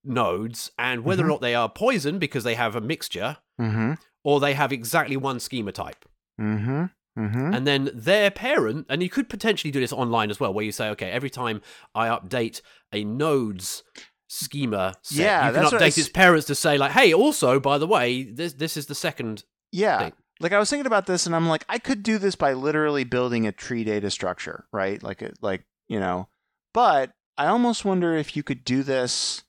nodes, 0.04 0.72
and 0.78 1.04
whether 1.04 1.24
or 1.24 1.26
Mhm. 1.26 1.30
not 1.30 1.42
they 1.42 1.56
are 1.56 1.70
poison 1.70 2.20
because 2.20 2.44
they 2.44 2.56
have 2.56 2.76
a 2.76 2.82
mixture 2.82 3.38
Mhm. 3.60 3.98
Or 4.28 4.40
they 4.42 4.54
have 4.54 4.72
exactly 4.74 5.16
one 5.16 5.40
schema 5.40 5.72
type. 5.72 6.04
Mhm. 6.40 6.92
Mhm. 7.18 7.56
And 7.56 7.66
then 7.66 7.90
their 7.94 8.30
parent, 8.30 8.86
and 8.90 9.02
you 9.02 9.10
could 9.10 9.30
potentially 9.30 9.72
do 9.72 9.80
this 9.80 9.94
online 9.94 10.30
as 10.30 10.40
well, 10.40 10.54
where 10.54 10.66
you 10.66 10.72
say, 10.74 10.90
okay, 10.90 11.10
every 11.10 11.30
time 11.30 11.62
I 11.96 12.08
update 12.10 12.62
a 12.92 13.04
node's 13.06 13.84
schema 14.28 14.94
set, 15.02 15.18
Yeah, 15.18 15.48
you 15.48 15.54
can 15.54 15.64
update 15.64 15.88
s- 15.88 15.98
its 15.98 16.10
parents 16.10 16.46
to 16.48 16.56
say, 16.56 16.78
like, 16.78 16.92
hey, 16.92 17.14
also, 17.14 17.60
by 17.60 17.78
the 17.78 17.88
way, 17.88 18.24
this 18.24 18.54
this 18.54 18.76
is 18.78 18.86
the 18.88 18.96
second. 18.96 19.46
Yeah. 19.72 20.00
thing. 20.00 20.14
Like 20.40 20.52
I 20.54 20.60
was 20.60 20.70
thinking 20.70 20.86
about 20.86 21.08
this 21.08 21.26
and 21.26 21.36
I'm 21.36 21.48
like 21.48 21.64
I 21.70 21.80
could 21.80 22.04
do 22.04 22.18
this 22.20 22.36
by 22.36 22.54
literally 22.54 23.04
building 23.06 23.48
a 23.48 23.52
tree 23.52 23.84
data 23.84 24.12
structure, 24.12 24.66
right? 24.72 25.02
Like 25.02 25.22
it 25.22 25.38
like, 25.42 25.64
you 25.88 26.00
know. 26.00 26.28
But 26.74 27.14
I 27.38 27.48
almost 27.48 27.86
wonder 27.86 28.16
if 28.16 28.36
you 28.36 28.44
could 28.44 28.64
do 28.66 28.84
this 28.84 29.44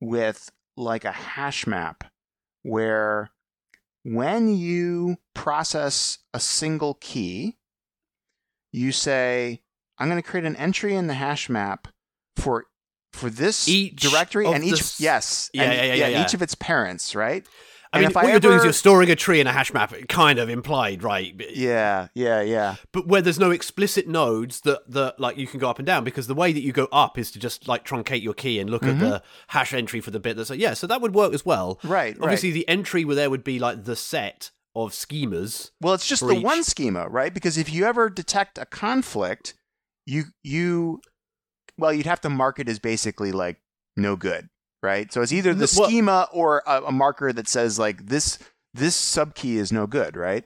with 0.00 0.50
like 0.76 1.04
a 1.04 1.12
hash 1.12 1.66
map 1.66 2.04
where 2.62 3.30
when 4.04 4.54
you 4.54 5.16
process 5.34 6.18
a 6.34 6.40
single 6.40 6.94
key, 6.94 7.56
you 8.72 8.92
say 8.92 9.62
I'm 9.98 10.08
going 10.08 10.20
to 10.20 10.28
create 10.28 10.46
an 10.46 10.56
entry 10.56 10.94
in 10.94 11.06
the 11.06 11.14
hash 11.14 11.48
map 11.48 11.88
for 12.36 12.66
for 13.12 13.28
this 13.28 13.68
Each 13.68 13.96
directory 13.96 14.46
and 14.46 14.64
each 14.64 14.98
yes, 14.98 15.50
Yeah, 15.52 15.64
and, 15.64 15.72
yeah, 15.74 15.82
yeah, 15.84 15.94
yeah, 15.94 16.08
yeah. 16.08 16.24
each 16.24 16.34
of 16.34 16.42
its 16.42 16.54
parents, 16.54 17.14
right? 17.14 17.46
I 17.92 17.98
And 17.98 18.02
mean, 18.04 18.10
if 18.10 18.14
what 18.14 18.24
I 18.24 18.30
you're 18.30 18.40
doing 18.40 18.56
is 18.56 18.64
you're 18.64 18.72
storing 18.72 19.10
a 19.10 19.16
tree 19.16 19.38
in 19.40 19.46
a 19.46 19.52
hash 19.52 19.72
map, 19.74 19.92
kind 20.08 20.38
of 20.38 20.48
implied, 20.48 21.02
right? 21.02 21.34
Yeah, 21.52 22.08
yeah, 22.14 22.40
yeah. 22.40 22.76
But 22.92 23.06
where 23.06 23.20
there's 23.20 23.38
no 23.38 23.50
explicit 23.50 24.08
nodes 24.08 24.60
that, 24.62 24.90
that 24.90 25.20
like 25.20 25.36
you 25.36 25.46
can 25.46 25.60
go 25.60 25.68
up 25.68 25.78
and 25.78 25.84
down 25.86 26.02
because 26.02 26.26
the 26.26 26.34
way 26.34 26.52
that 26.52 26.62
you 26.62 26.72
go 26.72 26.88
up 26.90 27.18
is 27.18 27.30
to 27.32 27.38
just 27.38 27.68
like 27.68 27.84
truncate 27.84 28.22
your 28.22 28.32
key 28.34 28.58
and 28.60 28.70
look 28.70 28.82
Mhm. 28.82 28.94
at 28.94 28.98
the 29.00 29.22
hash 29.48 29.74
entry 29.74 30.00
for 30.00 30.10
the 30.10 30.20
bit 30.20 30.36
that's 30.38 30.48
like, 30.48 30.58
yeah, 30.60 30.72
so 30.72 30.86
that 30.86 31.02
would 31.02 31.14
work 31.14 31.34
as 31.34 31.44
well. 31.44 31.78
Right, 31.84 32.16
Obviously, 32.20 32.48
right. 32.50 32.54
the 32.54 32.68
entry 32.68 33.04
where 33.04 33.16
there 33.16 33.28
would 33.28 33.44
be 33.44 33.58
like 33.58 33.84
the 33.84 33.96
set 33.96 34.52
of 34.74 34.92
schemas. 34.92 35.70
Well, 35.82 35.92
it's 35.92 36.08
just 36.08 36.26
the 36.26 36.32
each. 36.36 36.42
one 36.42 36.64
schema, 36.64 37.06
right? 37.08 37.34
Because 37.34 37.58
if 37.58 37.70
you 37.70 37.84
ever 37.84 38.08
detect 38.08 38.56
a 38.56 38.64
conflict, 38.64 39.52
you 40.06 40.24
you 40.42 41.02
well, 41.76 41.92
you'd 41.92 42.06
have 42.06 42.20
to 42.22 42.30
mark 42.30 42.58
it 42.58 42.68
as 42.70 42.78
basically 42.78 43.32
like 43.32 43.58
no 43.98 44.16
good, 44.16 44.48
right? 44.82 45.12
So 45.12 45.22
it's 45.22 45.32
either 45.32 45.54
the 45.54 45.72
well- 45.78 45.88
schema 45.88 46.28
or 46.32 46.62
a, 46.66 46.82
a 46.84 46.92
marker 46.92 47.32
that 47.32 47.48
says 47.48 47.78
like 47.78 48.06
this 48.06 48.38
this 48.74 48.96
subkey 48.98 49.54
is 49.56 49.70
no 49.72 49.86
good, 49.86 50.16
right? 50.16 50.44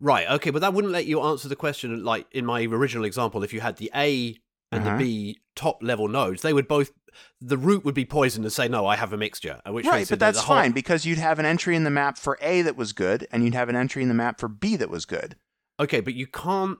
Right, 0.00 0.28
okay, 0.30 0.50
but 0.50 0.60
that 0.60 0.74
wouldn't 0.74 0.92
let 0.92 1.06
you 1.06 1.20
answer 1.20 1.48
the 1.48 1.56
question 1.56 2.04
like 2.04 2.26
in 2.32 2.46
my 2.46 2.62
original 2.62 3.04
example 3.04 3.42
if 3.42 3.52
you 3.52 3.60
had 3.60 3.76
the 3.78 3.90
A 3.94 4.36
and 4.70 4.86
Uh-huh. 4.86 4.96
the 4.98 5.04
B 5.04 5.38
top 5.56 5.82
level 5.82 6.06
nodes, 6.08 6.42
they 6.42 6.52
would 6.52 6.68
both 6.68 6.92
the 7.40 7.56
root 7.58 7.84
would 7.84 7.94
be 7.96 8.04
poisoned 8.04 8.44
and 8.44 8.52
say 8.52 8.68
no, 8.68 8.86
I 8.86 8.94
have 8.94 9.12
a 9.12 9.16
mixture. 9.16 9.60
Which 9.66 9.86
right, 9.86 10.08
but 10.08 10.20
that's 10.20 10.38
whole- 10.40 10.54
fine 10.56 10.70
because 10.72 11.04
you'd 11.04 11.18
have 11.18 11.38
an 11.40 11.46
entry 11.46 11.74
in 11.74 11.82
the 11.84 11.90
map 11.90 12.16
for 12.16 12.38
A 12.40 12.62
that 12.62 12.76
was 12.76 12.92
good, 12.92 13.26
and 13.32 13.42
you'd 13.44 13.54
have 13.54 13.68
an 13.68 13.74
entry 13.76 14.02
in 14.02 14.08
the 14.08 14.14
map 14.14 14.38
for 14.38 14.46
B 14.46 14.76
that 14.76 14.88
was 14.90 15.04
good. 15.04 15.34
Okay, 15.80 16.00
but 16.00 16.14
you 16.14 16.26
can't 16.28 16.78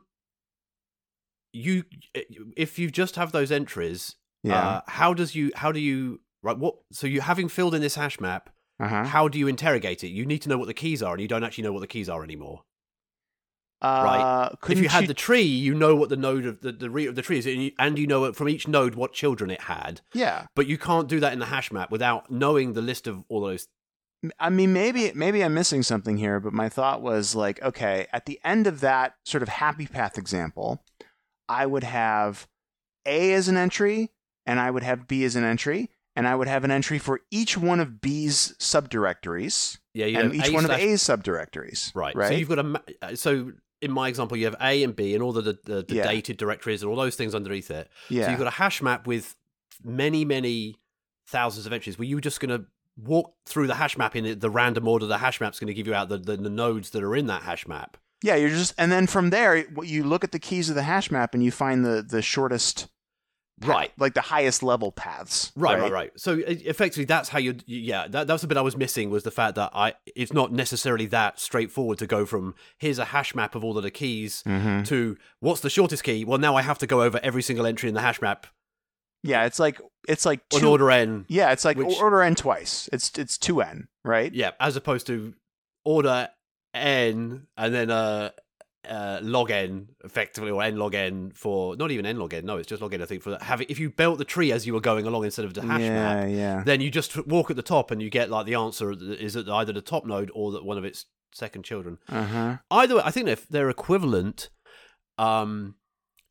you 1.53 1.85
if 2.57 2.79
you 2.79 2.91
just 2.91 3.17
have 3.17 3.33
those 3.33 3.51
entries, 3.51 4.15
Yeah. 4.45 4.61
uh, 4.69 4.81
how 4.87 5.15
does 5.15 5.35
you 5.35 5.51
how 5.57 5.73
do 5.73 5.81
you 5.81 6.21
right 6.43 6.57
what 6.59 6.77
so 6.93 7.07
you 7.07 7.21
having 7.21 7.49
filled 7.49 7.75
in 7.75 7.81
this 7.83 7.95
hash 7.97 8.21
map, 8.21 8.51
Uh 8.81 8.89
huh. 8.89 9.05
how 9.05 9.29
do 9.29 9.39
you 9.39 9.49
interrogate 9.49 10.05
it? 10.05 10.09
You 10.09 10.25
need 10.27 10.43
to 10.43 10.49
know 10.49 10.59
what 10.59 10.67
the 10.69 10.75
keys 10.75 11.03
are 11.03 11.13
and 11.15 11.21
you 11.23 11.29
don't 11.29 11.45
actually 11.45 11.65
know 11.65 11.73
what 11.73 11.81
the 11.81 11.87
keys 11.87 12.09
are 12.09 12.23
anymore. 12.25 12.63
Uh, 13.81 14.49
if 14.55 14.61
couldn't 14.61 14.83
you 14.83 14.89
had 14.89 15.07
the 15.07 15.15
tree, 15.15 15.43
you 15.43 15.73
know 15.73 15.95
what 15.95 16.09
the 16.09 16.17
node 16.17 16.45
of 16.47 16.61
the, 16.63 16.73
the 16.73 16.91
root 16.91 17.09
of 17.09 17.15
the 17.15 17.23
tree 17.23 17.39
is, 17.39 17.47
and 17.47 17.63
you, 17.63 17.73
and 17.79 17.97
you 17.97 18.09
know 18.09 18.33
from 18.33 18.49
each 18.49 18.67
node 18.67 18.97
what 18.97 19.13
children 19.13 19.51
it 19.53 19.61
had. 19.63 20.01
yeah. 20.13 20.47
But 20.57 20.67
you 20.67 20.77
can't 20.77 21.09
do 21.09 21.21
that 21.21 21.33
in 21.33 21.39
the 21.39 21.47
hash 21.47 21.71
map 21.71 21.91
without 21.93 22.29
knowing 22.29 22.73
the 22.73 22.83
list 22.83 23.07
of 23.07 23.23
all 23.29 23.41
those. 23.41 23.69
I 24.41 24.51
mean, 24.51 24.73
maybe 24.73 25.13
maybe 25.15 25.45
I'm 25.45 25.55
missing 25.55 25.85
something 25.85 26.17
here, 26.17 26.41
but 26.41 26.53
my 26.53 26.69
thought 26.69 27.03
was 27.03 27.37
like, 27.37 27.63
okay, 27.63 28.09
at 28.13 28.27
the 28.27 28.41
end 28.43 28.67
of 28.67 28.81
that 28.81 29.15
sort 29.25 29.45
of 29.45 29.49
happy 29.49 29.87
path 29.87 30.19
example, 30.19 30.83
I 31.49 31.65
would 31.65 31.85
have 31.85 32.49
A 33.07 33.33
as 33.33 33.47
an 33.47 33.57
entry, 33.57 34.11
and 34.45 34.59
I 34.59 34.73
would 34.73 34.83
have 34.83 35.07
B 35.07 35.23
as 35.23 35.37
an 35.37 35.45
entry, 35.45 35.89
and 36.19 36.29
I 36.29 36.35
would 36.35 36.49
have 36.49 36.65
an 36.65 36.71
entry 36.71 36.99
for 36.99 37.21
each 37.31 37.57
one 37.57 37.81
of 37.81 38.01
B's 38.01 38.55
subdirectories 38.59 39.79
Yeah, 39.95 40.07
you 40.07 40.19
and 40.19 40.35
each 40.35 40.49
A 40.49 40.53
one 40.53 40.65
slash- 40.65 40.79
of 40.81 40.85
A's 40.89 41.03
subdirectories. 41.03 41.95
Right. 41.95 42.15
Right. 42.15 42.29
So 42.29 42.35
you've 42.35 42.49
got 42.49 42.59
a. 42.59 42.63
ma- 42.65 42.79
uh, 43.03 43.15
So 43.15 43.53
in 43.81 43.93
my 43.93 44.09
example, 44.09 44.37
you 44.37 44.45
have 44.47 44.57
A 44.61 44.83
and 44.83 44.95
B 44.95 45.15
and 45.15 45.23
all 45.23 45.33
the 45.33 45.43
the, 45.43 45.59
the, 45.65 45.83
the 45.89 45.95
Yeah. 45.97 46.03
dated 46.07 46.37
directories 46.37 46.83
and 46.83 46.91
all 46.91 46.97
those 46.97 47.17
things 47.17 47.35
underneath 47.35 47.71
it. 47.71 47.89
yeah. 48.09 48.25
So 48.25 48.31
you've 48.31 48.39
got 48.39 48.49
a 48.49 48.51
hash 48.57 48.83
map 48.83 49.07
with 49.07 49.37
many 49.85 50.25
many 50.25 50.77
thousands 51.27 51.67
of 51.67 51.73
entries. 51.73 51.99
Were 51.99 52.05
you 52.05 52.21
just 52.21 52.41
going 52.41 52.59
to 52.59 52.67
walk 52.97 53.35
through 53.47 53.67
the 53.69 53.75
hash 53.77 53.97
map 53.97 54.17
in 54.17 54.25
the- 54.25 54.35
the 54.35 54.51
random 54.51 54.89
order 54.89 55.07
the 55.07 55.19
hash 55.19 55.41
map's 55.41 55.61
going 55.61 55.69
to 55.69 55.75
give 55.75 55.87
you 55.87 55.95
out 55.95 56.09
the, 56.09 56.19
the 56.19 56.37
the 56.37 56.51
nodes 56.51 56.91
that 56.91 57.03
are 57.03 57.15
in 57.15 57.27
that 57.27 57.43
hash 57.43 57.67
map? 57.67 57.97
yeah, 58.25 58.35
you're 58.35 58.49
just, 58.49 58.75
and 58.77 58.91
then 58.91 59.07
from 59.07 59.31
there, 59.31 59.61
what 59.75 59.87
you 59.87 60.03
look 60.03 60.25
at 60.25 60.33
the 60.33 60.41
keys 60.41 60.69
of 60.69 60.75
the 60.75 60.83
hash 60.83 61.09
map 61.13 61.35
and 61.35 61.45
you 61.45 61.53
find 61.53 61.85
the 61.85 62.03
the 62.03 62.21
shortest, 62.21 62.89
Right. 63.65 63.93
like 63.99 64.15
the 64.15 64.21
highest 64.21 64.63
level 64.63 64.93
paths. 64.93 65.53
Right, 65.57 65.79
right, 65.79 65.91
right. 65.93 66.13
So 66.17 66.35
e- 66.37 66.43
effectively, 66.65 67.05
that's 67.05 67.29
how 67.29 67.39
you. 67.39 67.57
Yeah, 67.67 68.07
that, 68.09 68.27
that 68.27 68.33
was 68.33 68.43
the 68.43 68.47
bit 68.47 68.57
I 68.57 68.61
was 68.63 68.77
missing 68.77 69.11
was 69.11 69.23
the 69.25 69.31
fact 69.31 69.55
that 69.57 69.71
I. 69.75 69.95
It's 70.15 70.33
not 70.33 70.53
necessarily 70.53 71.07
that 71.07 71.41
straightforward 71.41 71.99
to 71.99 72.07
go 72.07 72.25
from 72.27 72.55
here's 72.79 72.99
a 72.99 73.07
hash 73.07 73.35
map 73.35 73.55
of 73.55 73.65
all 73.65 73.77
of 73.77 73.83
the 73.83 73.91
keys 73.91 74.43
Mm-hmm. 74.47 74.83
to 74.85 75.17
what's 75.41 75.61
the 75.61 75.71
shortest 75.71 76.05
key. 76.05 76.25
Well, 76.25 76.39
now 76.39 76.55
I 76.57 76.63
have 76.63 76.79
to 76.79 76.87
go 76.87 77.03
over 77.03 77.19
every 77.23 77.43
single 77.43 77.67
entry 77.67 77.89
in 77.89 77.95
the 77.95 78.01
hash 78.01 78.21
map 78.23 78.47
Yeah, 79.23 79.45
it's 79.47 79.59
like 79.59 79.81
it's 80.07 80.25
like 80.25 80.41
on 80.55 80.61
two, 80.61 80.69
order 80.71 80.91
n. 80.91 81.25
Yeah, 81.29 81.51
it's 81.53 81.65
like 81.65 81.77
Which- 81.77 81.99
order 81.99 82.23
n 82.23 82.35
twice. 82.35 82.89
It's 82.93 83.11
it's 83.19 83.37
two 83.39 83.61
n, 83.63 83.89
right? 84.05 84.33
Yeah, 84.33 84.53
as 84.61 84.77
opposed 84.77 85.07
to 85.09 85.35
order 85.85 86.29
n 86.75 87.47
and 87.57 87.75
then 87.75 87.91
uh, 87.91 88.31
uh 88.89 89.21
log 89.23 89.51
n 89.51 89.89
effectively 90.05 90.51
or 90.51 90.63
n 90.63 90.77
log 90.77 90.95
n 90.95 91.33
for 91.35 91.77
not 91.77 91.91
even 91.91 92.07
n 92.07 92.19
log 92.19 92.35
n. 92.35 92.45
No, 92.45 92.57
it's 92.57 92.69
just 92.69 92.83
log 92.83 92.95
n. 92.95 93.03
I 93.03 93.07
think 93.07 93.23
for. 93.23 93.39
Having 93.41 93.67
if 93.71 93.79
you 93.79 93.91
built 93.91 94.19
the 94.19 94.25
tree 94.25 94.53
as 94.53 94.67
you 94.67 94.75
were 94.75 94.81
going 94.81 95.07
along 95.07 95.25
instead 95.25 95.45
of 95.45 95.55
the 95.55 95.63
hash 95.63 95.81
yeah, 95.81 96.15
map, 96.15 96.29
yeah. 96.31 96.63
then 96.65 96.81
you 96.81 96.91
just 96.91 97.27
walk 97.27 97.51
at 97.51 97.57
the 97.57 97.63
top 97.63 97.91
and 97.91 98.03
you 98.03 98.11
get 98.11 98.31
like 98.31 98.47
the 98.47 98.55
answer 98.55 98.93
is 98.93 99.37
at 99.37 99.49
either 99.49 99.73
the 99.73 99.81
top 99.81 100.07
node 100.07 100.31
or 100.35 100.53
that 100.53 100.65
one 100.65 100.79
of 100.79 100.85
its 100.85 101.07
second 101.33 101.63
children. 101.65 101.99
Uh-huh. 102.09 102.57
Either 102.71 102.97
way, 102.97 103.03
I 103.05 103.11
think 103.11 103.27
they're, 103.27 103.39
they're 103.51 103.71
equivalent. 103.71 104.51
Um, 105.17 105.75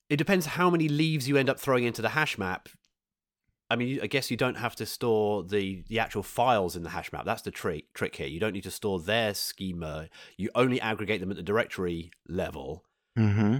it 0.09 0.17
depends 0.17 0.45
how 0.45 0.69
many 0.69 0.87
leaves 0.87 1.27
you 1.27 1.37
end 1.37 1.49
up 1.49 1.59
throwing 1.59 1.83
into 1.83 2.01
the 2.01 2.09
hash 2.09 2.37
map. 2.37 2.69
I 3.69 3.75
mean, 3.75 3.99
I 4.01 4.07
guess 4.07 4.31
you 4.31 4.37
don't 4.37 4.55
have 4.57 4.75
to 4.77 4.85
store 4.85 5.43
the, 5.43 5.83
the 5.89 5.99
actual 5.99 6.23
files 6.23 6.75
in 6.77 6.83
the 6.83 6.89
hash 6.89 7.11
map. 7.11 7.25
That's 7.25 7.41
the 7.41 7.51
trick 7.51 7.93
trick 7.93 8.15
here. 8.15 8.27
You 8.27 8.39
don't 8.39 8.53
need 8.53 8.63
to 8.63 8.71
store 8.71 8.99
their 8.99 9.33
schema. 9.33 10.09
You 10.37 10.49
only 10.55 10.79
aggregate 10.79 11.19
them 11.19 11.31
at 11.31 11.37
the 11.37 11.43
directory 11.43 12.11
level, 12.29 12.83
Mm-hmm. 13.19 13.57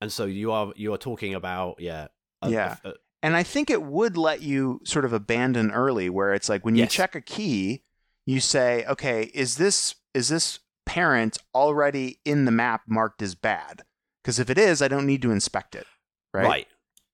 and 0.00 0.12
so 0.12 0.26
you 0.26 0.52
are 0.52 0.72
you 0.76 0.92
are 0.92 0.98
talking 0.98 1.34
about 1.34 1.76
yeah 1.80 2.08
a- 2.42 2.50
Yeah. 2.50 2.76
a- 2.84 2.92
And 3.22 3.34
I 3.34 3.42
think 3.42 3.68
it 3.68 3.82
would 3.82 4.16
let 4.16 4.42
you 4.42 4.80
sort 4.84 5.04
of 5.04 5.12
abandon 5.12 5.72
early, 5.72 6.08
where 6.08 6.34
it's 6.34 6.48
like 6.48 6.64
when 6.64 6.76
you 6.76 6.82
Yes. 6.84 6.92
check 6.92 7.14
a 7.16 7.20
key, 7.20 7.82
you 8.26 8.38
say, 8.40 8.84
okay, 8.86 9.24
is 9.34 9.56
this 9.56 9.96
is 10.14 10.28
this 10.28 10.60
parent 10.86 11.36
already 11.54 12.20
in 12.24 12.44
the 12.44 12.50
map 12.52 12.82
marked 12.86 13.22
as 13.22 13.34
bad? 13.34 13.82
Because 14.22 14.38
if 14.38 14.50
it 14.50 14.58
is, 14.58 14.80
I 14.82 14.88
don't 14.88 15.06
need 15.06 15.22
to 15.22 15.30
inspect 15.32 15.74
it. 15.74 15.86
Right. 16.32 16.44
right. 16.46 16.66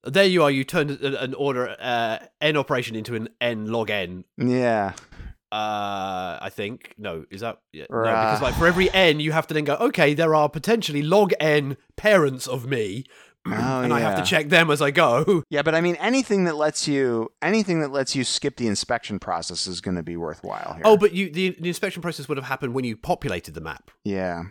There 0.06 0.24
you 0.24 0.42
are. 0.42 0.50
You 0.50 0.64
turned 0.64 0.90
an 0.90 1.34
order 1.34 1.76
uh, 1.80 2.18
n 2.40 2.56
operation 2.56 2.96
into 2.96 3.14
an 3.14 3.28
n 3.40 3.66
log 3.72 3.90
n 3.90 4.24
Yeah. 4.38 4.92
Uh, 5.52 6.38
I 6.42 6.50
think 6.50 6.94
no. 6.98 7.24
Is 7.30 7.40
that 7.42 7.58
yeah, 7.72 7.84
no? 7.88 8.02
Because 8.02 8.42
like 8.42 8.54
for 8.54 8.66
every 8.66 8.92
n, 8.92 9.20
you 9.20 9.32
have 9.32 9.46
to 9.46 9.54
then 9.54 9.64
go. 9.64 9.76
Okay, 9.76 10.12
there 10.12 10.34
are 10.34 10.48
potentially 10.48 11.02
log 11.02 11.32
n 11.38 11.76
parents 11.96 12.48
of 12.48 12.66
me, 12.66 13.04
Oh, 13.46 13.50
and 13.82 13.92
I 13.92 14.00
have 14.00 14.18
to 14.18 14.24
check 14.24 14.48
them 14.48 14.70
as 14.70 14.82
I 14.82 14.90
go. 14.90 15.44
Yeah, 15.50 15.62
but 15.62 15.74
I 15.76 15.80
mean, 15.80 15.94
anything 15.96 16.44
that 16.44 16.56
lets 16.56 16.88
you 16.88 17.30
anything 17.40 17.80
that 17.80 17.92
lets 17.92 18.16
you 18.16 18.24
skip 18.24 18.56
the 18.56 18.66
inspection 18.66 19.20
process 19.20 19.66
is 19.68 19.80
going 19.80 19.94
to 19.96 20.02
be 20.02 20.16
worthwhile 20.16 20.74
here. 20.74 20.82
Oh, 20.84 20.96
but 20.96 21.12
you 21.12 21.30
the, 21.30 21.50
the 21.60 21.68
inspection 21.68 22.02
process 22.02 22.28
would 22.28 22.36
have 22.38 22.46
happened 22.46 22.74
when 22.74 22.84
you 22.84 22.96
populated 22.96 23.54
the 23.54 23.60
map. 23.60 23.90
yeah. 24.04 24.44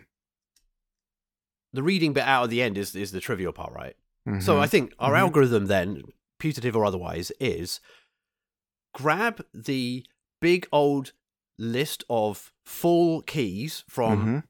The 1.74 1.82
reading 1.82 2.12
bit 2.12 2.22
out 2.22 2.44
at 2.44 2.50
the 2.50 2.62
end 2.62 2.78
is 2.78 2.94
is 2.94 3.10
the 3.12 3.20
trivial 3.20 3.52
part, 3.52 3.72
right? 3.74 3.96
So 4.40 4.56
Mhm. 4.56 4.58
I 4.60 4.66
think 4.66 4.94
our 4.98 5.12
Mhm. 5.12 5.18
algorithm 5.18 5.66
then, 5.66 6.02
putative 6.38 6.74
or 6.74 6.84
otherwise, 6.84 7.30
is 7.40 7.80
grab 8.94 9.44
the 9.52 10.06
big 10.40 10.66
old 10.72 11.12
list 11.58 12.04
of 12.08 12.52
full 12.64 13.20
keys 13.22 13.84
from 13.88 14.26
Mhm. 14.26 14.44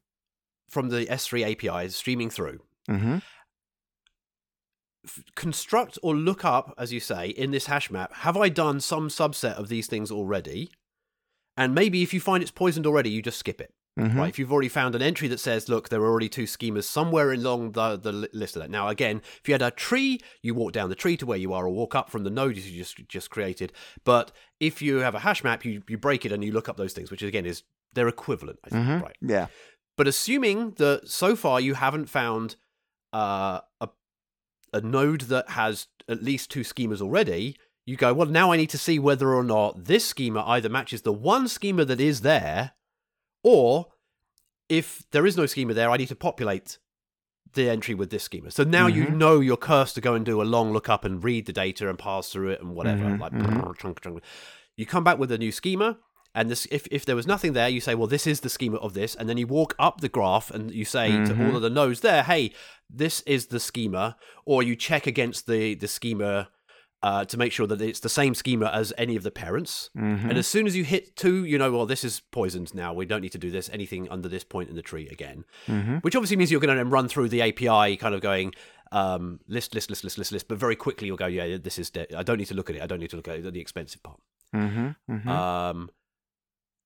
from 0.69 0.89
the 0.89 1.09
S3 1.09 1.43
APIs 1.43 1.95
streaming 1.95 2.29
through. 2.29 2.59
Mhm. 2.89 3.21
f- 5.05 5.23
construct 5.35 5.99
or 6.01 6.15
look 6.15 6.43
up, 6.43 6.73
as 6.79 6.91
you 6.91 6.99
say, 6.99 7.29
in 7.29 7.51
this 7.51 7.67
hash 7.67 7.91
map, 7.91 8.11
have 8.13 8.35
I 8.35 8.49
done 8.49 8.79
some 8.81 9.07
subset 9.09 9.53
of 9.53 9.67
these 9.69 9.85
things 9.85 10.09
already? 10.09 10.71
And 11.55 11.75
maybe 11.75 12.01
if 12.01 12.11
you 12.11 12.19
find 12.19 12.41
it's 12.41 12.49
poisoned 12.51 12.87
already, 12.87 13.11
you 13.11 13.21
just 13.21 13.37
skip 13.37 13.61
it. 13.61 13.71
Mhm. 13.97 14.15
Right? 14.15 14.29
If 14.29 14.37
you've 14.39 14.51
already 14.51 14.67
found 14.69 14.93
an 14.93 15.01
entry 15.01 15.27
that 15.29 15.39
says, 15.39 15.69
look, 15.69 15.87
there 15.89 16.01
are 16.01 16.07
already 16.09 16.27
two 16.27 16.43
schemas 16.43 16.83
somewhere 16.83 17.31
along 17.31 17.71
the, 17.71 17.95
the 17.97 18.11
list 18.11 18.55
of 18.57 18.61
that. 18.61 18.69
Now, 18.69 18.89
again, 18.89 19.21
if 19.39 19.47
you 19.47 19.53
had 19.53 19.61
a 19.61 19.71
tree, 19.71 20.19
you 20.41 20.53
walk 20.53 20.73
down 20.73 20.89
the 20.89 20.95
tree 20.95 21.15
to 21.17 21.25
where 21.25 21.37
you 21.37 21.53
are 21.53 21.65
or 21.65 21.69
walk 21.69 21.95
up 21.95 22.09
from 22.09 22.23
the 22.25 22.29
node 22.29 22.57
you 22.57 22.77
just 22.83 22.97
just 23.07 23.29
created. 23.29 23.71
But 24.03 24.31
if 24.59 24.81
you 24.81 24.97
have 24.97 25.15
a 25.15 25.19
hash 25.19 25.43
map, 25.43 25.63
you, 25.63 25.81
you 25.87 25.97
break 25.97 26.25
it 26.25 26.31
and 26.33 26.43
you 26.43 26.51
look 26.51 26.67
up 26.67 26.75
those 26.77 26.91
things, 26.93 27.09
which 27.09 27.23
again 27.23 27.45
is 27.45 27.63
they're 27.93 28.09
equivalent, 28.09 28.59
I 28.65 28.69
think. 28.69 28.85
Mhm. 28.85 29.01
Right. 29.01 29.15
Yeah. 29.21 29.47
But 29.97 30.07
assuming 30.09 30.71
that 30.71 31.07
so 31.07 31.35
far 31.37 31.61
you 31.61 31.75
haven't 31.75 32.07
found 32.09 32.57
uh, 33.13 33.61
a 33.79 33.87
a 34.73 34.81
node 34.81 35.21
that 35.21 35.51
has 35.51 35.87
at 36.09 36.21
least 36.21 36.51
two 36.51 36.61
schemas 36.61 36.99
already, 37.01 37.55
you 37.85 37.95
go, 37.95 38.13
well, 38.13 38.27
now 38.27 38.51
I 38.51 38.57
need 38.57 38.71
to 38.71 38.77
see 38.77 38.99
whether 38.99 39.33
or 39.33 39.43
not 39.43 39.85
this 39.85 40.05
schema 40.05 40.43
either 40.47 40.67
matches 40.67 41.03
the 41.03 41.13
one 41.13 41.47
schema 41.47 41.85
that 41.85 42.01
is 42.01 42.21
there, 42.21 42.71
or 43.45 43.87
if 44.69 45.03
there 45.11 45.25
is 45.27 45.37
no 45.37 45.45
schema 45.45 45.73
there, 45.75 45.91
I 45.91 45.97
need 45.97 46.07
to 46.09 46.15
populate 46.15 46.79
the 47.53 47.69
entry 47.69 47.93
with 47.93 48.09
this 48.09 48.23
schema. 48.23 48.49
So 48.51 48.63
now 48.63 48.87
you 48.87 49.05
Mhm. 49.05 49.17
know 49.17 49.39
you're 49.39 49.55
cursed 49.71 49.95
to 49.95 50.01
go 50.01 50.15
and 50.15 50.25
do 50.25 50.41
a 50.41 50.51
long 50.55 50.73
lookup 50.73 51.05
and 51.05 51.23
read 51.23 51.45
the 51.45 51.53
data 51.53 51.87
and 51.87 51.97
pass 51.97 52.29
through 52.31 52.49
it 52.49 52.59
and 52.61 52.75
whatever. 52.75 53.03
Mhm, 53.05 53.19
Like 53.19 53.31
mhm. 53.33 53.77
chunk, 53.79 54.01
chunk. 54.01 54.21
You 54.75 54.85
come 54.85 55.03
back 55.03 55.19
with 55.19 55.31
a 55.31 55.37
new 55.37 55.51
schema, 55.51 55.99
and 56.33 56.49
this 56.49 56.67
if, 56.71 56.87
if 56.91 57.05
there 57.05 57.15
was 57.15 57.27
nothing 57.27 57.53
there, 57.53 57.69
you 57.69 57.79
say, 57.79 57.93
well, 57.95 58.07
this 58.07 58.25
is 58.27 58.39
the 58.41 58.49
schema 58.49 58.77
of 58.77 58.93
this, 58.93 59.15
and 59.15 59.29
then 59.29 59.37
you 59.37 59.47
walk 59.47 59.75
up 59.79 60.01
the 60.01 60.09
graph 60.09 60.49
and 60.51 60.71
you 60.71 60.83
say 60.83 61.09
to 61.27 61.33
Mhm. 61.33 61.39
all 61.39 61.55
of 61.55 61.61
the 61.61 61.69
nodes 61.69 62.01
there, 62.01 62.23
hey, 62.23 62.51
this 62.89 63.21
is 63.21 63.47
the 63.47 63.59
schema, 63.59 64.17
or 64.45 64.63
you 64.63 64.75
check 64.75 65.05
against 65.07 65.45
the 65.47 65.75
the 65.75 65.87
schema 65.87 66.49
uh, 67.07 67.23
to 67.31 67.37
make 67.37 67.51
sure 67.51 67.67
that 67.67 67.79
it's 67.89 67.99
the 67.99 68.09
same 68.21 68.33
schema 68.33 68.67
as 68.81 68.91
any 68.97 69.15
of 69.15 69.23
the 69.23 69.29
parents. 69.45 69.89
Mhm. 69.95 70.29
And 70.29 70.37
as 70.43 70.47
soon 70.47 70.65
as 70.65 70.75
you 70.75 70.83
hit 70.83 71.15
two, 71.15 71.37
you 71.51 71.57
know, 71.61 71.71
well, 71.71 71.85
this 71.85 72.03
is 72.03 72.21
poisoned 72.31 72.73
now. 72.73 72.93
We 72.93 73.05
don't 73.05 73.21
need 73.25 73.31
to 73.33 73.43
do 73.47 73.51
this 73.51 73.69
anything 73.71 74.09
under 74.09 74.27
this 74.35 74.43
point 74.43 74.69
in 74.71 74.75
the 74.75 74.81
tree 74.91 75.07
again. 75.17 75.45
Mhm. 75.67 76.01
Which 76.03 76.15
obviously 76.15 76.37
means 76.37 76.49
you're 76.51 76.59
going 76.65 76.75
to 76.75 76.81
then 76.83 76.89
run 76.97 77.07
through 77.07 77.29
the 77.29 77.41
API, 77.43 77.95
kind 77.97 78.15
of 78.15 78.21
going 78.21 78.53
um, 78.91 79.39
list, 79.47 79.73
list, 79.75 79.89
list, 79.89 80.03
list, 80.03 80.17
list, 80.17 80.31
list. 80.31 80.47
But 80.47 80.57
very 80.57 80.75
quickly 80.75 81.07
you'll 81.07 81.17
go, 81.17 81.25
yeah, 81.27 81.57
this 81.57 81.77
is. 81.77 81.89
De- 81.89 82.11
I 82.17 82.23
don't 82.23 82.37
need 82.37 82.47
to 82.53 82.53
look 82.53 82.69
at 82.69 82.75
it. 82.77 82.81
I 82.81 82.87
don't 82.87 82.99
need 82.99 83.09
to 83.11 83.17
look 83.17 83.27
at 83.27 83.35
it, 83.39 83.53
the 83.53 83.59
expensive 83.59 84.01
part. 84.03 84.19
Mhm. 84.55 84.95
Mhm. 85.09 85.27
Um, 85.27 85.89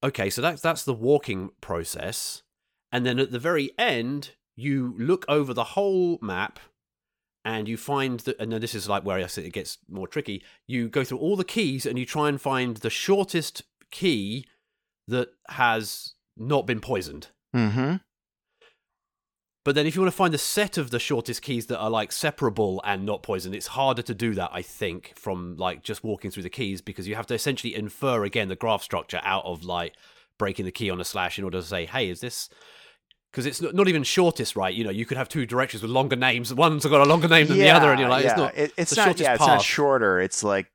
okay, 0.03 0.29
so 0.29 0.41
that's 0.41 0.61
that's 0.61 0.83
the 0.83 0.93
walking 0.93 1.51
process, 1.61 2.41
and 2.91 3.05
then 3.05 3.19
at 3.19 3.31
the 3.31 3.39
very 3.49 3.71
end, 3.77 4.31
you 4.55 4.95
look 4.97 5.23
over 5.27 5.53
the 5.53 5.63
whole 5.75 6.19
map, 6.21 6.59
and 7.45 7.67
you 7.67 7.77
find 7.77 8.19
that. 8.21 8.39
And 8.39 8.51
then 8.51 8.61
this 8.61 8.75
is 8.75 8.89
like 8.89 9.03
where 9.03 9.17
I 9.17 9.27
said 9.27 9.45
it 9.45 9.53
gets 9.53 9.77
more 9.89 10.07
tricky. 10.07 10.43
You 10.67 10.89
go 10.89 11.03
through 11.03 11.19
all 11.19 11.35
the 11.35 11.43
keys, 11.43 11.85
and 11.85 11.97
you 11.97 12.05
try 12.05 12.29
and 12.29 12.39
find 12.39 12.77
the 12.77 12.89
shortest 12.89 13.63
key 13.91 14.45
that 15.07 15.29
has 15.49 16.13
not 16.37 16.67
been 16.67 16.79
poisoned. 16.79 17.27
Mhm. 17.55 18.01
But 19.65 19.75
then, 19.75 19.85
if 19.85 19.95
you 19.95 20.01
want 20.01 20.11
to 20.11 20.17
find 20.17 20.33
the 20.33 20.37
set 20.37 20.77
of 20.77 20.89
the 20.89 20.99
shortest 20.99 21.41
keys 21.41 21.67
that 21.67 21.77
are 21.77 21.89
like 21.89 22.11
separable 22.11 22.81
and 22.85 23.05
not 23.05 23.23
poisoned, 23.23 23.53
it's 23.53 23.67
harder 23.67 24.01
to 24.01 24.13
do 24.13 24.33
that, 24.35 24.49
I 24.53 24.61
think, 24.61 25.13
from 25.15 25.57
like 25.57 25.83
just 25.83 26.03
walking 26.03 26.31
through 26.31 26.43
the 26.43 26.49
keys 26.49 26.81
because 26.81 27.07
you 27.07 27.15
have 27.15 27.27
to 27.27 27.33
essentially 27.33 27.75
infer 27.75 28.23
again 28.23 28.47
the 28.47 28.55
graph 28.55 28.81
structure 28.81 29.19
out 29.23 29.45
of 29.45 29.65
like 29.65 29.95
breaking 30.37 30.65
the 30.65 30.71
key 30.71 30.89
on 30.89 31.01
a 31.01 31.05
slash 31.05 31.37
in 31.37 31.43
order 31.43 31.59
to 31.59 31.67
say, 31.67 31.85
hey, 31.85 32.09
is 32.09 32.21
this. 32.21 32.49
Because 33.31 33.45
it's 33.45 33.61
not, 33.61 33.75
not 33.75 33.87
even 33.87 34.03
shortest, 34.03 34.55
right? 34.55 34.73
You 34.73 34.83
know, 34.83 34.89
you 34.89 35.05
could 35.05 35.17
have 35.17 35.29
two 35.29 35.45
directions 35.45 35.83
with 35.83 35.91
longer 35.91 36.15
names. 36.15 36.51
One's 36.53 36.83
got 36.85 37.01
a 37.01 37.05
longer 37.05 37.27
name 37.27 37.47
than 37.47 37.57
the 37.59 37.69
other, 37.69 37.91
and 37.91 37.99
you're 37.99 38.09
like, 38.09 38.23
yeah. 38.23 38.31
it's 38.31 38.37
not. 38.39 38.57
It- 38.57 38.73
it's 38.77 38.89
the 38.91 38.95
not. 38.97 39.03
shortest 39.05 39.23
Yeah, 39.23 39.33
it's 39.35 39.45
not 39.47 39.61
shorter. 39.61 40.19
It's 40.19 40.43
like 40.43 40.71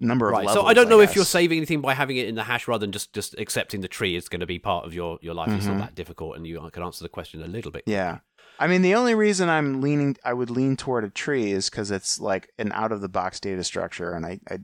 number 0.00 0.26
of 0.28 0.32
Right. 0.32 0.46
levels. 0.46 0.64
So 0.64 0.66
I 0.66 0.72
don't 0.72 0.88
know 0.88 1.00
if 1.00 1.14
you're 1.14 1.24
saving 1.24 1.58
anything 1.58 1.80
by 1.82 1.94
having 1.94 2.16
it 2.16 2.26
in 2.28 2.36
the 2.36 2.44
hash 2.44 2.66
rather 2.68 2.80
than 2.80 2.92
just 2.92 3.12
just 3.12 3.34
accepting 3.38 3.80
the 3.82 3.88
tree 3.88 4.14
is 4.16 4.28
going 4.28 4.40
to 4.40 4.46
be 4.46 4.58
part 4.58 4.86
of 4.86 4.94
your 4.94 5.18
your 5.20 5.34
life. 5.34 5.50
It's 5.50 5.66
not 5.66 5.76
Mhm. 5.76 5.80
that 5.80 5.94
difficult, 5.94 6.36
and 6.36 6.46
you 6.46 6.70
can 6.72 6.82
answer 6.82 7.04
the 7.04 7.08
question 7.08 7.42
a 7.42 7.46
little 7.46 7.70
bit. 7.70 7.82
Yeah. 7.86 8.18
I 8.58 8.68
mean, 8.68 8.82
the 8.82 8.94
only 8.94 9.14
reason 9.16 9.48
I'm 9.48 9.80
leaning, 9.80 10.16
I 10.24 10.32
would 10.32 10.48
lean 10.48 10.76
toward 10.76 11.02
a 11.02 11.10
tree 11.10 11.50
is 11.50 11.68
because 11.68 11.90
it's 11.90 12.20
like 12.20 12.52
an 12.56 12.70
out 12.72 12.92
of 12.92 13.00
the 13.00 13.08
box 13.08 13.40
data 13.40 13.64
structure, 13.64 14.12
and 14.12 14.24
I, 14.24 14.38
I 14.48 14.58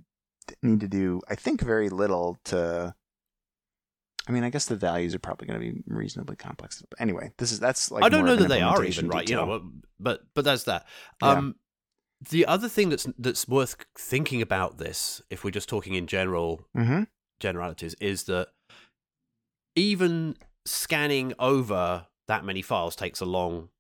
need 0.63 0.79
to 0.81 0.89
do, 0.89 1.21
I 1.29 1.35
think, 1.35 1.61
very 1.61 1.89
little 1.91 2.39
to. 2.45 2.95
I 4.31 4.33
mean, 4.33 4.45
I 4.45 4.51
guess 4.51 4.67
the 4.67 4.77
values 4.77 5.13
are 5.13 5.19
probably 5.19 5.49
going 5.49 5.61
to 5.61 5.73
be 5.73 5.83
reasonably 5.89 6.37
complex. 6.37 6.83
But 6.89 7.01
anyway, 7.01 7.33
this 7.39 7.51
is 7.51 7.59
that's 7.59 7.91
like 7.91 8.05
I 8.05 8.09
don't 8.09 8.25
know 8.25 8.37
that 8.37 8.49
they 8.49 8.61
are 8.63 8.85
even 8.85 9.09
right, 9.09 9.29
you 9.29 9.35
know, 9.35 9.61
but 9.99 10.21
but, 10.35 10.45
that's 10.45 10.63
that. 10.65 10.87
Yeah. 11.21 11.31
Um, 11.31 11.57
the 12.31 12.47
other 12.47 12.69
thing 12.69 12.91
that's 12.91 13.09
that's 13.19 13.49
worth 13.49 13.75
thinking 13.99 14.41
about 14.41 14.79
this, 14.79 15.21
if 15.31 15.43
we're 15.43 15.51
just 15.51 15.69
talking 15.69 15.95
in 15.95 16.07
general 16.07 16.65
Mhm. 16.77 17.09
generalities, 17.41 17.97
is 18.01 18.25
that 18.25 18.49
even 19.75 20.37
scanning 20.65 21.33
over 21.41 22.07
that 22.29 22.45
many 22.45 22.63
files 22.63 22.95
takes 22.95 23.21
a 23.21 23.27
long 23.27 23.71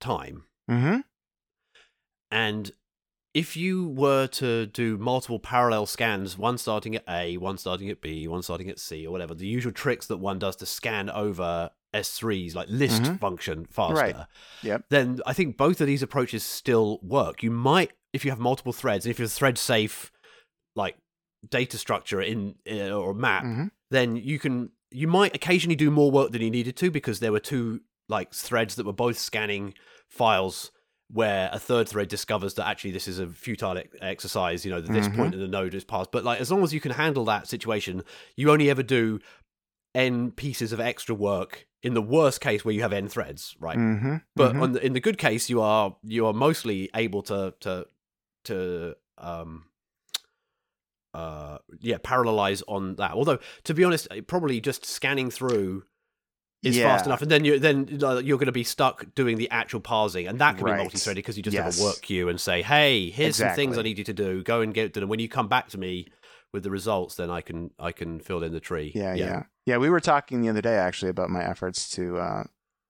time, 0.00 0.44
Mm-hmm. 0.70 1.00
and 2.30 2.72
if 3.34 3.56
you 3.56 3.88
were 3.88 4.28
to 4.28 4.66
do 4.66 4.96
multiple 4.96 5.40
parallel 5.40 5.86
scans, 5.86 6.38
one 6.38 6.56
starting 6.56 6.94
at 6.94 7.02
A, 7.08 7.36
one 7.36 7.58
starting 7.58 7.90
at 7.90 8.00
B, 8.00 8.28
one 8.28 8.42
starting 8.42 8.70
at 8.70 8.78
C, 8.78 9.06
or 9.06 9.10
whatever, 9.10 9.34
the 9.34 9.46
usual 9.46 9.72
tricks 9.72 10.06
that 10.06 10.18
one 10.18 10.38
does 10.38 10.54
to 10.56 10.66
scan 10.66 11.10
over 11.10 11.70
S3s, 11.92 12.54
like 12.54 12.68
list 12.70 13.02
Mhm. 13.02 13.18
function 13.20 13.66
faster, 13.66 13.94
Right. 13.94 14.26
Yep. 14.62 14.84
then 14.88 15.20
I 15.26 15.32
think 15.32 15.56
both 15.56 15.80
of 15.80 15.86
these 15.88 16.02
approaches 16.02 16.44
still 16.44 17.00
work. 17.02 17.42
You 17.42 17.50
might, 17.50 17.92
if 18.12 18.24
you 18.24 18.30
have 18.30 18.38
multiple 18.40 18.72
threads, 18.72 19.04
and 19.04 19.10
if 19.10 19.18
you're 19.18 19.28
thread 19.28 19.58
safe, 19.58 20.12
like 20.76 20.96
data 21.48 21.76
structure 21.76 22.20
in 22.20 22.54
uh, 22.70 22.90
or 22.90 23.14
map, 23.14 23.44
Mhm. 23.44 23.70
then 23.90 24.16
you 24.16 24.38
can 24.38 24.70
you 24.90 25.08
might 25.08 25.34
occasionally 25.34 25.74
do 25.74 25.90
more 25.90 26.10
work 26.12 26.30
than 26.30 26.40
you 26.40 26.50
needed 26.50 26.76
to 26.76 26.88
because 26.88 27.18
there 27.18 27.32
were 27.32 27.40
two 27.40 27.80
like 28.08 28.32
threads 28.32 28.76
that 28.76 28.86
were 28.86 28.92
both 28.92 29.18
scanning 29.18 29.74
files 30.08 30.70
where 31.12 31.50
a 31.52 31.58
third 31.58 31.88
thread 31.88 32.08
discovers 32.08 32.54
that 32.54 32.66
actually 32.66 32.90
this 32.90 33.06
is 33.06 33.18
a 33.18 33.26
futile 33.26 33.80
exercise 34.00 34.64
you 34.64 34.70
know 34.70 34.80
that 34.80 34.92
this 34.92 35.06
Mhm. 35.08 35.16
point 35.16 35.34
in 35.34 35.40
the 35.40 35.46
node 35.48 35.74
is 35.74 35.84
passed 35.84 36.10
but 36.10 36.24
like 36.24 36.40
as 36.40 36.50
long 36.50 36.62
as 36.64 36.72
you 36.72 36.80
can 36.80 36.92
handle 36.92 37.24
that 37.26 37.46
situation 37.46 38.02
you 38.36 38.50
only 38.50 38.70
ever 38.70 38.82
do 38.82 39.20
n 39.94 40.30
pieces 40.32 40.72
of 40.72 40.80
extra 40.80 41.14
work 41.14 41.66
in 41.82 41.94
the 41.94 42.02
worst 42.02 42.40
case 42.40 42.64
where 42.64 42.74
you 42.74 42.80
have 42.82 42.92
n 42.92 43.06
threads 43.08 43.54
right 43.60 43.78
Mhm. 43.78 44.22
but 44.34 44.54
Mhm. 44.54 44.62
on 44.62 44.72
the, 44.72 44.84
in 44.84 44.92
the 44.94 45.00
good 45.00 45.18
case 45.18 45.50
you 45.50 45.60
are 45.60 45.94
you 46.02 46.26
are 46.26 46.32
mostly 46.32 46.88
able 46.94 47.22
to 47.22 47.54
to 47.60 47.86
to 48.44 48.96
um 49.18 49.66
uh 51.12 51.58
yeah 51.80 51.98
parallelize 51.98 52.62
on 52.66 52.96
that 52.96 53.12
although 53.12 53.38
to 53.62 53.74
be 53.74 53.84
honest 53.84 54.08
probably 54.26 54.60
just 54.60 54.84
scanning 54.84 55.30
through 55.30 55.84
is 56.64 56.76
Yeah. 56.76 56.84
fast 56.88 57.06
enough, 57.06 57.22
and 57.22 57.30
then 57.30 57.44
you 57.44 57.58
then 57.58 57.86
you're 57.88 58.38
going 58.38 58.46
to 58.46 58.52
be 58.52 58.64
stuck 58.64 59.06
doing 59.14 59.36
the 59.38 59.48
actual 59.50 59.80
parsing, 59.80 60.26
and 60.26 60.40
that 60.40 60.56
can 60.56 60.64
Right. 60.64 60.76
be 60.76 60.82
multi-threaded 60.82 61.16
because 61.22 61.36
you 61.36 61.42
just 61.42 61.54
Yes. 61.54 61.76
have 61.76 61.84
a 61.84 61.88
work 61.88 62.00
queue 62.02 62.28
and 62.28 62.40
say, 62.40 62.62
"Hey, 62.62 63.10
here's 63.10 63.36
some 63.36 63.54
things 63.54 63.78
I 63.78 63.82
need 63.82 63.98
you 63.98 64.04
to 64.04 64.12
do. 64.14 64.42
Go 64.42 64.60
and 64.60 64.72
get 64.74 64.92
done." 64.94 65.02
And 65.04 65.10
when 65.10 65.20
you 65.20 65.28
come 65.28 65.48
back 65.48 65.68
to 65.70 65.78
me 65.78 66.08
with 66.52 66.62
the 66.62 66.70
results, 66.70 67.14
then 67.16 67.30
I 67.30 67.40
can 67.40 67.70
I 67.78 67.92
can 67.92 68.18
fill 68.20 68.42
in 68.42 68.52
the 68.52 68.60
tree. 68.60 68.92
Yeah, 68.94 69.14
yeah, 69.14 69.42
yeah. 69.66 69.76
We 69.76 69.90
were 69.90 70.00
talking 70.00 70.40
the 70.40 70.48
other 70.48 70.62
day 70.62 70.76
actually 70.76 71.10
about 71.10 71.30
my 71.30 71.44
efforts 71.44 71.88
to 71.90 72.18
uh, 72.18 72.44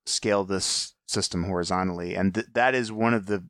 scale 0.07 0.45
this 0.45 0.95
system 1.07 1.45
horizontally, 1.45 2.15
and 2.15 2.35
th- 2.35 2.47
that 2.55 2.75
is 2.75 2.91
one 2.93 3.13
of 3.15 3.27
the 3.27 3.45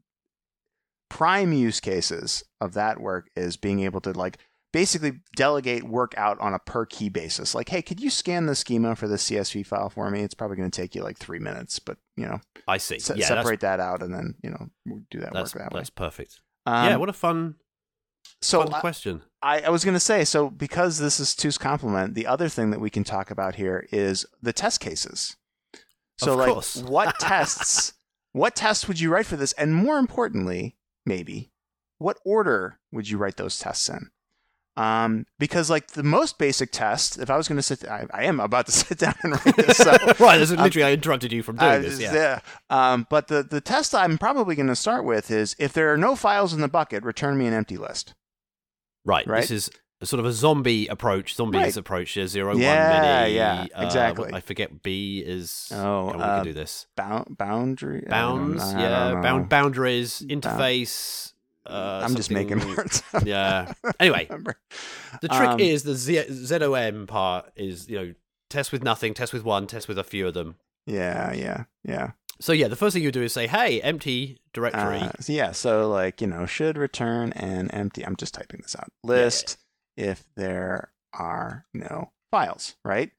prime 1.11 1.53
use 1.53 1.81
cases 1.81 2.45
of 2.61 2.75
that 2.75 3.01
work 3.01 3.29
is 3.37 3.57
being 3.57 3.81
able 3.81 4.01
to 4.01 4.11
like 4.13 4.39
basically 4.75 5.21
delegate 5.37 5.85
work 5.85 6.13
out 6.17 6.37
on 6.41 6.53
a 6.53 6.59
per 6.59 6.85
key 6.85 7.09
basis. 7.09 7.55
Like, 7.55 7.69
hey, 7.69 7.81
could 7.81 8.01
you 8.01 8.11
scan 8.11 8.47
the 8.47 8.57
schema 8.57 8.97
for 8.97 9.07
the 9.07 9.15
CSV 9.15 9.65
file 9.65 9.89
for 9.89 10.11
me? 10.11 10.23
It's 10.23 10.35
probably 10.35 10.57
going 10.57 10.69
to 10.71 10.81
take 10.83 10.97
you 10.97 11.03
like 11.05 11.17
three 11.17 11.39
minutes, 11.39 11.79
but 11.79 11.97
you 12.17 12.27
know, 12.27 12.41
I 12.67 12.79
see. 12.79 12.99
se- 12.99 13.15
yeah, 13.17 13.29
separate 13.29 13.61
that 13.61 13.79
out 13.79 14.03
and 14.03 14.13
then 14.13 14.35
you 14.43 14.51
know 14.51 14.67
we'll 14.85 15.03
do 15.13 15.21
that 15.21 15.33
that's, 15.33 15.55
work 15.55 15.63
that 15.63 15.73
way. 15.73 15.79
that's 15.79 15.91
perfect. 15.91 16.41
Um, 16.67 16.87
yeah, 16.89 16.97
what 16.97 17.09
a 17.09 17.13
fun, 17.13 17.55
so 18.43 18.65
fun 18.65 18.75
I- 18.75 18.81
question. 18.81 19.23
I, 19.43 19.61
I 19.61 19.69
was 19.71 19.85
going 19.85 19.95
to 19.95 20.01
say, 20.01 20.25
so 20.25 20.51
because 20.51 20.99
this 20.99 21.21
is 21.21 21.37
Two's 21.37 21.59
complement, 21.59 22.15
the 22.15 22.27
other 22.27 22.49
thing 22.49 22.71
that 22.71 22.81
we 22.81 22.91
can 22.91 23.05
talk 23.05 23.31
about 23.31 23.55
here 23.55 23.87
is 23.93 24.27
the 24.43 24.53
test 24.53 24.81
cases. 24.81 25.37
So, 26.19 26.33
Of 26.33 26.39
like, 26.39 26.53
course. 26.53 26.83
what 26.83 27.15
tests? 27.21 27.93
What 28.33 28.57
tests 28.57 28.89
would 28.89 28.99
you 28.99 29.11
write 29.11 29.27
for 29.27 29.37
this? 29.37 29.53
And 29.53 29.75
more 29.75 29.99
importantly, 29.99 30.77
maybe, 31.07 31.53
what 31.99 32.17
order 32.25 32.81
would 32.91 33.09
you 33.09 33.19
write 33.19 33.37
those 33.37 33.59
tests 33.59 33.89
in? 33.89 34.11
Um, 34.77 35.27
because 35.39 35.71
like 35.71 35.89
the 35.89 36.03
most 36.03 36.37
basic 36.37 36.73
test, 36.73 37.19
if 37.19 37.31
I 37.31 37.37
was 37.37 37.47
going 37.47 37.57
to 37.57 37.63
sit, 37.63 37.87
I, 37.89 38.07
I 38.13 38.25
am 38.25 38.41
about 38.41 38.67
to 38.67 38.73
sit 38.73 38.99
down 38.99 39.15
and 39.23 39.33
write 39.33 39.57
this. 39.57 39.77
So, 39.77 39.91
right, 40.19 40.39
this 40.39 40.51
is 40.51 40.59
literally 40.59 40.85
I 40.85 40.93
interrupted 40.93 41.33
you 41.33 41.43
from 41.43 41.57
doing 41.57 41.71
uh, 41.71 41.79
this. 41.79 42.01
Yeah. 42.01 42.15
yeah. 42.15 42.41
Um, 42.71 43.07
but 43.09 43.29
the 43.29 43.43
the 43.43 43.61
test 43.61 43.95
I'm 43.95 44.19
probably 44.19 44.57
going 44.57 44.69
to 44.69 44.77
start 44.77 45.05
with 45.05 45.31
is 45.31 45.55
if 45.59 45.73
there 45.73 45.93
are 45.93 45.97
no 45.97 46.17
files 46.17 46.53
in 46.53 46.61
the 46.61 46.69
bucket, 46.69 47.05
return 47.05 47.39
me 47.39 47.47
an 47.47 47.55
empty 47.55 47.77
list. 47.77 48.15
Right. 49.05 49.27
Right? 49.27 49.43
This 49.43 49.51
is 49.51 49.71
a 50.01 50.07
sort 50.07 50.21
of 50.21 50.27
a 50.27 50.33
zombie 50.33 50.87
approach, 50.89 51.35
zombies 51.35 51.61
Right. 51.61 51.77
approach. 51.77 52.17
Yeah, 52.17 52.27
zero 52.27 52.57
Yeah, 52.57 52.91
one 52.91 53.23
mini. 53.23 53.37
yeah, 53.37 53.67
uh, 53.77 53.85
exactly. 53.85 54.31
I 54.33 54.41
forget 54.41 54.83
B 54.83 55.23
is. 55.25 55.71
Oh, 55.73 56.07
we 56.07 56.13
uh, 56.15 56.37
can 56.37 56.45
do 56.45 56.53
this. 56.53 56.87
Bound 56.97 57.37
boundary 57.39 58.05
Bounds, 58.09 58.73
yeah, 58.73 59.21
bound 59.23 59.49
boundaries, 59.49 60.21
interface. 60.29 61.33
Uh, 61.67 62.03
I'm 62.05 62.15
just 62.15 62.31
making 62.31 62.59
words. 62.69 63.03
Yeah. 63.25 63.73
Anyway, 63.99 64.27
the 65.21 65.29
trick 65.29 65.49
Um, 65.49 65.61
is 65.61 65.83
the 65.83 65.95
Z- 65.95 66.27
ZOM 66.29 67.07
part 67.07 67.51
is 67.57 67.89
you 67.89 67.97
know 67.99 68.15
test 68.51 68.73
with 68.73 68.83
nothing, 68.83 69.15
test 69.15 69.33
with 69.33 69.45
one, 69.45 69.67
test 69.67 69.89
with 69.89 69.99
a 69.99 70.05
few 70.05 70.27
of 70.29 70.35
them. 70.35 70.57
Yeah, 70.87 71.33
yeah, 71.33 71.65
yeah. 71.83 72.11
So 72.41 72.53
yeah, 72.53 72.69
the 72.69 72.77
first 72.77 72.95
thing 72.95 73.03
you 73.03 73.11
do 73.13 73.23
is 73.23 73.33
say, 73.33 73.47
"Hey, 73.47 73.81
empty 73.81 74.39
directory." 74.53 74.99
Uh, 74.99 75.13
so 75.21 75.33
yeah, 75.33 75.53
so 75.53 75.89
like 75.89 76.21
you 76.21 76.27
know, 76.27 76.45
should 76.47 76.77
return 76.77 77.33
an 77.33 77.71
empty. 77.71 78.05
I'm 78.05 78.17
just 78.17 78.35
typing 78.35 78.61
this 78.63 78.77
out. 78.79 78.89
List 79.03 79.57
if 79.97 80.25
there 80.37 80.91
are 81.15 81.65
no 81.73 82.11
files, 82.31 82.75
right? 82.85 83.11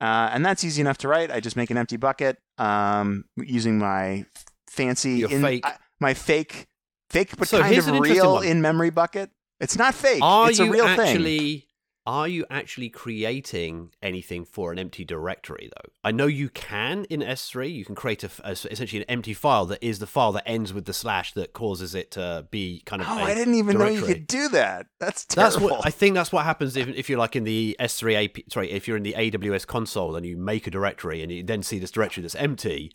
Uh, 0.00 0.30
and 0.32 0.46
that's 0.46 0.62
easy 0.62 0.80
enough 0.80 0.98
to 0.98 1.08
write. 1.08 1.32
I 1.32 1.40
just 1.40 1.56
make 1.56 1.70
an 1.70 1.76
empty 1.78 1.96
bucket 1.96 2.38
um, 2.58 3.24
using 3.36 3.78
my 3.78 4.26
fancy, 4.70 5.24
in, 5.24 5.42
fake- 5.42 5.66
I- 5.66 5.76
my 5.98 6.14
fake, 6.14 6.67
fake 7.10 7.36
but 7.36 7.48
So 7.48 7.60
kind 7.60 7.76
of 7.76 7.86
real 8.00 8.38
in 8.40 8.60
memory 8.60 8.90
bucket. 8.90 9.30
It's 9.60 9.76
not 9.76 9.94
fake. 9.94 10.22
are 10.22 10.50
it's 10.50 10.58
you 10.58 10.66
a 10.66 10.70
real 10.70 10.86
thing. 10.86 11.00
actually 11.00 11.64
are 12.06 12.26
you 12.26 12.46
actually 12.48 12.88
creating 12.88 13.90
anything 14.00 14.42
for 14.44 14.72
an 14.72 14.78
empty 14.78 15.04
directory 15.04 15.68
though 15.76 15.90
i 16.02 16.10
know 16.10 16.26
you 16.26 16.48
can 16.48 17.04
in 17.10 17.20
s3 17.20 17.70
you 17.70 17.84
can 17.84 17.94
create 17.94 18.24
a, 18.24 18.30
a- 18.44 18.52
essentially 18.52 19.02
an 19.02 19.10
empty 19.10 19.34
file 19.34 19.66
that 19.66 19.78
is 19.84 19.98
the 19.98 20.06
file 20.06 20.32
that 20.32 20.42
ends 20.48 20.72
with 20.72 20.86
the 20.86 20.92
slash 20.94 21.32
that 21.34 21.52
causes 21.52 21.94
it 21.94 22.10
to 22.10 22.46
be 22.50 22.82
kind 22.86 23.02
of 23.02 23.08
Oh, 23.08 23.12
I 23.18 23.34
didn't 23.34 23.56
even 23.56 23.76
know 23.76 23.88
you 23.88 24.00
could 24.02 24.26
do 24.26 24.48
that. 24.50 24.86
That's 25.00 25.24
that's 25.26 25.56
terrible. 25.56 25.76
what 25.76 25.86
I 25.86 25.90
think. 25.90 26.14
That's 26.14 26.32
what 26.32 26.44
happens 26.44 26.76
if, 26.76 26.88
if 26.88 27.10
you're 27.10 27.18
like 27.18 27.36
in 27.36 27.44
the 27.44 27.76
S3 27.78 28.24
AP. 28.24 28.36
Sorry, 28.50 28.70
if 28.70 28.88
you're 28.88 28.96
in 28.96 29.02
the 29.02 29.12
AWS 29.14 29.66
console 29.66 30.16
and 30.16 30.24
you 30.24 30.36
make 30.38 30.66
a 30.66 30.70
directory 30.70 31.22
and 31.22 31.30
you 31.30 31.42
then 31.42 31.62
see 31.62 31.78
this 31.78 31.90
directory 31.90 32.22
that's 32.22 32.34
empty, 32.36 32.92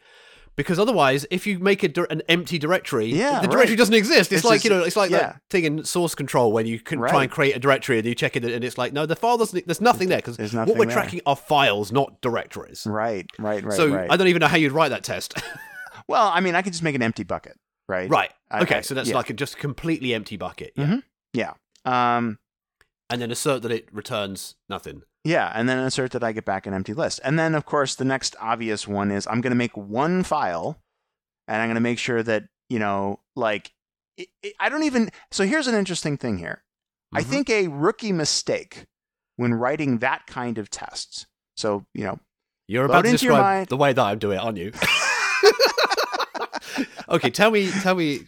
because 0.55 0.77
otherwise, 0.79 1.25
if 1.31 1.47
you 1.47 1.59
make 1.59 1.81
a, 1.83 1.87
dir- 1.87 2.07
an 2.09 2.21
empty 2.29 2.59
directory, 2.59 3.07
Yeah, 3.07 3.39
the 3.41 3.47
directory 3.47 3.71
right. 3.73 3.77
doesn't 3.77 3.93
exist. 3.95 4.31
It's, 4.31 4.39
It's 4.39 4.45
like 4.45 4.55
just- 4.57 4.65
you 4.65 4.69
know, 4.71 4.83
it's 4.83 4.95
like 4.95 5.11
yeah. 5.11 5.17
that 5.19 5.41
thing 5.49 5.63
in 5.65 5.83
source 5.83 6.13
control 6.15 6.51
when 6.51 6.65
you 6.65 6.79
can 6.79 6.99
try 6.99 7.23
and 7.23 7.31
create 7.31 7.55
a 7.55 7.59
directory 7.59 7.97
and 7.97 8.07
you 8.07 8.13
check 8.15 8.35
it 8.35 8.43
and 8.45 8.63
it's 8.63 8.77
like 8.77 8.93
no, 8.93 9.05
the 9.05 9.15
file 9.15 9.37
doesn't. 9.37 9.65
There's 9.65 9.81
nothing 9.81 10.09
there 10.09 10.19
because 10.19 10.37
what 10.53 10.67
we're 10.77 10.85
there. 10.85 10.93
tracking 10.93 11.21
are 11.25 11.35
files, 11.35 11.91
not 11.91 12.21
directories. 12.21 12.85
right, 12.85 13.25
right, 13.39 13.63
right, 13.63 13.73
so 13.73 13.87
right. 13.87 14.11
I 14.11 14.17
don't 14.17 14.27
even 14.27 14.39
know 14.41 14.47
how 14.47 14.57
you'd 14.57 14.71
write 14.73 14.89
that 14.89 15.03
test. 15.03 15.41
well, 16.07 16.29
I 16.33 16.39
mean, 16.39 16.55
I 16.55 16.61
could 16.61 16.73
just 16.73 16.83
make 16.83 16.95
an 16.95 17.01
empty 17.01 17.23
bucket, 17.23 17.57
right? 17.87 18.09
right. 18.09 18.31
I- 18.51 18.61
okay. 18.61 18.77
I- 18.77 18.81
so 18.81 18.93
that's 18.93 19.09
yeah. 19.09 19.15
like 19.15 19.29
a 19.29 19.33
just 19.33 19.57
completely 19.57 20.13
empty 20.13 20.37
bucket. 20.37 20.73
Yeah. 20.75 21.53
Mhm. 21.85 21.91
Um, 21.91 22.37
And 23.09 23.21
then 23.21 23.31
assert 23.31 23.61
that 23.63 23.71
it 23.71 23.89
returns 23.91 24.55
nothing. 24.69 25.01
Yeah, 25.25 25.51
and 25.55 25.69
then 25.69 25.77
assert 25.79 26.12
that 26.12 26.23
I 26.23 26.33
get 26.33 26.43
back 26.45 26.67
an 26.67 26.73
empty 26.73 26.93
list. 26.93 27.21
And 27.23 27.39
then, 27.39 27.55
of 27.55 27.65
course, 27.65 27.95
the 27.95 28.03
next 28.05 28.36
obvious 28.41 28.88
one 28.88 29.09
is 29.09 29.25
I'm 29.27 29.39
going 29.41 29.51
to 29.51 29.55
make 29.55 29.75
one 29.77 30.23
file, 30.23 30.79
and 31.47 31.62
I'm 31.62 31.67
going 31.69 31.75
to 31.75 31.81
make 31.81 31.97
sure 31.99 32.21
that 32.23 32.43
you 32.69 32.79
know, 32.79 33.19
like, 33.36 33.71
it, 34.17 34.27
it, 34.41 34.53
I 34.59 34.67
don't 34.69 34.83
even. 34.83 35.09
So 35.31 35.45
here's 35.45 35.67
an 35.67 35.75
interesting 35.75 36.17
thing 36.17 36.38
here. 36.39 36.63
I 37.13 37.21
Mhm. 37.21 37.25
think 37.25 37.49
a 37.49 37.67
rookie 37.67 38.12
mistake 38.12 38.86
when 39.38 39.53
writing 39.53 39.99
that 39.99 40.25
kind 40.27 40.57
of 40.57 40.69
tests. 40.69 41.25
So 41.55 41.86
you 41.93 42.03
know, 42.03 42.19
You're 42.67 42.86
about 42.86 43.05
to 43.05 43.12
describe 43.12 43.41
mind- 43.41 43.67
the 43.69 43.77
way 43.77 43.93
that 43.93 44.03
I'm 44.03 44.19
doing 44.19 44.38
it, 44.38 44.41
aren't 44.43 44.57
you? 44.57 44.71
okay, 47.09 47.29
tell 47.29 47.51
me, 47.51 47.69
tell 47.81 47.95
me, 47.95 48.19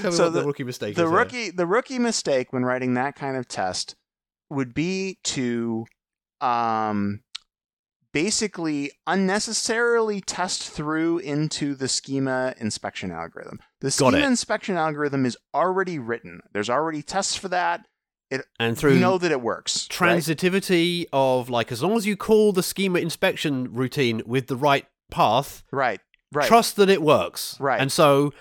tell 0.00 0.10
me 0.10 0.16
So 0.16 0.24
what 0.24 0.32
the, 0.32 0.40
the- 0.40 0.46
rookie 0.46 0.64
mistake 0.64 0.94
the 0.96 1.04
is. 1.04 1.10
rookie 1.10 1.50
the 1.50 1.66
rookie 1.66 1.98
mistake 1.98 2.52
when 2.52 2.64
writing 2.64 2.94
that 2.94 3.16
kind 3.16 3.36
of 3.36 3.48
test 3.48 3.96
would 4.50 4.72
be 4.74 5.18
to 5.24 5.86
um 6.40 7.20
basically 8.12 8.90
unnecessarily 9.06 10.20
test 10.20 10.68
through 10.70 11.18
into 11.18 11.74
the 11.74 11.88
schema 11.88 12.54
inspection 12.58 13.10
algorithm. 13.12 13.60
The 13.80 13.90
schema 13.90 14.18
inspection 14.18 14.76
algorithm 14.76 15.26
is 15.26 15.36
already 15.54 15.98
written. 15.98 16.40
There's 16.52 16.70
already 16.70 17.02
tests 17.02 17.36
for 17.36 17.48
that. 17.48 17.86
It, 18.30 18.42
and 18.58 18.76
through 18.76 18.94
you 18.94 19.00
know 19.00 19.16
that 19.18 19.30
it 19.30 19.40
works. 19.40 19.88
right? 20.00 20.18
transitivity 20.18 21.06
of 21.12 21.48
like, 21.48 21.72
as 21.72 21.82
long 21.82 21.96
as 21.96 22.06
you 22.06 22.14
call 22.16 22.52
the 22.52 22.62
schema 22.62 22.98
inspection 22.98 23.72
routine 23.72 24.22
with 24.26 24.48
the 24.48 24.56
right 24.56 24.86
path, 25.10 25.64
Right. 25.70 26.00
Right. 26.32 26.46
trust 26.46 26.76
that 26.76 26.90
it 26.90 27.00
works. 27.02 27.56
Right. 27.58 27.80
and 27.80 27.90
so 27.90 28.34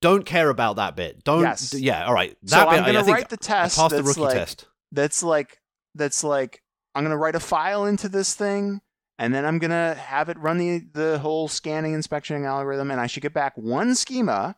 don't 0.00 0.24
care 0.24 0.50
about 0.50 0.76
that 0.76 0.94
bit. 0.94 1.24
Don't. 1.24 1.42
Yes. 1.42 1.74
Yeah. 1.74 2.04
All 2.04 2.14
right. 2.14 2.36
so 2.44 2.58
bit, 2.58 2.68
I'm 2.68 2.84
I- 2.84 2.86
going 2.86 2.96
I 2.96 3.00
to 3.00 3.04
think 3.04 3.16
write 3.16 3.28
the 3.28 3.36
test 3.36 3.76
passed 3.76 3.90
the 3.90 4.02
rookie 4.04 4.20
like 4.20 4.34
test. 4.34 4.66
that's 4.92 5.22
like 5.24 5.60
that's 5.96 6.22
like 6.22 6.62
I'm 6.98 7.04
gonna 7.04 7.16
write 7.16 7.36
a 7.36 7.40
file 7.40 7.86
into 7.86 8.08
this 8.08 8.34
thing, 8.34 8.80
and 9.20 9.32
then 9.32 9.44
I'm 9.44 9.60
gonna 9.60 9.94
have 9.94 10.28
it 10.28 10.36
run 10.36 10.58
the 10.58 10.80
the 10.92 11.20
whole 11.20 11.46
scanning 11.46 11.94
inspection 11.94 12.44
algorithm, 12.44 12.90
and 12.90 13.00
I 13.00 13.06
should 13.06 13.22
get 13.22 13.32
back 13.32 13.56
one 13.56 13.94
schema. 13.94 14.56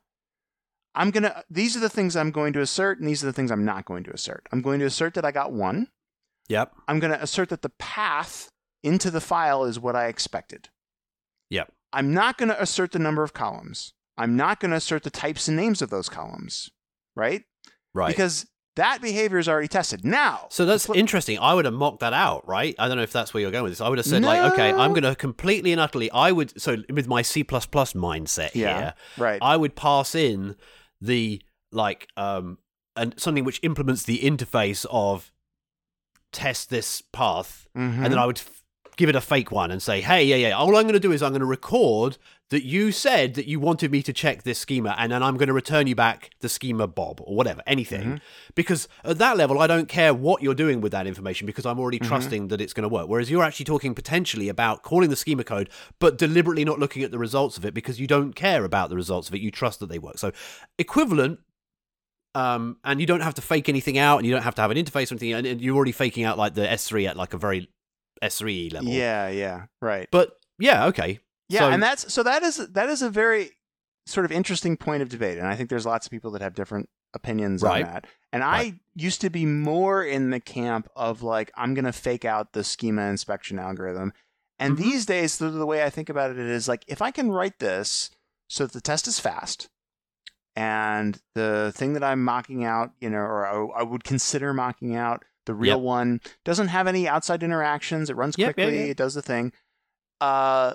I'm 0.94 1.10
gonna 1.10 1.44
these 1.50 1.76
are 1.76 1.80
the 1.80 1.90
things 1.90 2.16
I'm 2.16 2.30
going 2.30 2.54
to 2.54 2.62
assert, 2.62 2.98
and 2.98 3.06
these 3.06 3.22
are 3.22 3.26
the 3.26 3.34
things 3.34 3.50
I'm 3.50 3.66
not 3.66 3.84
going 3.84 4.04
to 4.04 4.10
assert. 4.10 4.48
I'm 4.52 4.62
going 4.62 4.80
to 4.80 4.86
assert 4.86 5.12
that 5.14 5.24
I 5.26 5.32
got 5.32 5.52
one. 5.52 5.88
Yep. 6.48 6.72
I'm 6.88 6.98
gonna 6.98 7.18
assert 7.20 7.50
that 7.50 7.60
the 7.60 7.72
path 7.78 8.48
into 8.82 9.10
the 9.10 9.20
file 9.20 9.64
is 9.64 9.78
what 9.78 9.94
I 9.94 10.06
expected. 10.06 10.70
Yep. 11.50 11.70
I'm 11.92 12.14
not 12.14 12.38
gonna 12.38 12.56
assert 12.58 12.92
the 12.92 12.98
number 12.98 13.22
of 13.22 13.34
columns. 13.34 13.92
I'm 14.16 14.34
not 14.34 14.60
gonna 14.60 14.76
assert 14.76 15.02
the 15.02 15.10
types 15.10 15.46
and 15.46 15.58
names 15.58 15.82
of 15.82 15.90
those 15.90 16.08
columns. 16.08 16.70
Right? 17.14 17.42
Right. 17.92 18.08
Because 18.08 18.46
that 18.80 19.00
behavior 19.00 19.38
is 19.38 19.48
already 19.48 19.68
tested. 19.68 20.04
Now, 20.04 20.46
So 20.50 20.64
that's 20.66 20.86
flip- 20.86 20.98
interesting. 20.98 21.38
I 21.38 21.54
would 21.54 21.64
have 21.64 21.74
mocked 21.74 22.00
that 22.00 22.12
out, 22.12 22.46
right? 22.48 22.74
I 22.78 22.88
don't 22.88 22.96
know 22.96 23.02
if 23.02 23.12
that's 23.12 23.32
where 23.32 23.40
you're 23.42 23.50
going 23.50 23.64
with 23.64 23.72
this. 23.72 23.80
I 23.80 23.88
would 23.88 23.98
have 23.98 24.06
said, 24.06 24.22
like, 24.22 24.52
okay, 24.52 24.72
I'm 24.72 24.92
going 24.92 25.02
to 25.04 25.14
completely 25.14 25.72
and 25.72 25.80
utterly. 25.80 26.10
I 26.10 26.32
would 26.32 26.60
so 26.60 26.76
with 26.92 27.06
my 27.06 27.22
C 27.22 27.44
mindset 27.44 28.50
Yeah. 28.54 28.78
here, 28.80 28.94
right. 29.18 29.38
I 29.42 29.56
would 29.56 29.74
pass 29.76 30.14
in 30.14 30.56
the 31.00 31.40
like 31.72 32.08
um 32.16 32.58
and 32.96 33.14
something 33.18 33.44
which 33.44 33.60
implements 33.62 34.02
the 34.02 34.18
interface 34.18 34.84
of 34.90 35.30
test 36.32 36.70
this 36.70 37.02
path, 37.12 37.66
Mhm. 37.76 38.02
and 38.04 38.06
then 38.12 38.18
I 38.18 38.26
would 38.26 38.40
give 39.00 39.08
it 39.08 39.16
a 39.16 39.20
fake 39.20 39.50
one 39.50 39.70
and 39.70 39.82
say, 39.82 40.02
hey, 40.02 40.22
yeah, 40.22 40.36
yeah. 40.36 40.50
All 40.50 40.76
I'm 40.76 40.82
going 40.82 40.92
to 40.92 41.00
do 41.00 41.10
is 41.10 41.22
I'm 41.22 41.30
going 41.30 41.40
to 41.40 41.46
record 41.46 42.18
that 42.50 42.64
you 42.66 42.92
said 42.92 43.32
that 43.32 43.46
you 43.46 43.58
wanted 43.58 43.90
me 43.90 44.02
to 44.02 44.12
check 44.12 44.42
this 44.42 44.58
schema, 44.58 44.94
and 44.98 45.10
then 45.10 45.22
I'm 45.22 45.38
going 45.38 45.46
to 45.46 45.54
return 45.54 45.86
you 45.86 45.94
back 45.94 46.30
the 46.40 46.50
schema 46.50 46.86
Bob 46.86 47.22
or 47.24 47.34
whatever, 47.34 47.62
anything. 47.66 48.02
Mm-hmm. 48.02 48.16
Because 48.54 48.88
at 49.04 49.16
that 49.16 49.38
level, 49.38 49.58
I 49.58 49.66
don't 49.66 49.88
care 49.88 50.12
what 50.12 50.42
you're 50.42 50.54
doing 50.54 50.82
with 50.82 50.92
that 50.92 51.06
information 51.06 51.46
because 51.46 51.64
I'm 51.64 51.80
already 51.80 51.98
Mm-hmm. 51.98 52.08
trusting 52.08 52.48
that 52.48 52.60
it's 52.60 52.74
going 52.74 52.82
to 52.82 52.88
work. 52.90 53.08
Whereas 53.08 53.30
you're 53.30 53.42
actually 53.42 53.64
talking 53.64 53.94
potentially 53.94 54.50
about 54.50 54.82
calling 54.82 55.08
the 55.08 55.16
schema 55.16 55.44
code, 55.44 55.70
but 55.98 56.18
deliberately 56.18 56.64
not 56.66 56.78
looking 56.78 57.02
at 57.02 57.10
the 57.10 57.18
results 57.18 57.56
of 57.56 57.64
it 57.64 57.72
because 57.72 57.98
you 57.98 58.06
don't 58.06 58.34
care 58.34 58.64
about 58.64 58.90
the 58.90 58.96
results 58.96 59.28
of 59.28 59.34
it. 59.34 59.40
You 59.40 59.50
trust 59.50 59.80
that 59.80 59.88
they 59.88 59.98
work. 59.98 60.18
So 60.18 60.30
equivalent. 60.78 61.40
Um, 62.34 62.76
and 62.84 63.00
you 63.00 63.06
don't 63.06 63.22
have 63.22 63.34
to 63.34 63.42
fake 63.42 63.68
anything 63.68 63.98
out, 63.98 64.18
and 64.18 64.26
you 64.26 64.32
don't 64.32 64.42
have 64.42 64.54
to 64.54 64.62
have 64.62 64.70
an 64.70 64.76
interface 64.76 65.10
or 65.10 65.14
anything. 65.14 65.32
And 65.32 65.46
and 65.46 65.60
you're 65.60 65.74
already 65.74 65.90
faking 65.90 66.22
out 66.22 66.38
like 66.38 66.54
the 66.54 66.62
S3 66.62 67.08
at 67.08 67.16
like 67.16 67.34
a 67.34 67.38
very 67.38 67.68
S3 68.22 68.72
level. 68.72 68.90
yeah, 68.90 69.28
yeah, 69.28 69.66
right. 69.80 70.08
But 70.12 70.32
yeah, 70.58 70.86
okay. 70.86 71.20
Yeah, 71.48 71.60
So- 71.60 71.70
and 71.70 71.82
that's 71.82 72.12
so 72.12 72.22
that 72.22 72.42
is 72.42 72.56
that 72.56 72.88
is 72.88 73.02
a 73.02 73.10
very 73.10 73.52
sort 74.06 74.24
of 74.24 74.32
interesting 74.32 74.76
point 74.76 75.02
of 75.02 75.08
debate, 75.08 75.38
and 75.38 75.46
I 75.46 75.54
think 75.56 75.68
there's 75.70 75.86
lots 75.86 76.06
of 76.06 76.10
people 76.10 76.30
that 76.32 76.42
have 76.42 76.54
different 76.54 76.88
opinions 77.14 77.62
Right. 77.62 77.84
on 77.84 77.92
that. 77.92 78.06
And 78.32 78.42
I 78.44 78.80
used 78.94 79.20
to 79.22 79.30
be 79.30 79.44
more 79.44 80.04
in 80.04 80.30
the 80.30 80.38
camp 80.40 80.88
of 80.94 81.22
like 81.22 81.50
I'm 81.56 81.74
going 81.74 81.84
to 81.84 81.92
fake 81.92 82.24
out 82.24 82.52
the 82.52 82.62
schema 82.62 83.02
inspection 83.08 83.58
algorithm, 83.58 84.12
and 84.58 84.74
Mhm. 84.76 84.80
these 84.80 85.06
days 85.06 85.38
the, 85.38 85.50
the 85.50 85.66
way 85.66 85.82
I 85.84 85.90
think 85.90 86.08
about 86.08 86.30
it 86.30 86.38
is 86.38 86.68
like 86.68 86.84
if 86.86 87.02
I 87.02 87.10
can 87.10 87.30
write 87.30 87.58
this 87.58 88.10
so 88.48 88.64
that 88.66 88.72
the 88.72 88.80
test 88.80 89.06
is 89.08 89.18
fast, 89.20 89.68
and 90.56 91.20
the 91.34 91.72
thing 91.74 91.92
that 91.94 92.04
I'm 92.04 92.22
mocking 92.24 92.64
out, 92.64 92.92
you 93.00 93.10
know, 93.10 93.18
or 93.18 93.46
I, 93.46 93.80
I 93.80 93.82
would 93.82 94.04
consider 94.04 94.52
mocking 94.52 94.94
out, 94.96 95.24
the 95.50 95.54
real 95.54 95.78
Yep. 95.78 95.84
one 95.84 96.20
doesn't 96.44 96.68
have 96.68 96.86
any 96.86 97.08
outside 97.08 97.42
interactions. 97.42 98.08
It 98.08 98.14
runs 98.16 98.38
Yep, 98.38 98.54
quickly. 98.54 98.76
yeah. 98.78 98.90
It 98.92 98.96
does 98.96 99.14
the 99.14 99.22
thing. 99.22 99.52
Uh, 100.20 100.74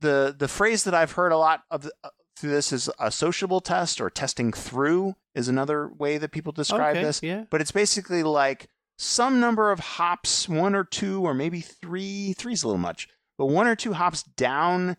the 0.00 0.34
the 0.38 0.46
phrase 0.48 0.84
that 0.84 0.94
I've 0.94 1.12
heard 1.12 1.32
a 1.32 1.36
lot 1.38 1.64
of 1.70 1.82
the, 1.82 1.92
uh, 2.04 2.10
through 2.36 2.50
this 2.50 2.72
is 2.72 2.88
a 3.00 3.10
sociable 3.10 3.60
test 3.60 4.00
or 4.00 4.08
testing 4.10 4.52
through 4.52 5.16
is 5.34 5.48
another 5.48 5.88
way 5.88 6.18
that 6.18 6.30
people 6.30 6.52
describe 6.52 6.96
okay, 6.96 7.04
this. 7.04 7.20
Yeah. 7.22 7.44
But 7.50 7.60
it's 7.60 7.72
basically 7.72 8.22
like 8.22 8.68
some 8.98 9.40
number 9.40 9.72
of 9.72 9.80
hops, 9.80 10.48
one 10.48 10.74
or 10.74 10.84
two, 10.84 11.22
or 11.22 11.34
maybe 11.34 11.60
three. 11.60 12.32
Three's 12.34 12.62
a 12.62 12.68
little 12.68 12.78
much, 12.78 13.08
but 13.38 13.46
one 13.46 13.66
or 13.66 13.74
two 13.74 13.94
hops 13.94 14.22
down 14.22 14.98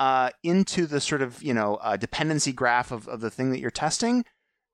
uh, 0.00 0.30
into 0.42 0.86
the 0.86 1.00
sort 1.00 1.22
of 1.22 1.42
you 1.42 1.54
know 1.54 1.76
uh, 1.76 1.96
dependency 1.96 2.52
graph 2.52 2.90
of, 2.90 3.06
of 3.06 3.20
the 3.20 3.30
thing 3.30 3.50
that 3.52 3.60
you're 3.60 3.70
testing. 3.70 4.24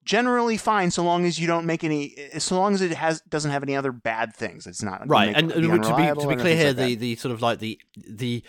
Generally 0.05 0.59
fine, 0.59 0.91
so 0.91 1.03
long 1.03 1.25
as 1.25 1.39
you 1.39 1.47
don't 1.47 1.67
make 1.67 1.83
any, 1.83 2.15
so 2.39 2.57
long 2.59 2.75
as 2.75 2.83
it 2.83 2.93
has 2.93 3.21
doesn't 3.23 3.51
have 3.51 3.63
any 3.63 3.75
other 3.75 3.93
bad 3.93 4.35
things. 4.35 4.67
It's 4.67 4.83
not 4.83 5.09
Right, 5.09 5.35
and, 5.35 5.51
and 5.51 5.83
to 5.83 5.97
be 5.97 6.21
to 6.21 6.29
be 6.29 6.37
clear 6.37 6.57
here, 6.57 6.67
like 6.69 6.77
the, 6.77 6.95
the 6.97 7.17
sort 7.17 7.33
of 7.33 7.41
like 7.43 7.59
the 7.59 7.81
the 7.97 8.43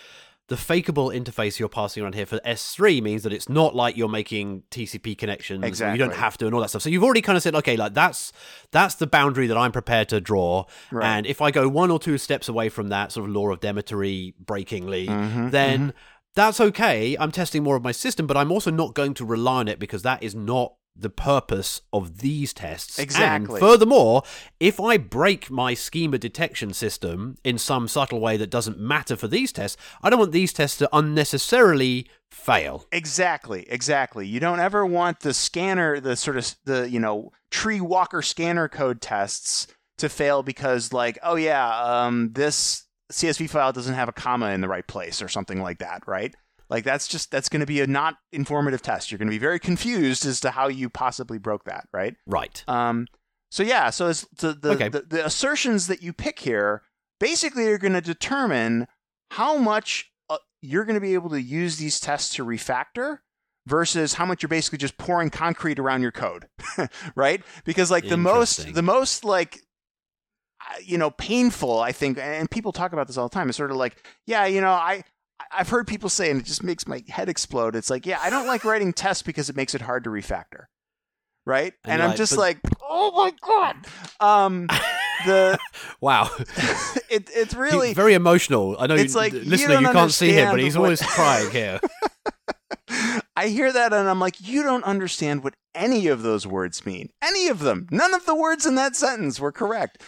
the 0.48 0.56
fakeable 0.56 1.12
interface 1.16 1.58
you're 1.58 1.68
passing 1.68 2.04
around 2.04 2.14
here 2.14 2.26
for 2.28 2.38
S3 2.46 3.02
means 3.02 3.24
that 3.24 3.34
it's 3.34 3.50
not 3.50 3.76
like 3.76 3.98
you're 3.98 4.08
making 4.08 4.62
TCP 4.70 5.18
connections. 5.18 5.64
Exactly. 5.64 5.94
You 5.94 6.06
don't 6.06 6.16
have 6.16 6.38
to 6.38 6.46
and 6.46 6.54
all 6.54 6.62
that 6.62 6.70
stuff. 6.70 6.84
So 6.84 6.90
you've 6.90 7.04
already 7.04 7.22
kind 7.22 7.36
of 7.36 7.42
said, 7.42 7.56
okay, 7.56 7.76
like 7.76 7.96
that's 7.96 8.32
that's 8.72 8.96
the 8.96 9.08
boundary 9.08 9.48
that 9.48 9.58
I'm 9.58 9.72
prepared 9.72 10.10
to 10.10 10.22
draw. 10.22 10.66
Right. 10.92 11.06
And 11.06 11.26
if 11.26 11.42
I 11.42 11.50
go 11.50 11.68
one 11.68 11.90
or 11.90 11.98
two 11.98 12.20
steps 12.20 12.48
away 12.48 12.70
from 12.70 12.90
that 12.90 13.12
sort 13.12 13.28
of 13.28 13.36
law 13.36 13.50
of 13.50 13.60
Demetery 13.60 14.36
breakingly, 14.38 15.08
Mhm, 15.08 15.50
then 15.50 15.94
that's 16.36 16.60
okay. 16.62 17.18
I'm 17.20 17.32
testing 17.32 17.64
more 17.64 17.76
of 17.76 17.84
my 17.84 17.92
system, 17.92 18.28
but 18.28 18.38
I'm 18.38 18.52
also 18.52 18.70
not 18.70 18.94
going 18.94 19.16
to 19.16 19.26
rely 19.26 19.62
on 19.62 19.68
it 19.68 19.80
because 19.80 20.04
that 20.04 20.22
is 20.22 20.36
not 20.36 20.74
the 20.96 21.10
purpose 21.10 21.82
of 21.92 22.20
these 22.20 22.54
tests. 22.54 22.98
Exactly. 22.98 23.56
And 23.56 23.60
furthermore, 23.60 24.24
if 24.60 24.80
I 24.80 24.98
break 24.98 25.52
my 25.52 25.74
schema 25.74 26.18
detection 26.18 26.74
system 26.74 27.38
in 27.44 27.58
some 27.58 27.88
subtle 27.88 28.20
way 28.20 28.38
that 28.38 28.50
doesn't 28.50 28.80
matter 28.80 29.16
for 29.16 29.28
these 29.28 29.52
tests, 29.52 29.78
I 30.02 30.10
don't 30.10 30.20
want 30.20 30.32
these 30.32 30.54
tests 30.54 30.78
to 30.78 30.90
unnecessarily 30.94 32.10
fail. 32.32 32.86
Exactly, 32.92 33.66
exactly. 33.70 34.26
You 34.28 34.40
don't 34.40 34.60
ever 34.60 34.86
want 34.86 35.20
the 35.20 35.34
scanner, 35.34 36.00
the 36.00 36.16
sort 36.16 36.38
of 36.38 36.56
the 36.66 36.90
you 36.90 37.00
know 37.00 37.32
tree 37.52 37.82
walker 37.82 38.22
scanner 38.22 38.70
code 38.70 39.02
tests 39.02 39.68
to 39.98 40.10
fail 40.10 40.44
because 40.44 40.94
like, 40.94 41.18
oh 41.24 41.36
yeah, 41.36 41.82
um, 41.82 42.32
this 42.34 42.86
CSV 43.12 43.50
file 43.50 43.72
doesn't 43.72 43.94
have 43.94 44.10
a 44.10 44.14
comma 44.14 44.52
in 44.52 44.62
the 44.62 44.68
right 44.68 44.88
place 44.88 45.22
or 45.22 45.28
something 45.28 45.62
like 45.62 45.80
that, 45.80 46.08
right? 46.08 46.36
Like 46.70 46.84
that's 46.84 47.08
just 47.08 47.32
that's 47.32 47.50
going 47.50 47.60
to 47.60 47.66
be 47.66 47.82
a 47.82 47.88
not 47.88 48.16
informative 48.32 48.82
test. 48.82 49.12
You're 49.12 49.20
going 49.20 49.28
to 49.28 49.34
be 49.34 49.38
very 49.38 49.60
confused 49.60 50.26
as 50.26 50.40
to 50.42 50.52
how 50.52 50.68
you 50.68 50.90
possibly 50.90 51.38
broke 51.38 51.66
that, 51.66 51.88
right? 51.94 52.16
Right. 52.26 52.64
Um, 52.68 53.08
so 53.52 53.64
yeah, 53.64 53.90
so 53.92 54.08
it's 54.08 54.26
the 54.38 54.54
the, 54.54 54.70
Okay. 54.72 54.90
the 54.90 55.02
the 55.02 55.26
assertions 55.26 55.88
that 55.88 56.02
you 56.02 56.12
pick 56.14 56.40
here 56.40 56.82
basically 57.20 57.68
are 57.68 57.78
going 57.78 57.94
to 57.94 58.02
determine 58.02 58.88
how 59.32 59.58
much 59.58 60.12
uh, 60.30 60.38
you're 60.62 60.86
going 60.86 60.96
to 60.96 61.02
be 61.02 61.14
able 61.14 61.30
to 61.30 61.42
use 61.42 61.78
these 61.78 62.00
tests 62.00 62.34
to 62.36 62.46
refactor 62.46 63.20
versus 63.68 64.16
how 64.16 64.26
much 64.26 64.42
you're 64.44 64.48
basically 64.50 64.78
just 64.78 64.98
pouring 64.98 65.30
concrete 65.30 65.80
around 65.80 66.02
your 66.02 66.12
code, 66.12 66.48
right? 67.16 67.42
Because 67.64 67.90
like 67.92 68.08
the 68.08 68.18
most 68.18 68.74
the 68.74 68.82
most 68.82 69.24
like 69.24 69.60
you 70.84 70.98
know 70.98 71.12
painful 71.12 71.80
I 71.80 71.92
think, 71.92 72.18
and 72.20 72.50
people 72.50 72.72
talk 72.72 72.92
about 72.92 73.08
this 73.08 73.18
all 73.18 73.30
the 73.30 73.34
time. 73.34 73.50
It's 73.50 73.58
sort 73.58 73.72
of 73.72 73.78
like 73.78 74.04
yeah, 74.26 74.46
you 74.48 74.62
know 74.62 74.72
I. 74.72 75.04
I've 75.52 75.70
heard 75.70 75.88
people 75.88 76.10
say, 76.10 76.32
and 76.32 76.40
it 76.40 76.46
just 76.46 76.64
makes 76.64 76.88
my 76.88 77.04
head 77.10 77.30
explode. 77.30 77.76
It's 77.76 77.90
like, 77.90 78.06
yeah, 78.06 78.20
I 78.22 78.30
don't 78.30 78.48
like 78.48 78.64
writing 78.64 78.94
tests 78.94 79.22
because 79.24 79.50
it 79.50 79.56
makes 79.56 79.76
it 79.76 79.82
hard 79.82 80.04
to 80.06 80.10
refactor, 80.10 80.66
right? 81.46 81.74
And 81.84 81.94
And, 81.94 82.04
I'm 82.04 82.10
like, 82.10 82.18
just 82.18 82.34
but- 82.34 82.40
like, 82.42 82.58
oh 82.82 83.12
my 83.12 83.34
god. 83.42 83.76
Um, 84.20 84.68
the 85.26 85.58
Wow. 86.02 86.30
it 87.10 87.30
it's 87.34 87.34
He's 87.34 87.56
really 87.56 87.94
very 87.94 88.14
emotional. 88.14 88.76
I 88.80 88.88
know 88.88 88.96
It's 88.96 89.14
you, 89.14 89.20
like, 89.20 89.34
you 89.34 89.42
listener, 89.42 89.74
don't 89.76 89.84
you, 89.84 89.92
can't 89.92 90.12
see 90.12 90.32
him, 90.32 90.52
but 90.52 90.60
he's 90.60 90.78
what- 90.78 90.86
always 90.86 91.02
crying 91.06 91.52
here. 91.52 91.80
I 93.38 93.48
hear 93.48 93.72
that 93.72 93.92
and 93.94 94.08
I'm 94.10 94.20
like, 94.20 94.48
you 94.48 94.64
don't 94.64 94.84
understand 94.86 95.44
what 95.44 95.56
any 95.74 96.08
of 96.08 96.24
those 96.24 96.48
words 96.48 96.86
mean. 96.86 97.10
Any 97.22 97.48
of 97.48 97.60
them. 97.60 97.88
None 97.92 98.14
of 98.14 98.26
the 98.26 98.36
words 98.36 98.66
in 98.66 98.76
that 98.76 98.96
sentence 98.96 99.40
were 99.40 99.52
correct. 99.52 100.02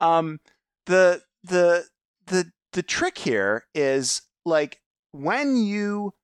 Um, 0.00 0.40
the 0.86 1.22
the 1.44 1.84
the 2.26 2.50
the 2.72 2.82
trick 2.82 3.18
here 3.18 3.66
is 3.74 4.22
like 4.44 4.80
when 5.12 5.56
you 5.56 6.14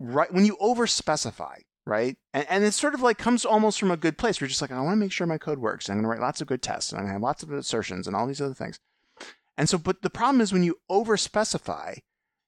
write 0.00 0.32
when 0.32 0.44
you 0.44 0.56
over 0.60 0.86
specify, 0.86 1.58
right? 1.86 2.16
And, 2.34 2.46
and 2.48 2.64
it 2.64 2.72
sort 2.72 2.94
of 2.94 3.02
like 3.02 3.18
comes 3.18 3.44
almost 3.44 3.78
from 3.78 3.90
a 3.90 3.96
good 3.96 4.18
place. 4.18 4.40
We're 4.40 4.48
just 4.48 4.62
like, 4.62 4.72
I 4.72 4.80
want 4.80 4.92
to 4.92 4.96
make 4.96 5.12
sure 5.12 5.26
my 5.26 5.38
code 5.38 5.58
works. 5.58 5.88
I'm 5.88 5.96
going 5.96 6.04
to 6.04 6.08
write 6.08 6.20
lots 6.20 6.40
of 6.40 6.46
good 6.46 6.62
tests 6.62 6.92
and 6.92 6.98
I'm 6.98 7.04
going 7.04 7.10
to 7.10 7.14
have 7.14 7.22
lots 7.22 7.42
of 7.42 7.52
assertions 7.52 8.06
and 8.06 8.16
all 8.16 8.26
these 8.26 8.40
other 8.40 8.54
things. 8.54 8.78
And 9.56 9.68
so, 9.68 9.78
but 9.78 10.02
the 10.02 10.10
problem 10.10 10.40
is 10.40 10.52
when 10.52 10.62
you 10.62 10.78
over 10.88 11.16
specify, 11.16 11.96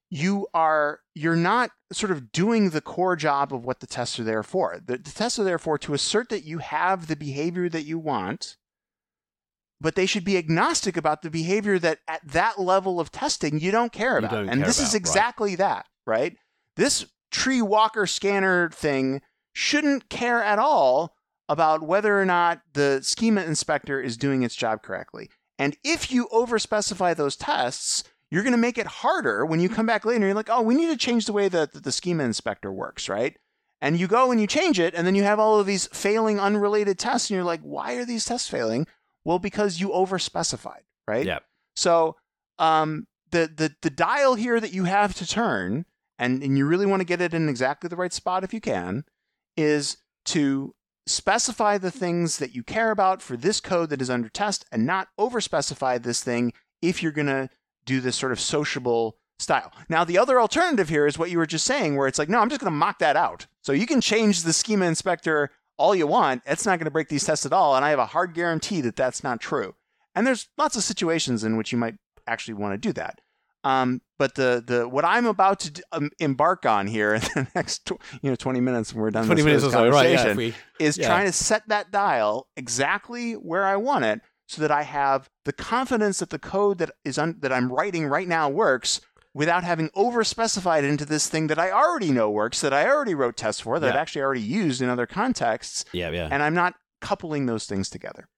you 0.09 0.47
are 0.53 0.99
you're 1.13 1.35
not 1.35 1.71
sort 1.91 2.11
of 2.11 2.31
doing 2.31 2.69
the 2.69 2.81
core 2.81 3.15
job 3.15 3.53
of 3.53 3.65
what 3.65 3.79
the 3.79 3.87
tests 3.87 4.19
are 4.19 4.23
there 4.23 4.43
for. 4.43 4.79
The, 4.83 4.97
the 4.97 5.11
tests 5.11 5.39
are 5.39 5.43
there 5.43 5.59
for 5.59 5.77
to 5.79 5.93
assert 5.93 6.29
that 6.29 6.43
you 6.43 6.59
have 6.59 7.07
the 7.07 7.15
behavior 7.15 7.69
that 7.69 7.85
you 7.85 7.99
want, 7.99 8.57
but 9.85 9.93
they 9.93 10.07
should 10.07 10.25
be 10.25 10.35
agnostic 10.35 10.97
about 10.97 11.21
the 11.21 11.29
behavior 11.29 11.77
that 11.77 11.99
at 12.07 12.19
that 12.27 12.59
level 12.59 12.99
of 12.99 13.11
testing 13.11 13.59
you 13.59 13.69
don't 13.69 13.91
care 13.91 14.17
about. 14.17 14.31
don't 14.31 14.49
and 14.49 14.61
care 14.61 14.65
this 14.65 14.79
about, 14.79 14.87
is 14.87 14.93
right. 14.95 14.99
exactly 14.99 15.55
that, 15.57 15.85
right? 16.07 16.35
This 16.75 17.05
tree 17.29 17.61
walker 17.61 18.07
scanner 18.07 18.71
thing 18.71 19.21
shouldn't 19.53 20.09
care 20.09 20.41
at 20.41 20.57
all 20.57 21.13
about 21.47 21.83
whether 21.83 22.19
or 22.19 22.25
not 22.25 22.61
the 22.73 22.99
schema 23.03 23.43
inspector 23.43 24.01
is 24.01 24.17
doing 24.17 24.41
its 24.41 24.55
job 24.55 24.81
correctly. 24.81 25.29
And 25.59 25.77
if 25.83 26.11
you 26.11 26.29
overspecify 26.33 27.15
those 27.15 27.35
tests, 27.35 28.03
you're 28.31 28.41
going 28.41 28.53
to 28.53 28.57
make 28.57 28.79
it 28.79 28.87
harder 28.87 29.45
when 29.45 29.59
you 29.59 29.69
come 29.69 29.85
back 29.85 30.03
later. 30.03 30.25
You're 30.25 30.33
like, 30.33 30.49
oh, 30.49 30.63
we 30.63 30.73
need 30.73 30.89
to 30.89 30.97
change 30.97 31.27
the 31.27 31.33
way 31.33 31.47
that 31.47 31.83
the 31.83 31.91
schema 31.91 32.23
inspector 32.23 32.73
works, 32.73 33.07
right? 33.07 33.37
And 33.81 33.99
you 33.99 34.07
go 34.07 34.31
and 34.31 34.41
you 34.41 34.47
change 34.47 34.79
it, 34.79 34.95
and 34.95 35.05
then 35.05 35.13
you 35.13 35.21
have 35.21 35.39
all 35.39 35.59
of 35.59 35.67
these 35.67 35.85
failing 35.93 36.39
unrelated 36.39 36.97
tests, 36.97 37.29
and 37.29 37.35
you're 37.35 37.45
like, 37.45 37.61
why 37.61 37.93
are 37.93 38.05
these 38.05 38.25
tests 38.25 38.49
failing? 38.49 38.87
Well, 39.25 39.39
because 39.39 39.79
you 39.79 39.89
overspecified, 39.89 40.83
right? 41.07 41.25
Yeah. 41.25 41.39
So 41.75 42.15
um, 42.59 43.07
the, 43.31 43.51
the 43.53 43.75
the 43.81 43.89
dial 43.89 44.35
here 44.35 44.59
that 44.59 44.71
you 44.71 44.85
have 44.85 45.13
to 45.15 45.27
turn, 45.27 45.85
and, 46.17 46.41
and 46.41 46.57
you 46.57 46.65
really 46.65 46.85
want 46.85 47.01
to 47.01 47.05
get 47.05 47.21
it 47.21 47.33
in 47.33 47.49
exactly 47.49 47.89
the 47.89 47.97
right 47.97 48.13
spot 48.13 48.43
if 48.43 48.53
you 48.53 48.61
can, 48.61 49.03
is 49.57 49.97
to 50.25 50.73
specify 51.07 51.77
the 51.77 51.91
things 51.91 52.37
that 52.37 52.55
you 52.55 52.63
care 52.63 52.91
about 52.91 53.21
for 53.21 53.37
this 53.37 53.59
code 53.59 53.89
that 53.89 54.01
is 54.01 54.09
under 54.09 54.29
test 54.29 54.65
and 54.71 54.85
not 54.85 55.09
overspecify 55.19 56.01
this 56.01 56.23
thing 56.23 56.53
if 56.81 57.03
you're 57.03 57.11
going 57.11 57.27
to 57.27 57.49
do 57.85 58.01
this 58.01 58.15
sort 58.15 58.31
of 58.31 58.39
sociable 58.39 59.17
style. 59.37 59.71
Now, 59.89 60.03
the 60.03 60.17
other 60.17 60.39
alternative 60.39 60.89
here 60.89 61.05
is 61.05 61.19
what 61.19 61.29
you 61.29 61.37
were 61.37 61.45
just 61.45 61.65
saying, 61.65 61.95
where 61.95 62.07
it's 62.07 62.17
like, 62.17 62.29
no, 62.29 62.39
I'm 62.39 62.49
just 62.49 62.61
going 62.61 62.71
to 62.71 62.77
mock 62.77 62.99
that 62.99 63.15
out. 63.15 63.45
So 63.61 63.71
you 63.71 63.85
can 63.85 64.01
change 64.01 64.41
the 64.41 64.53
schema 64.53 64.85
inspector 64.85 65.51
all 65.77 65.93
you 65.95 66.07
want. 66.07 66.41
It's 66.45 66.65
not 66.65 66.79
going 66.79 66.85
to 66.85 66.91
break 66.91 67.09
these 67.09 67.23
tests 67.25 67.45
at 67.45 67.53
all. 67.53 67.75
And 67.75 67.83
I 67.83 67.89
have 67.89 67.99
a 67.99 68.05
hard 68.07 68.33
guarantee 68.33 68.81
that 68.81 68.95
that's 68.95 69.23
not 69.23 69.39
true. 69.41 69.75
And 70.15 70.25
there's 70.25 70.47
lots 70.57 70.75
of 70.75 70.83
situations 70.83 71.43
in 71.43 71.57
which 71.57 71.71
you 71.71 71.77
might 71.77 71.95
actually 72.27 72.53
want 72.55 72.73
to 72.73 72.77
do 72.77 72.93
that. 72.93 73.19
Um, 73.63 74.01
but 74.19 74.35
the 74.35 74.63
the 74.65 74.87
what 74.87 75.03
I'm 75.03 75.25
about 75.25 75.59
to 75.61 75.71
d- 75.71 75.81
um, 75.91 76.11
embark 76.19 76.67
on 76.67 76.85
here 76.85 77.15
in 77.15 77.21
the 77.21 77.47
next 77.55 77.85
tw- 77.87 77.99
you 78.21 78.29
know 78.29 78.35
20 78.35 78.61
minutes 78.61 78.93
when 78.93 79.01
we're 79.01 79.09
done 79.09 79.25
Twenty 79.25 79.41
with 79.41 79.45
minutes 79.47 79.63
this 79.63 79.73
or 79.73 79.77
so, 79.77 79.89
right? 79.89 80.11
Yeah. 80.11 80.33
we- 80.35 80.53
is 80.79 80.97
Yeah. 80.99 81.07
trying 81.07 81.25
to 81.25 81.31
set 81.31 81.67
that 81.69 81.89
dial 81.91 82.47
exactly 82.55 83.33
where 83.33 83.65
I 83.65 83.75
want 83.75 84.05
it 84.05 84.21
so 84.47 84.61
that 84.61 84.69
I 84.69 84.83
have 84.83 85.29
the 85.45 85.51
confidence 85.51 86.19
that 86.19 86.29
the 86.29 86.37
code 86.37 86.77
that 86.77 86.91
is 87.03 87.17
un- 87.17 87.37
that 87.39 87.51
I'm 87.51 87.71
writing 87.71 88.05
right 88.05 88.27
now 88.27 88.49
works 88.49 89.01
without 89.35 89.65
having 89.65 89.89
over 89.93 90.23
specified 90.23 90.85
into 90.85 91.05
this 91.05 91.27
thing 91.27 91.47
that 91.47 91.59
I 91.59 91.69
already 91.69 92.09
know 92.09 92.31
works 92.31 92.61
that 92.61 92.73
I 92.73 92.87
already 92.87 93.13
wrote 93.13 93.35
tests 93.35 93.61
for 93.61 93.79
that 93.79 93.89
I've 93.89 93.95
actually 93.99 94.21
already 94.21 94.41
used 94.41 94.81
in 94.81 94.89
other 94.89 95.05
contexts 95.05 95.83
yeah, 95.91 96.09
yeah. 96.09 96.29
and 96.31 96.41
I'm 96.41 96.53
not 96.55 96.75
coupling 97.01 97.45
those 97.45 97.65
things 97.65 97.89
together. 97.89 98.29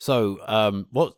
So, 0.00 0.40
um, 0.48 0.88
what 0.90 1.14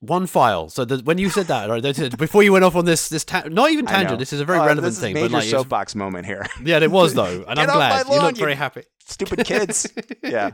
one 0.00 0.26
file? 0.26 0.68
So 0.70 0.84
the, 0.84 0.98
when 0.98 1.18
you 1.18 1.30
said 1.30 1.46
that, 1.46 1.70
right, 1.70 2.18
before 2.18 2.42
you 2.42 2.52
went 2.52 2.64
off 2.64 2.74
on 2.74 2.84
this, 2.84 3.08
this 3.08 3.24
ta- 3.24 3.44
not 3.48 3.70
even 3.70 3.86
tangent. 3.86 4.18
This 4.18 4.32
is 4.32 4.40
a 4.40 4.44
very 4.44 4.58
Uh, 4.58 4.66
relevant 4.66 4.96
thing, 4.96 5.14
major 5.14 5.28
but 5.28 5.32
like, 5.32 5.44
soapbox 5.44 5.94
moment 5.94 6.26
here. 6.26 6.44
yeah, 6.64 6.80
it 6.80 6.90
was 6.90 7.14
though, 7.14 7.44
and 7.48 7.60
I'm 7.60 7.68
glad 7.68 8.08
my 8.08 8.12
you 8.12 8.18
lawn, 8.18 8.26
look 8.30 8.36
very 8.38 8.56
happy. 8.56 8.82
Stupid 9.06 9.44
kids. 9.44 9.86
yeah. 10.24 10.50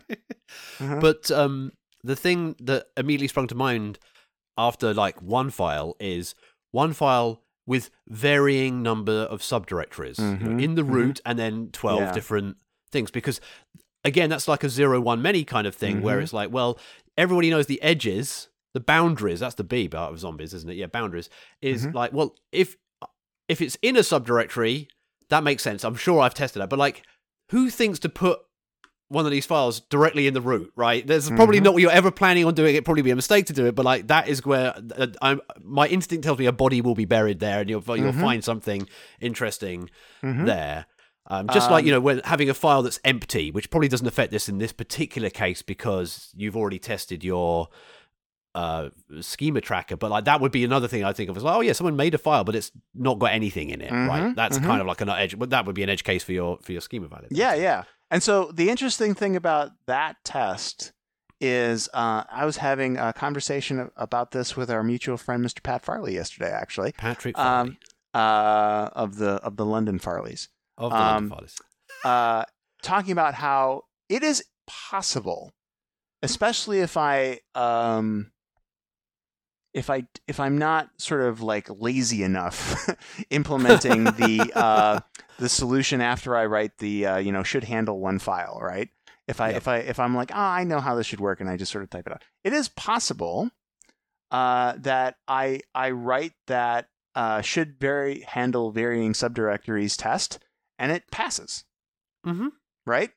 Uh-huh. 0.81 1.01
But 1.01 1.31
um, 1.31 1.73
the 2.05 2.17
thing 2.17 2.57
that 2.61 2.87
immediately 2.99 3.29
sprung 3.29 3.47
to 3.49 3.55
mind 3.55 3.99
after 4.59 4.93
like 4.93 5.23
one 5.23 5.49
file 5.51 5.97
is 5.99 6.35
one 6.73 6.93
file 6.93 7.43
with 7.67 7.91
varying 8.09 8.83
number 8.83 9.13
of 9.13 9.41
subdirectories 9.41 10.19
you 10.19 10.47
know, 10.49 10.51
Mhm, 10.57 10.63
in 10.63 10.75
the 10.77 10.83
mhm. 10.83 10.91
root 10.91 11.21
and 11.27 11.39
then 11.39 11.71
12 11.73 12.01
Yeah. 12.01 12.13
different 12.13 12.57
things 12.93 13.11
because 13.11 13.41
again 14.05 14.31
that's 14.31 14.47
like 14.47 14.63
a 14.63 14.69
zero 14.69 15.01
one 15.01 15.21
many 15.21 15.45
kind 15.45 15.67
of 15.67 15.75
thing 15.75 16.01
where 16.01 16.19
Mhm. 16.19 16.23
it's 16.23 16.33
like 16.33 16.51
well 16.53 16.79
everybody 17.19 17.51
knows 17.51 17.67
the 17.67 17.83
edges 17.83 18.49
the 18.75 18.81
boundaries 18.81 19.41
that's 19.41 19.57
the 19.57 19.65
b 19.65 19.89
part 19.89 20.13
of 20.13 20.19
zombies 20.21 20.55
isn't 20.55 20.71
it 20.71 20.77
yeah 20.77 20.87
boundaries 20.87 21.29
is 21.61 21.87
Mhm. 21.89 21.95
like 21.95 22.13
well 22.13 22.37
if 22.53 22.77
if 23.49 23.61
it's 23.61 23.77
in 23.83 23.97
a 23.97 24.01
subdirectory 24.01 24.87
that 25.29 25.43
makes 25.43 25.63
sense 25.65 25.83
i'm 25.83 25.97
sure 25.97 26.21
i've 26.21 26.35
tested 26.35 26.63
that 26.63 26.71
but 26.71 26.79
like 26.79 27.03
who 27.51 27.69
thinks 27.71 27.99
to 27.99 28.09
put 28.09 28.39
one 29.09 29.25
of 29.25 29.31
these 29.31 29.47
files 29.47 29.81
directly 29.81 30.27
in 30.27 30.35
the 30.35 30.41
root, 30.41 30.73
right? 30.75 31.07
There's 31.07 31.31
probably 31.31 31.61
Mhm. 31.61 31.65
not 31.65 31.73
what 31.75 31.83
you're 31.83 31.93
ever 31.93 32.11
planning 32.11 32.45
on 32.45 32.55
doing. 32.55 32.75
It 32.75 32.85
probably 32.85 33.03
be 33.03 33.13
a 33.13 33.17
mistake 33.17 33.47
to 33.47 33.53
do 33.53 33.67
it, 33.67 33.75
but 33.77 33.85
like 33.85 34.09
that 34.09 34.29
is 34.29 34.45
where 34.45 34.75
uh, 34.99 35.07
I'm. 35.23 35.41
My 35.63 35.87
instinct 35.87 36.25
tells 36.25 36.39
me 36.39 36.47
a 36.47 36.53
body 36.53 36.81
will 36.81 36.95
be 36.97 37.05
buried 37.05 37.39
there, 37.39 37.61
and 37.61 37.71
you'll 37.71 37.85
you'll 37.97 38.13
Mhm. 38.13 38.21
find 38.21 38.43
something 38.45 38.89
interesting 39.21 39.91
Mhm. 40.25 40.47
there. 40.47 40.87
Um, 41.29 41.49
just 41.49 41.71
like 41.71 41.83
Um, 41.83 41.87
you 41.87 41.93
know, 41.93 42.01
when 42.01 42.21
having 42.25 42.49
a 42.51 42.55
file 42.55 42.83
that's 42.83 43.01
empty, 43.05 43.51
which 43.51 43.69
probably 43.71 43.89
doesn't 43.89 44.07
affect 44.07 44.31
this 44.33 44.49
in 44.49 44.59
this 44.59 44.73
particular 44.73 45.29
case 45.31 45.61
because 45.63 46.31
you've 46.37 46.57
already 46.57 46.79
tested 46.79 47.23
your 47.25 47.69
uh, 48.55 48.89
schema 49.21 49.61
tracker. 49.61 49.97
But 49.99 50.11
like 50.11 50.25
that 50.25 50.41
would 50.41 50.51
be 50.51 50.65
another 50.65 50.89
thing 50.89 51.05
I 51.05 51.13
think 51.13 51.29
of 51.29 51.37
as 51.37 51.43
like, 51.43 51.55
oh 51.57 51.61
yeah, 51.61 51.75
someone 51.75 51.95
made 51.95 52.15
a 52.15 52.19
file, 52.19 52.43
but 52.43 52.55
it's 52.57 52.73
not 52.95 53.19
got 53.19 53.33
anything 53.33 53.69
in 53.69 53.83
it, 53.83 53.91
right? 53.93 54.23
Mhm, 54.23 54.35
That's 54.35 54.59
mhm. 54.59 54.65
kind 54.65 54.81
of 54.81 54.87
like 54.87 55.01
an 55.03 55.11
edge. 55.11 55.39
But 55.39 55.51
that 55.51 55.67
would 55.67 55.75
be 55.75 55.83
an 55.83 55.91
edge 55.91 56.05
case 56.05 56.25
for 56.25 56.33
your 56.33 56.59
for 56.63 56.73
your 56.73 56.81
schema 56.81 57.07
valid. 57.09 57.27
Yeah, 57.31 57.55
yeah. 57.55 57.85
And 58.11 58.23
so 58.23 58.51
the 58.53 58.71
interesting 58.71 59.15
thing 59.15 59.35
about 59.37 59.71
that 59.87 60.17
test 60.25 60.93
is 61.41 61.89
uh, 61.93 62.25
I 62.31 62.45
was 62.47 62.59
having 62.59 62.97
a 62.97 63.13
conversation 63.13 63.91
about 63.97 64.31
this 64.31 64.57
with 64.57 64.71
our 64.71 64.83
mutual 64.83 65.17
friend, 65.17 65.45
Mr. 65.45 65.63
Pat 65.63 65.85
Farley, 65.85 66.15
yesterday, 66.15 66.51
actually, 66.51 66.93
Patrick 66.93 67.37
Um, 67.39 67.45
Farley 67.67 67.79
uh, 68.15 68.91
of 68.95 69.17
the 69.17 69.33
of 69.43 69.57
the 69.57 69.67
London 69.67 69.99
Farleys, 69.99 70.49
of 70.79 70.93
the 70.93 70.97
um, 70.97 71.29
London 71.29 71.31
Files. 71.31 71.57
uh, 72.05 72.45
talking 72.83 73.13
about 73.13 73.35
how 73.35 73.83
it 74.09 74.23
is 74.23 74.43
possible, 74.67 75.53
especially 76.23 76.79
if 76.81 76.97
I 76.97 77.41
um, 77.55 78.31
if 79.75 79.91
I 79.91 80.05
if 80.27 80.41
I'm 80.41 80.57
not 80.57 80.89
sort 80.97 81.21
of 81.23 81.43
like 81.43 81.69
lazy 81.69 82.23
enough 82.23 82.89
implementing 83.31 84.05
the 84.05 84.51
uh, 84.55 85.01
the 85.39 85.49
solution 85.49 86.01
after 86.01 86.37
I 86.37 86.47
write 86.47 86.79
the 86.79 87.07
uh, 87.07 87.17
you 87.19 87.33
know 87.33 87.43
should 87.43 87.65
handle 87.65 87.99
one 88.01 88.19
file, 88.19 88.59
right? 88.61 88.89
If 89.29 89.41
I 89.41 89.49
Yep. 89.49 89.57
if 89.57 89.69
I 89.69 89.77
if 89.79 89.99
I'm 89.99 90.15
like, 90.15 90.31
oh, 90.33 90.39
I 90.39 90.65
know 90.65 90.81
how 90.81 90.95
this 90.95 91.07
should 91.07 91.21
work, 91.21 91.41
and 91.41 91.49
I 91.51 91.57
just 91.57 91.73
sort 91.73 91.85
of 91.85 91.91
type 91.91 92.07
it 92.07 92.13
out. 92.13 92.23
It 92.45 92.53
is 92.53 92.69
possible 92.69 93.51
uh, 94.31 94.75
that 94.79 95.17
I 95.29 95.61
I 95.75 95.91
write 95.91 96.33
that 96.47 96.89
uh, 97.15 97.41
should 97.41 97.79
vary 97.81 98.21
handle 98.21 98.71
varying 98.71 99.13
subdirectories 99.13 99.97
test, 99.97 100.39
and 100.79 100.93
it 100.93 101.11
passes, 101.11 101.65
Mm-hmm. 102.27 102.49
right? 102.87 103.11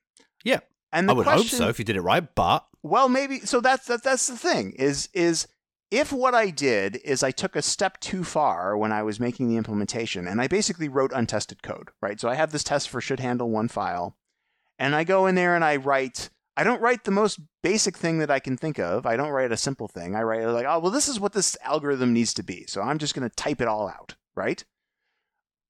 Yeah. 0.44 0.60
And 0.92 1.08
the 1.08 1.14
I 1.14 1.16
would 1.18 1.24
question, 1.26 1.60
hope 1.60 1.66
so 1.66 1.70
if 1.70 1.78
you 1.80 1.86
did 1.86 1.98
it 1.98 2.02
right, 2.02 2.28
but 2.34 2.66
well, 2.82 3.10
maybe 3.10 3.40
so. 3.42 3.60
That's 3.62 3.86
that, 3.88 4.04
that's 4.04 4.28
the 4.28 4.38
thing. 4.38 4.72
Is 4.80 5.10
is 5.14 5.48
if 5.92 6.12
what 6.12 6.36
I 6.36 6.50
did 6.52 6.98
is 6.98 7.24
I 7.24 7.32
took 7.32 7.56
a 7.56 7.62
step 7.62 8.00
too 8.00 8.24
far 8.24 8.78
when 8.78 8.92
I 8.92 9.04
was 9.04 9.20
making 9.20 9.50
the 9.50 9.58
implementation, 9.58 10.28
and 10.28 10.40
I 10.40 10.48
basically 10.48 10.88
wrote 10.88 11.12
untested 11.14 11.64
code, 11.64 11.90
right? 12.02 12.20
So 12.20 12.30
I 12.30 12.36
have 12.36 12.52
this 12.52 12.64
test 12.64 12.90
for 12.90 13.02
should 13.02 13.20
handle 13.20 13.50
one 13.50 13.68
file, 13.68 14.16
and 14.78 14.96
I 14.96 15.04
go 15.04 15.26
in 15.26 15.36
there 15.36 15.56
and 15.56 15.64
I 15.64 15.76
write. 15.78 16.30
I 16.58 16.64
don't 16.66 16.82
write 16.82 17.06
the 17.06 17.12
most 17.12 17.40
basic 17.64 17.96
thing 17.98 18.20
that 18.20 18.30
I 18.30 18.40
can 18.40 18.58
think 18.58 18.80
of. 18.80 19.06
I 19.06 19.16
don't 19.16 19.30
write 19.30 19.54
a 19.54 19.58
simple 19.58 19.88
thing. 19.88 20.14
I 20.14 20.24
write 20.24 20.46
like, 20.46 20.66
oh, 20.68 20.80
well, 20.80 20.92
this 20.92 21.08
is 21.08 21.18
what 21.18 21.32
this 21.32 21.56
algorithm 21.64 22.12
needs 22.12 22.34
to 22.34 22.44
be. 22.44 22.66
So 22.68 22.82
I'm 22.82 22.98
just 22.98 23.16
going 23.16 23.28
to 23.28 23.34
type 23.34 23.62
it 23.62 23.68
all 23.70 23.88
out, 23.88 24.16
right? 24.36 24.62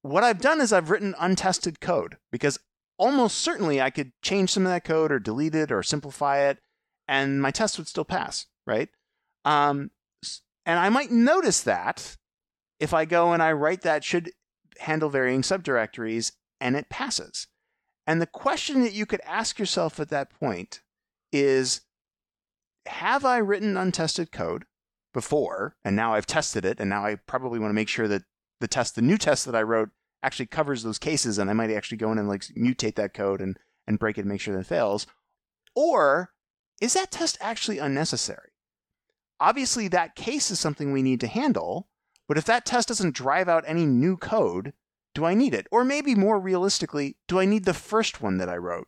What 0.01 0.24
I've 0.24 0.41
done 0.41 0.61
is 0.61 0.74
I've 0.74 0.89
written 0.89 1.13
untested 1.20 1.80
code 1.80 2.17
because 2.32 2.57
almost 2.97 3.38
certainly 3.38 3.80
I 3.80 3.91
could 3.91 4.13
change 4.24 4.51
some 4.51 4.65
of 4.65 4.72
that 4.72 4.84
code 4.84 5.11
or 5.11 5.20
delete 5.20 5.53
it 5.53 5.72
or 5.72 5.84
simplify 5.84 6.39
it, 6.39 6.57
and 7.07 7.39
my 7.39 7.51
test 7.51 7.78
would 7.78 7.88
still 7.88 8.05
pass, 8.05 8.47
right? 8.65 8.89
Um, 9.45 9.91
and 10.70 10.78
I 10.78 10.89
might 10.89 11.09
notice 11.09 11.63
that 11.63 12.15
if 12.80 12.93
I 12.93 13.05
go 13.05 13.34
and 13.34 13.41
I 13.41 13.53
write 13.53 13.82
that 13.82 14.03
should 14.03 14.30
handle 14.78 15.09
varying 15.09 15.41
subdirectories 15.41 16.34
and 16.61 16.76
it 16.76 16.91
passes. 16.91 17.47
And 18.05 18.22
the 18.22 18.28
question 18.28 18.82
that 18.82 18.93
you 18.93 19.07
could 19.07 19.22
ask 19.26 19.57
yourself 19.57 19.99
at 19.99 20.09
that 20.09 20.30
point 20.30 20.82
is 21.32 21.82
Have 22.86 23.26
I 23.26 23.39
written 23.39 23.78
untested 23.78 24.32
code 24.32 24.65
before 25.11 25.76
and 25.84 25.95
now 25.95 26.13
I've 26.13 26.28
tested 26.28 26.65
it 26.65 26.80
and 26.80 26.88
now 26.88 27.03
I 27.03 27.15
probably 27.15 27.57
want 27.57 27.72
to 27.72 27.76
make 27.76 27.89
sure 27.89 28.07
that 28.07 28.22
the 28.59 28.67
test, 28.67 28.93
the 28.93 29.01
new 29.01 29.17
test 29.17 29.45
that 29.47 29.55
I 29.55 29.63
wrote 29.63 29.89
actually 30.22 30.45
covers 30.45 30.84
those 30.84 30.99
cases 30.99 31.39
and 31.39 31.49
I 31.49 31.53
might 31.53 31.72
actually 31.72 31.97
go 31.97 32.11
in 32.11 32.20
and 32.20 32.28
like 32.28 32.43
mutate 32.55 32.93
that 32.93 33.15
code 33.15 33.41
and, 33.41 33.57
and 33.88 33.97
break 33.97 34.20
it 34.20 34.22
and 34.22 34.30
make 34.30 34.41
sure 34.41 34.53
that 34.53 34.61
it 34.61 34.67
fails? 34.67 35.07
Or 35.76 36.30
is 36.80 36.93
that 36.93 37.09
test 37.09 37.39
actually 37.41 37.80
unnecessary? 37.80 38.48
Obviously, 39.39 39.87
that 39.87 40.15
case 40.15 40.51
is 40.51 40.59
something 40.59 40.91
we 40.91 41.01
need 41.01 41.19
to 41.21 41.27
handle, 41.27 41.87
but 42.27 42.37
if 42.37 42.45
that 42.45 42.65
test 42.65 42.87
doesn't 42.89 43.15
drive 43.15 43.47
out 43.47 43.63
any 43.67 43.85
new 43.85 44.17
code, 44.17 44.73
do 45.15 45.25
I 45.25 45.33
need 45.33 45.53
it? 45.53 45.67
Or 45.71 45.83
maybe 45.83 46.13
more 46.15 46.39
realistically, 46.39 47.17
do 47.27 47.39
I 47.39 47.45
need 47.45 47.65
the 47.65 47.73
first 47.73 48.21
one 48.21 48.37
that 48.37 48.49
I 48.49 48.57
wrote? 48.57 48.87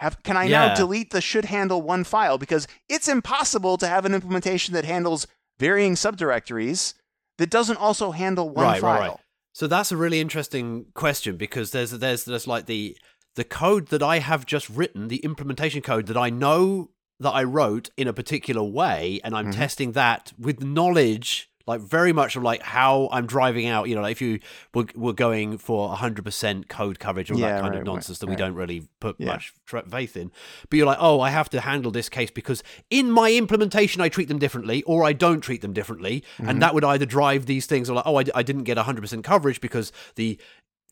Have, 0.00 0.22
can 0.22 0.36
I 0.36 0.48
now 0.48 0.74
delete 0.74 1.10
the 1.10 1.20
should 1.20 1.46
handle 1.46 1.80
one 1.80 2.04
file? 2.04 2.36
Because 2.38 2.66
it's 2.88 3.08
impossible 3.08 3.76
to 3.78 3.86
have 3.86 4.04
an 4.04 4.14
implementation 4.14 4.74
that 4.74 4.84
handles 4.84 5.26
varying 5.58 5.94
subdirectories 5.94 6.94
that 7.38 7.50
doesn't 7.50 7.76
also 7.76 8.10
handle 8.10 8.50
one 8.50 8.64
Right, 8.64 8.80
file. 8.80 9.00
right, 9.00 9.08
right. 9.10 9.18
So 9.52 9.66
that's 9.66 9.92
a 9.92 9.96
really 9.96 10.20
interesting 10.20 10.86
question 10.94 11.36
because 11.36 11.70
there's 11.70 11.92
there's 11.92 12.24
there's 12.24 12.48
like 12.48 12.66
the 12.66 12.96
the 13.36 13.44
code 13.44 13.88
that 13.88 14.02
I 14.02 14.18
have 14.18 14.46
just 14.46 14.68
written, 14.68 15.08
the 15.08 15.18
implementation 15.18 15.80
code 15.80 16.06
that 16.06 16.16
I 16.16 16.28
know 16.30 16.90
that 17.24 17.32
I 17.32 17.42
wrote 17.44 17.90
in 17.96 18.06
a 18.08 18.12
particular 18.12 18.62
way, 18.62 19.20
and 19.24 19.34
I'm 19.34 19.48
Mhm. 19.48 19.56
testing 19.56 19.92
that 19.92 20.32
with 20.38 20.62
knowledge, 20.62 21.50
like 21.66 21.80
very 21.80 22.12
much 22.12 22.36
of 22.36 22.42
like 22.42 22.62
how 22.62 23.08
I'm 23.10 23.26
driving 23.26 23.66
out. 23.66 23.88
You 23.88 23.94
know, 23.94 24.02
like 24.02 24.12
if 24.12 24.20
you 24.20 24.38
were, 24.74 24.84
were 24.94 25.14
going 25.14 25.56
for 25.56 25.88
100% 25.88 26.68
code 26.68 26.98
coverage 26.98 27.30
or 27.30 27.36
Yeah, 27.38 27.46
that 27.48 27.60
kind 27.62 27.72
right, 27.72 27.80
of 27.80 27.86
right, 27.86 27.92
nonsense 27.94 28.18
that 28.18 28.26
we 28.26 28.32
right. 28.32 28.38
don't 28.38 28.54
really 28.54 28.86
put 29.00 29.16
Yeah. 29.18 29.28
much 29.28 29.54
faith 29.90 30.14
in, 30.14 30.30
but 30.68 30.76
you're 30.76 30.86
like, 30.86 30.98
oh, 31.00 31.20
I 31.20 31.30
have 31.30 31.48
to 31.50 31.62
handle 31.62 31.90
this 31.90 32.10
case 32.10 32.30
because 32.30 32.62
in 32.90 33.10
my 33.10 33.32
implementation 33.32 34.02
I 34.02 34.10
treat 34.10 34.28
them 34.28 34.38
differently, 34.38 34.82
or 34.82 35.04
I 35.04 35.14
don't 35.14 35.40
treat 35.40 35.62
them 35.62 35.72
differently, 35.72 36.22
Mhm. 36.38 36.50
and 36.50 36.60
that 36.62 36.74
would 36.74 36.84
either 36.84 37.06
drive 37.06 37.46
these 37.46 37.64
things 37.64 37.88
or 37.88 37.94
like, 37.94 38.06
oh, 38.06 38.18
I, 38.20 38.24
I 38.34 38.42
didn't 38.42 38.64
get 38.64 38.76
100% 38.76 39.24
coverage 39.24 39.62
because 39.62 39.90
the 40.16 40.38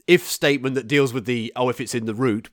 if 0.06 0.28
statement 0.28 0.74
that 0.74 0.86
deals 0.86 1.12
with 1.12 1.26
the 1.26 1.52
oh 1.56 1.68
if 1.68 1.80
it's 1.80 1.94
in 1.94 2.06
the 2.06 2.14
root 2.14 2.50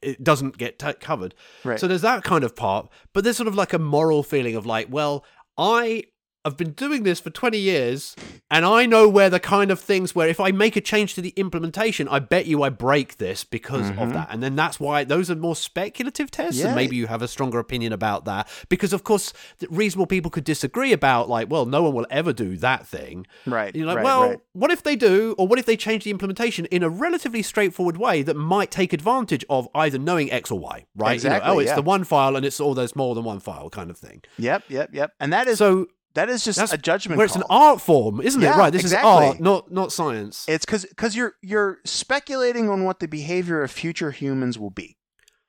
it 0.00 0.22
doesn't 0.22 0.56
get 0.58 0.78
t- 0.78 0.92
covered 0.94 1.34
Right. 1.64 1.78
so 1.80 1.86
there's 1.88 2.02
that 2.02 2.22
kind 2.24 2.44
of 2.44 2.54
part 2.54 2.88
but 3.12 3.24
there's 3.24 3.36
sort 3.36 3.48
of 3.48 3.54
like 3.54 3.72
a 3.72 3.78
moral 3.78 4.22
feeling 4.22 4.54
of 4.54 4.66
like 4.66 4.86
well 4.90 5.24
i 5.58 6.04
have 6.44 6.56
been 6.56 6.72
doing 6.72 7.04
this 7.04 7.20
for 7.20 7.30
20 7.30 7.56
years 7.58 8.16
and 8.50 8.64
i 8.64 8.84
know 8.84 9.08
where 9.08 9.30
the 9.30 9.38
kind 9.38 9.70
of 9.70 9.78
things 9.78 10.14
where 10.14 10.28
if 10.28 10.40
i 10.40 10.50
make 10.50 10.74
a 10.76 10.80
change 10.80 11.14
to 11.14 11.20
the 11.20 11.32
implementation 11.36 12.08
i 12.08 12.18
bet 12.18 12.46
you 12.46 12.62
i 12.62 12.68
break 12.68 13.18
this 13.18 13.44
because 13.44 13.88
of 13.90 13.96
Mhm. 13.96 14.12
that 14.14 14.28
and 14.30 14.42
then 14.42 14.56
that's 14.56 14.80
why 14.80 15.04
those 15.04 15.30
are 15.30 15.36
more 15.36 15.54
speculative 15.54 16.30
tests 16.30 16.58
Yeah. 16.60 16.66
and 16.68 16.76
maybe 16.76 16.96
you 16.96 17.06
have 17.06 17.22
a 17.22 17.28
stronger 17.28 17.58
opinion 17.58 17.92
about 17.92 18.24
that 18.24 18.48
because 18.68 18.92
of 18.92 19.04
course 19.04 19.32
reasonable 19.70 20.06
people 20.06 20.30
could 20.30 20.44
disagree 20.44 20.92
about 20.92 21.28
like 21.28 21.48
well 21.50 21.64
no 21.66 21.82
one 21.82 21.94
will 21.94 22.06
ever 22.10 22.32
do 22.32 22.56
that 22.56 22.86
thing 22.86 23.26
right. 23.46 23.74
you're 23.76 23.86
like, 23.86 23.98
right, 23.98 24.04
well, 24.04 24.28
right. 24.30 24.40
what 24.52 24.70
if 24.70 24.82
they 24.82 24.96
do, 24.96 25.34
or 25.38 25.46
what 25.46 25.58
if 25.58 25.66
they 25.66 25.76
change 25.76 26.04
the 26.04 26.10
implementation 26.10 26.66
in 26.66 26.82
a 26.82 26.88
relatively 26.88 27.42
straightforward 27.42 27.96
way 27.96 28.22
that 28.22 28.34
might 28.36 28.70
take 28.70 28.92
advantage 28.92 29.44
of 29.48 29.68
either 29.74 29.98
knowing 29.98 30.30
X 30.32 30.50
or 30.50 30.58
Y, 30.58 30.84
right? 30.96 31.08
You 31.22 31.28
know, 31.30 31.36
Exactly, 31.36 31.50
oh, 31.50 31.58
it's 31.58 31.68
yeah. 31.68 31.74
the 31.76 31.82
one 31.82 32.04
file, 32.04 32.36
and 32.36 32.44
it's 32.44 32.60
all 32.60 32.74
there's 32.74 32.96
more 32.96 33.14
than 33.14 33.24
one 33.24 33.40
file 33.40 33.70
kind 33.70 33.90
of 33.90 33.96
thing. 33.98 34.22
Yep, 34.38 34.64
yep, 34.68 34.90
yep. 34.92 35.12
And 35.20 35.32
that 35.32 35.46
is 35.46 35.58
So 35.58 35.86
that 36.14 36.28
is 36.28 36.44
just 36.44 36.58
that's 36.58 36.72
a 36.72 36.78
judgment 36.78 37.16
where 37.16 37.24
it's 37.24 37.36
an 37.36 37.44
art 37.48 37.80
form, 37.80 38.20
isn't 38.20 38.40
Yeah, 38.40 38.54
it? 38.54 38.58
Right. 38.58 38.72
This 38.72 38.82
exactly. 38.82 39.10
is 39.10 39.16
art, 39.30 39.40
not 39.40 39.70
not 39.72 39.92
science. 39.92 40.44
It's 40.48 40.64
because 40.64 40.84
because 40.84 41.16
you're 41.16 41.34
you're 41.42 41.78
speculating 41.84 42.68
on 42.68 42.84
what 42.84 43.00
the 43.00 43.08
behavior 43.08 43.62
of 43.62 43.70
future 43.70 44.10
humans 44.10 44.58
will 44.58 44.70
be. 44.70 44.96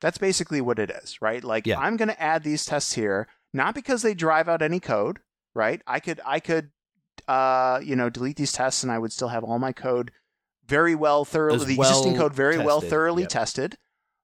That's 0.02 0.18
basically 0.18 0.62
what 0.62 0.80
it 0.80 0.90
is, 0.90 1.22
right? 1.22 1.44
Like 1.44 1.66
Yeah. 1.68 1.80
I'm 1.80 1.98
going 1.98 2.10
to 2.10 2.22
add 2.22 2.44
these 2.44 2.66
tests 2.66 2.94
here, 2.94 3.28
not 3.54 3.74
because 3.76 4.02
they 4.02 4.14
drive 4.14 4.50
out 4.50 4.62
any 4.62 4.80
code, 4.80 5.20
right? 5.54 5.82
I 5.88 6.00
could 6.00 6.20
I 6.26 6.40
could 6.40 6.72
uh 7.28 7.80
you 7.84 7.96
know 7.96 8.10
delete 8.10 8.38
these 8.38 8.52
tests 8.52 8.84
and 8.84 8.92
I 8.92 9.00
would 9.00 9.14
still 9.14 9.30
have 9.30 9.44
all 9.44 9.60
my 9.60 9.72
code 9.72 10.12
very 10.66 10.96
well 10.96 11.26
thoroughly 11.26 11.56
As 11.56 11.66
the 11.66 11.76
existing 11.76 12.16
code 12.18 12.34
very 12.34 12.58
well 12.58 12.82
thoroughly 12.82 13.24
yep. 13.24 13.30
tested. 13.30 13.78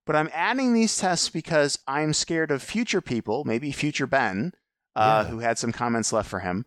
But 0.05 0.15
I'm 0.15 0.29
adding 0.33 0.73
these 0.73 0.97
tests 0.97 1.29
because 1.29 1.77
I'm 1.87 2.13
scared 2.13 2.49
of 2.49 2.63
future 2.63 3.01
people, 3.01 3.43
maybe 3.45 3.71
future 3.71 4.07
Ben, 4.07 4.53
uh, 4.95 5.23
Yeah. 5.25 5.31
who 5.31 5.39
had 5.39 5.57
some 5.57 5.71
comments 5.71 6.11
left 6.13 6.29
for 6.29 6.39
him, 6.39 6.65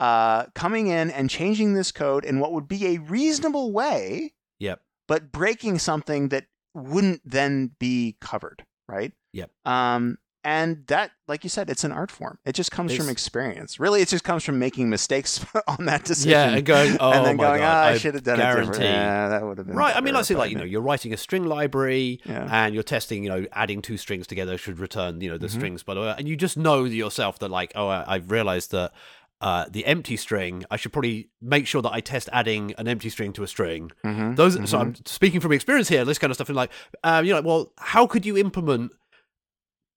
uh, 0.00 0.46
coming 0.54 0.86
in 0.88 1.10
and 1.10 1.30
changing 1.30 1.74
this 1.74 1.92
code 1.92 2.24
in 2.24 2.40
what 2.40 2.52
would 2.52 2.68
be 2.68 2.86
a 2.94 2.98
reasonable 2.98 3.72
way, 3.72 4.34
Yep. 4.58 4.80
but 5.08 5.30
breaking 5.32 5.78
something 5.78 6.28
that 6.30 6.46
wouldn't 6.74 7.22
then 7.24 7.72
be 7.78 8.16
covered, 8.20 8.64
right? 8.88 9.12
Yep. 9.32 9.50
Um, 9.64 10.18
and 10.44 10.86
that, 10.88 11.10
like 11.26 11.42
you 11.42 11.50
said, 11.50 11.70
it's 11.70 11.82
an 11.84 11.90
art 11.92 12.10
form. 12.10 12.38
It 12.44 12.54
just 12.54 12.70
comes 12.70 12.94
from 12.94 13.08
experience. 13.08 13.80
Really, 13.80 14.02
it 14.02 14.08
just 14.08 14.22
comes 14.24 14.44
from 14.44 14.58
making 14.58 14.90
mistakes 14.90 15.44
on 15.66 15.86
that 15.86 16.04
decision. 16.04 16.30
Yeah, 16.32 16.50
and 16.56 16.64
going, 16.64 16.96
oh 17.00 17.12
and 17.12 17.26
then 17.26 17.36
my 17.36 17.44
going, 17.44 17.60
God, 17.60 17.66
ah, 17.76 17.84
I 17.86 17.90
I 17.92 17.98
should 17.98 18.14
have 18.14 18.22
done 18.24 18.38
it 18.40 18.44
different. 18.60 18.82
Yeah, 18.82 19.28
that 19.30 19.42
would 19.42 19.58
have 19.58 19.66
been 19.66 19.74
Right. 19.76 19.96
I 19.96 20.00
mean, 20.02 20.14
let's 20.14 20.28
say, 20.28 20.34
like, 20.34 20.50
you 20.50 20.56
know, 20.58 20.64
you're 20.64 20.82
writing 20.82 21.12
a 21.12 21.16
string 21.16 21.44
library 21.46 22.20
Yeah. 22.24 22.46
and 22.50 22.74
you're 22.74 22.82
testing, 22.84 23.24
you 23.24 23.30
know, 23.30 23.46
adding 23.52 23.80
two 23.82 23.96
strings 23.96 24.26
together 24.26 24.58
should 24.58 24.78
return, 24.78 25.20
you 25.20 25.30
know, 25.30 25.38
the 25.38 25.46
Mhm. 25.46 25.50
strings, 25.50 25.82
but, 25.82 25.96
uh, 25.96 26.14
and 26.18 26.28
you 26.28 26.36
just 26.36 26.56
know 26.56 26.84
yourself 26.84 27.38
that, 27.40 27.50
like, 27.50 27.72
oh, 27.74 27.88
I- 27.88 28.04
I've 28.16 28.30
realized 28.30 28.70
that 28.72 28.92
uh, 29.40 29.66
the 29.70 29.84
empty 29.84 30.16
string, 30.16 30.64
I 30.70 30.76
should 30.76 30.90
probably 30.92 31.28
make 31.42 31.66
sure 31.66 31.82
that 31.82 31.92
I 31.92 32.00
test 32.00 32.30
adding 32.32 32.72
an 32.78 32.88
empty 32.88 33.10
string 33.10 33.32
to 33.34 33.42
a 33.42 33.46
string. 33.46 33.90
Mhm, 34.02 34.36
Those, 34.36 34.56
mhm. 34.56 34.66
so 34.66 34.78
I'm 34.78 34.94
speaking 35.04 35.40
from 35.40 35.52
experience 35.52 35.88
here, 35.88 36.02
this 36.06 36.18
kind 36.18 36.30
of 36.30 36.36
stuff, 36.36 36.48
and 36.48 36.56
like, 36.56 36.70
um, 37.02 37.26
you 37.26 37.34
know, 37.34 37.42
well, 37.42 37.72
how 37.76 38.06
could 38.06 38.24
you 38.24 38.38
implement 38.38 38.92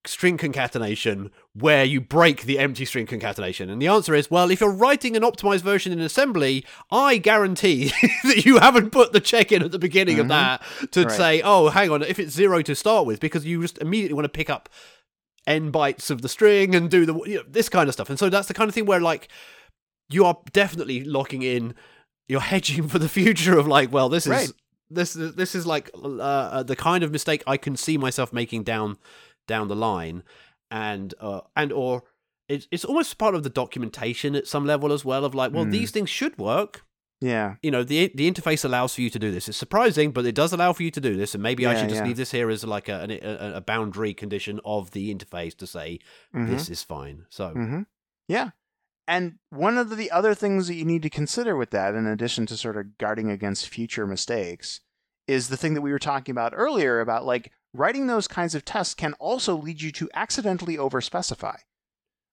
string 0.07 0.37
concatenation 0.37 1.31
where 1.53 1.83
you 1.83 1.99
break 2.01 2.43
the 2.43 2.59
empty 2.59 2.85
string 2.85 3.05
concatenation? 3.05 3.69
And 3.69 3.81
the 3.81 3.87
answer 3.87 4.13
is, 4.15 4.29
well, 4.31 4.49
if 4.51 4.61
you're 4.61 4.71
writing 4.71 5.15
an 5.15 5.23
optimized 5.23 5.61
version 5.61 5.91
in 5.91 5.99
assembly, 5.99 6.65
I 6.91 7.17
guarantee 7.17 7.91
that 8.23 8.45
you 8.45 8.59
haven't 8.59 8.91
put 8.91 9.13
the 9.13 9.19
check 9.19 9.51
in 9.51 9.61
at 9.63 9.71
the 9.71 9.79
beginning 9.79 10.19
of 10.19 10.27
Mhm. 10.27 10.29
that 10.29 10.91
to 10.91 11.03
Right. 11.03 11.11
say, 11.11 11.41
oh, 11.43 11.69
hang 11.69 11.89
on, 11.91 12.03
if 12.03 12.19
it's 12.19 12.33
zero 12.33 12.61
to 12.61 12.75
start 12.75 13.05
with, 13.05 13.19
because 13.19 13.45
you 13.45 13.61
just 13.61 13.77
immediately 13.79 14.13
want 14.15 14.25
to 14.25 14.29
pick 14.29 14.49
up 14.49 14.69
n 15.45 15.71
bytes 15.71 16.09
of 16.11 16.21
the 16.21 16.29
string 16.29 16.75
and 16.75 16.89
do 16.91 17.05
the 17.05 17.13
you 17.25 17.35
know, 17.37 17.43
this 17.47 17.69
kind 17.69 17.87
of 17.87 17.93
stuff. 17.93 18.09
And 18.09 18.19
so 18.19 18.29
that's 18.29 18.47
the 18.47 18.53
kind 18.53 18.67
of 18.67 18.73
thing 18.75 18.85
where 18.85 18.99
like 18.99 19.29
you 20.09 20.25
are 20.25 20.37
definitely 20.51 21.03
locking 21.03 21.41
in, 21.41 21.73
you're 22.27 22.41
hedging 22.41 22.87
for 22.87 22.99
the 22.99 23.09
future 23.09 23.57
of 23.57 23.65
like, 23.67 23.91
well, 23.91 24.09
this 24.09 24.25
is 24.25 24.31
Right. 24.31 24.51
this 24.89 25.15
is 25.15 25.35
this 25.35 25.55
is 25.55 25.65
like 25.65 25.89
uh, 25.95 26.63
the 26.63 26.75
kind 26.75 27.03
of 27.03 27.11
mistake 27.11 27.43
I 27.47 27.57
can 27.57 27.75
see 27.77 27.97
myself 27.97 28.31
making 28.33 28.63
down 28.63 28.97
down 29.47 29.67
the 29.67 29.75
line, 29.75 30.23
and 30.69 31.13
uh, 31.19 31.41
and 31.55 31.71
or 31.71 32.03
it's 32.47 32.67
it's 32.71 32.85
almost 32.85 33.17
part 33.17 33.35
of 33.35 33.43
the 33.43 33.49
documentation 33.49 34.35
at 34.35 34.47
some 34.47 34.65
level 34.65 34.91
as 34.93 35.03
well 35.03 35.25
of 35.25 35.33
like, 35.35 35.51
well, 35.53 35.65
Hmm. 35.65 35.71
these 35.71 35.91
things 35.91 36.09
should 36.09 36.37
work. 36.37 36.83
yeah, 37.19 37.55
You 37.63 37.71
know, 37.71 37.83
the 37.83 38.11
the 38.13 38.31
interface 38.31 38.63
allows 38.63 38.93
for 38.93 39.01
you 39.01 39.09
to 39.09 39.19
do 39.19 39.31
this. 39.31 39.49
It's 39.49 39.57
surprising, 39.57 40.11
but 40.11 40.25
it 40.25 40.35
does 40.35 40.53
allow 40.53 40.71
for 40.73 40.83
you 40.83 40.91
to 40.91 41.01
do 41.01 41.15
this. 41.17 41.33
And 41.33 41.41
maybe 41.41 41.65
I 41.65 41.73
should 41.73 41.89
just 41.89 42.01
yeah. 42.01 42.07
leave 42.07 42.17
this 42.17 42.31
here 42.31 42.49
as 42.51 42.63
like 42.63 42.87
a, 42.89 42.99
a 43.23 43.57
a 43.57 43.61
boundary 43.61 44.13
condition 44.13 44.59
of 44.63 44.91
the 44.91 45.13
interface 45.13 45.57
to 45.57 45.65
say 45.65 45.99
mhm. 46.35 46.47
this 46.47 46.69
is 46.69 46.83
fine. 46.83 47.25
So 47.29 47.49
mm-hmm. 47.49 47.81
Yeah. 48.27 48.49
And 49.07 49.39
one 49.49 49.77
of 49.77 49.95
the 49.97 50.11
other 50.11 50.35
things 50.35 50.67
that 50.67 50.75
you 50.75 50.83
need 50.85 51.01
to 51.03 51.09
consider 51.09 51.55
with 51.55 51.71
that, 51.71 51.95
in 51.95 52.05
addition 52.05 52.45
to 52.47 52.57
sort 52.57 52.75
of 52.77 52.97
guarding 52.97 53.31
against 53.31 53.69
future 53.69 54.05
mistakes, 54.05 54.81
is 55.27 55.47
the 55.47 55.57
thing 55.57 55.73
that 55.73 55.81
we 55.81 55.91
were 55.91 55.99
talking 55.99 56.33
about 56.33 56.53
earlier 56.55 56.99
about 56.99 57.25
like 57.25 57.51
writing 57.73 58.07
those 58.07 58.27
kinds 58.27 58.55
of 58.55 58.63
tests 58.65 58.93
can 58.93 59.13
also 59.13 59.55
lead 59.55 59.81
you 59.81 59.91
to 59.93 60.09
accidentally 60.13 60.77
overspecify. 60.77 61.57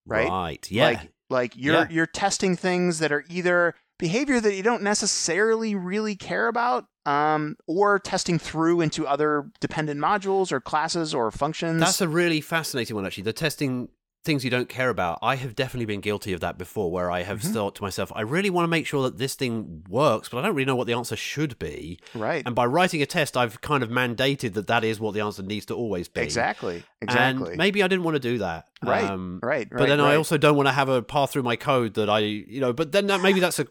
Right? 0.06 0.28
right, 0.28 0.70
yeah, 0.70 0.84
Like 0.88 1.00
like 1.30 1.52
you're 1.56 1.74
Yeah. 1.74 1.86
you're 1.90 2.06
testing 2.06 2.56
things 2.56 2.98
that 2.98 3.10
are 3.10 3.24
either 3.30 3.74
behavior 3.98 4.40
that 4.40 4.54
you 4.54 4.62
don't 4.62 4.82
necessarily 4.82 5.74
really 5.74 6.14
care 6.16 6.48
about, 6.48 6.84
um, 7.06 7.56
or 7.66 7.98
testing 7.98 8.38
through 8.38 8.80
into 8.80 9.06
other 9.06 9.48
dependent 9.60 10.00
modules 10.00 10.52
or 10.52 10.60
classes 10.60 11.14
or 11.14 11.30
functions. 11.30 11.80
That's 11.80 12.00
a 12.00 12.08
really 12.08 12.40
fascinating 12.40 12.96
one, 12.96 13.06
actually. 13.06 13.22
The 13.24 13.32
testing 13.32 13.88
things 14.24 14.42
you 14.44 14.50
don't 14.50 14.68
care 14.68 14.88
about. 14.88 15.18
I 15.22 15.36
have 15.36 15.54
definitely 15.54 15.84
been 15.86 16.00
guilty 16.00 16.32
of 16.32 16.40
that 16.40 16.56
before, 16.56 16.90
where 16.90 17.10
I 17.10 17.22
have 17.22 17.40
Mhm. 17.42 17.52
thought 17.52 17.74
to 17.76 17.82
myself, 17.82 18.10
I 18.14 18.22
really 18.22 18.48
want 18.50 18.64
to 18.64 18.68
make 18.70 18.86
sure 18.86 19.02
that 19.02 19.18
this 19.18 19.34
thing 19.34 19.84
works, 19.88 20.28
but 20.28 20.38
I 20.38 20.42
don't 20.42 20.54
really 20.54 20.64
know 20.64 20.76
what 20.76 20.86
the 20.86 20.94
answer 20.94 21.16
should 21.16 21.58
be. 21.58 21.98
right. 22.14 22.42
And 22.46 22.54
by 22.54 22.64
writing 22.66 23.02
a 23.02 23.06
test, 23.06 23.36
I've 23.36 23.60
kind 23.60 23.82
of 23.82 23.90
mandated 23.90 24.54
that 24.54 24.66
that 24.68 24.82
is 24.84 24.98
what 24.98 25.14
the 25.14 25.20
answer 25.20 25.42
needs 25.42 25.66
to 25.66 25.74
always 25.74 26.08
be. 26.08 26.22
Exactly. 26.22 26.82
Exactly. 27.02 27.48
And 27.50 27.58
maybe 27.58 27.82
I 27.82 27.88
didn't 27.88 28.04
want 28.04 28.14
to 28.14 28.20
do 28.20 28.38
that. 28.38 28.66
Right, 28.82 29.04
Um, 29.04 29.40
right. 29.42 29.68
but 29.70 29.80
right, 29.80 29.88
then 29.88 30.00
I 30.00 30.16
also 30.16 30.36
don't 30.38 30.56
want 30.56 30.68
to 30.68 30.72
have 30.72 30.88
a 30.88 31.02
path 31.02 31.32
through 31.32 31.42
my 31.42 31.56
code 31.56 31.94
that 31.94 32.08
I, 32.08 32.20
you 32.20 32.60
know, 32.60 32.72
but 32.72 32.92
then 32.92 33.06
that, 33.08 33.20
maybe 33.20 33.40
that's 33.40 33.58
a, 33.58 33.66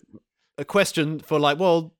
a 0.58 0.66
question 0.66 1.20
for 1.20 1.40
like, 1.40 1.60
well, 1.60 1.94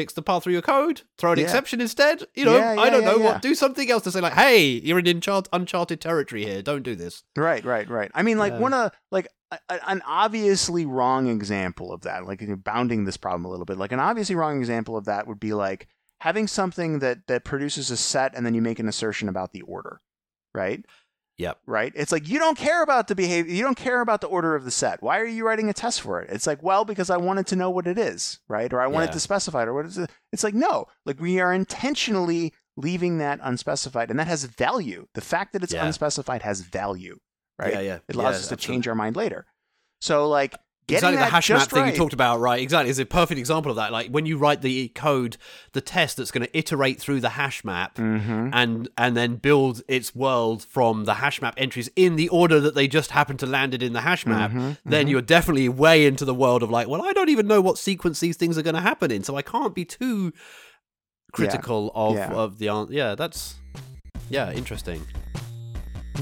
fix 0.00 0.12
the 0.14 0.22
path 0.22 0.42
through 0.44 0.54
your 0.54 0.62
code, 0.62 1.02
throw 1.18 1.32
an 1.32 1.38
Yeah. 1.38 1.44
exception 1.44 1.80
instead. 1.80 2.24
You 2.34 2.46
know, 2.46 2.56
Yeah, 2.56 2.76
I 2.78 2.88
don't 2.90 3.02
yeah, 3.02 3.10
know 3.10 3.18
yeah. 3.18 3.24
what, 3.34 3.42
do 3.42 3.54
something 3.54 3.90
else 3.90 4.04
to 4.04 4.10
say 4.12 4.20
like, 4.20 4.32
hey, 4.32 4.64
you're 4.66 4.98
in 4.98 5.04
unchart- 5.04 5.48
uncharted 5.52 6.00
territory 6.00 6.44
here. 6.44 6.62
Don't 6.62 6.82
do 6.82 6.94
this. 6.96 7.22
Right, 7.36 7.62
right, 7.64 7.88
right. 7.88 8.10
I 8.14 8.22
mean, 8.22 8.38
like 8.38 8.52
Yeah. 8.54 8.60
one 8.60 8.72
of 8.74 8.92
like 9.10 9.28
a, 9.50 9.58
a- 9.68 9.90
an 9.90 10.00
obviously 10.06 10.86
wrong 10.86 11.28
example 11.28 11.92
of 11.92 12.00
that, 12.02 12.24
like 12.26 12.40
bounding 12.64 13.04
this 13.04 13.16
problem 13.18 13.44
a 13.44 13.48
little 13.50 13.66
bit. 13.66 13.76
Like 13.76 13.92
an 13.92 14.00
obviously 14.00 14.34
wrong 14.36 14.58
example 14.58 14.96
of 14.96 15.04
that 15.04 15.26
would 15.26 15.40
be 15.40 15.52
like 15.52 15.86
having 16.20 16.46
something 16.46 17.00
that 17.00 17.26
that 17.26 17.44
produces 17.44 17.90
a 17.90 17.96
set 17.96 18.34
and 18.34 18.44
then 18.46 18.54
you 18.54 18.62
make 18.62 18.78
an 18.78 18.88
assertion 18.88 19.28
about 19.28 19.52
the 19.52 19.62
order, 19.62 20.00
right? 20.54 20.84
Yep. 21.40 21.58
Right. 21.64 21.92
It's 21.96 22.12
like 22.12 22.28
you 22.28 22.38
don't 22.38 22.58
care 22.58 22.82
about 22.82 23.08
the 23.08 23.14
behavior. 23.14 23.50
You 23.52 23.62
don't 23.62 23.76
care 23.76 24.02
about 24.02 24.20
the 24.20 24.26
order 24.26 24.54
of 24.54 24.64
the 24.64 24.70
set. 24.70 25.02
Why 25.02 25.18
are 25.18 25.24
you 25.24 25.46
writing 25.46 25.70
a 25.70 25.72
test 25.72 26.02
for 26.02 26.20
it? 26.20 26.28
It's 26.30 26.46
like, 26.46 26.62
well, 26.62 26.84
because 26.84 27.08
I 27.08 27.16
wanted 27.16 27.46
to 27.46 27.56
know 27.56 27.70
what 27.70 27.86
it 27.86 27.96
is, 27.98 28.40
right? 28.46 28.70
Or 28.70 28.80
I 28.82 28.86
wanted 28.86 29.06
Yeah. 29.06 29.12
to 29.12 29.20
specify 29.20 29.62
it, 29.62 29.68
or 29.68 29.72
what 29.72 29.86
is 29.86 29.96
it? 29.96 30.10
It's 30.32 30.44
like 30.44 30.52
no, 30.54 30.84
like 31.06 31.18
we 31.18 31.40
are 31.40 31.52
intentionally 31.52 32.52
leaving 32.76 33.16
that 33.18 33.40
unspecified, 33.42 34.10
and 34.10 34.18
that 34.18 34.26
has 34.26 34.44
value. 34.44 35.06
The 35.14 35.22
fact 35.22 35.54
that 35.54 35.62
it's 35.62 35.72
Yeah. 35.72 35.86
unspecified 35.86 36.42
has 36.42 36.60
value, 36.60 37.18
right? 37.58 37.72
Yeah, 37.72 37.80
yeah. 37.80 37.98
It 38.06 38.16
allows 38.16 38.34
Yeah, 38.34 38.40
us 38.40 38.48
to 38.48 38.54
absolutely. 38.54 38.74
change 38.76 38.88
our 38.88 38.94
mind 38.94 39.16
later. 39.16 39.46
So 40.02 40.28
like 40.28 40.54
exactly 40.96 41.16
the 41.18 41.24
hash 41.26 41.50
map 41.50 41.68
thing 41.68 41.82
right. 41.82 41.92
you 41.92 41.98
talked 41.98 42.12
about, 42.12 42.40
right? 42.40 42.60
Exactly, 42.60 42.90
is 42.90 42.98
a 42.98 43.06
perfect 43.06 43.38
example 43.38 43.70
of 43.70 43.76
that. 43.76 43.92
Like 43.92 44.08
when 44.10 44.26
you 44.26 44.36
write 44.38 44.62
the 44.62 44.88
code, 44.88 45.36
the 45.72 45.80
test 45.80 46.16
that's 46.16 46.30
going 46.30 46.46
to 46.46 46.56
iterate 46.58 47.00
through 47.00 47.20
the 47.20 47.30
hash 47.30 47.64
map 47.64 47.96
Mm-hmm. 47.96 48.50
and 48.52 48.88
and 48.96 49.16
then 49.16 49.36
build 49.36 49.82
its 49.88 50.14
world 50.14 50.64
from 50.64 51.04
the 51.04 51.14
hash 51.14 51.40
map 51.42 51.54
entries 51.56 51.88
in 51.96 52.16
the 52.16 52.28
order 52.28 52.60
that 52.60 52.74
they 52.74 52.88
just 52.88 53.10
happened 53.10 53.38
to 53.40 53.46
landed 53.46 53.82
in 53.82 53.92
the 53.92 54.00
hash 54.02 54.26
map. 54.26 54.50
Mhm, 54.50 54.78
Then 54.84 55.06
mhm. 55.06 55.10
you're 55.10 55.22
definitely 55.22 55.68
way 55.68 56.06
into 56.06 56.24
the 56.24 56.34
world 56.34 56.62
of 56.62 56.70
like, 56.70 56.88
well, 56.88 57.02
I 57.02 57.12
don't 57.12 57.28
even 57.28 57.46
know 57.46 57.60
what 57.60 57.78
sequence 57.78 58.20
these 58.20 58.36
things 58.36 58.56
are 58.58 58.62
going 58.62 58.74
to 58.74 58.80
happen 58.80 59.10
in, 59.10 59.22
so 59.24 59.36
I 59.36 59.42
can't 59.42 59.74
be 59.74 59.84
too 59.84 60.32
critical 61.32 61.92
of 61.94 62.14
yeah. 62.16 62.32
of 62.32 62.58
the 62.58 62.68
answer. 62.68 62.92
Yeah, 62.92 63.14
that's 63.14 63.54
yeah, 64.28 64.52
interesting. 64.52 65.06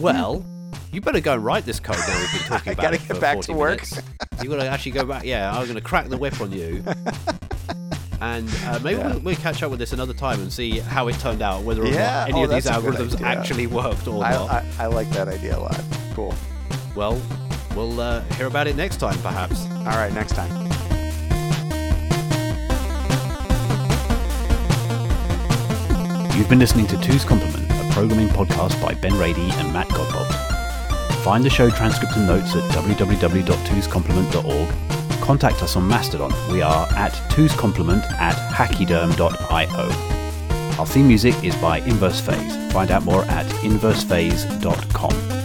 Well. 0.01 0.45
You 0.93 1.01
better 1.01 1.21
go 1.21 1.35
and 1.35 1.45
write 1.45 1.65
this 1.65 1.79
code 1.81 1.97
now. 1.99 2.19
We've 2.19 2.33
been 2.33 2.41
talking 2.49 2.71
I 2.71 2.73
about 2.73 2.83
gotta 2.83 2.97
it 2.97 2.99
get 3.07 3.07
for 3.17 3.21
back 3.21 3.35
40 3.35 3.53
to 3.53 3.59
work. 3.59 3.71
minutes. 3.93 4.01
You 4.43 4.49
got 4.49 4.57
to 4.63 4.69
actually 4.69 4.93
go 4.93 5.05
back. 5.05 5.25
Yeah, 5.25 5.51
I'm 5.53 5.65
going 5.65 5.75
to 5.77 5.81
crack 5.83 6.09
the 6.09 6.17
whip 6.17 6.41
on 6.41 6.53
you. 6.53 6.83
And 8.21 8.49
uh, 8.67 8.81
maybe 8.83 8.99
Yeah. 8.99 9.11
we'll, 9.13 9.21
we'll 9.21 9.37
catch 9.37 9.63
up 9.63 9.71
with 9.71 9.79
this 9.79 9.93
another 9.93 10.13
time 10.13 10.41
and 10.41 10.53
see 10.53 10.81
how 10.81 11.07
it 11.07 11.15
turned 11.21 11.41
out, 11.41 11.63
whether 11.63 11.83
or 11.85 11.87
Yeah, 11.87 11.95
not 12.27 12.29
any 12.31 12.41
oh, 12.41 12.45
of 12.45 12.51
these 12.51 12.65
that's 12.65 12.77
a 12.77 12.81
good 12.81 12.95
algorithms 12.97 13.21
actually 13.23 13.69
worked 13.69 14.09
or 14.09 14.25
I, 14.25 14.33
not. 14.33 14.51
I, 14.51 14.65
I 14.81 14.87
like 14.87 15.09
that 15.11 15.29
idea 15.29 15.57
a 15.57 15.61
lot. 15.61 15.81
Cool. 16.15 16.35
Well, 16.97 17.23
we'll 17.77 18.01
uh, 18.01 18.23
hear 18.35 18.49
about 18.49 18.67
it 18.67 18.75
next 18.75 18.97
time, 18.97 19.17
perhaps. 19.23 19.67
All 19.71 19.85
right, 19.85 20.13
next 20.13 20.33
time. 20.35 20.51
You've 26.37 26.49
been 26.49 26.61
listening 26.61 26.87
to 26.89 26.97
Two's 27.01 27.25
Complement, 27.25 27.69
a 27.71 27.93
programming 27.93 28.29
podcast 28.29 28.81
by 28.81 28.95
Ben 28.95 29.17
Rady 29.19 29.49
and 29.53 29.73
Matt 29.73 29.89
Godbolt. 29.89 30.48
Find 31.29 31.45
the 31.45 31.51
show 31.51 31.69
transcripts 31.69 32.17
and 32.17 32.27
notes 32.27 32.57
at 32.57 32.63
www.twoscomplement.org. 32.71 35.21
Contact 35.21 35.63
us 35.63 35.77
on 35.77 35.87
Mastodon. 35.87 36.33
We 36.51 36.63
are 36.63 36.89
at 36.97 37.13
twoscomplement 37.29 38.03
at 38.13 38.35
hachyderm.io. 38.51 40.79
Our 40.79 40.87
theme 40.87 41.07
music 41.07 41.35
is 41.45 41.55
by 41.57 41.81
Inverse 41.81 42.23
Phase. 42.23 42.73
Find 42.73 42.91
out 42.91 43.05
more 43.05 43.25
at 43.25 43.45
inversephase.com. 43.45 45.38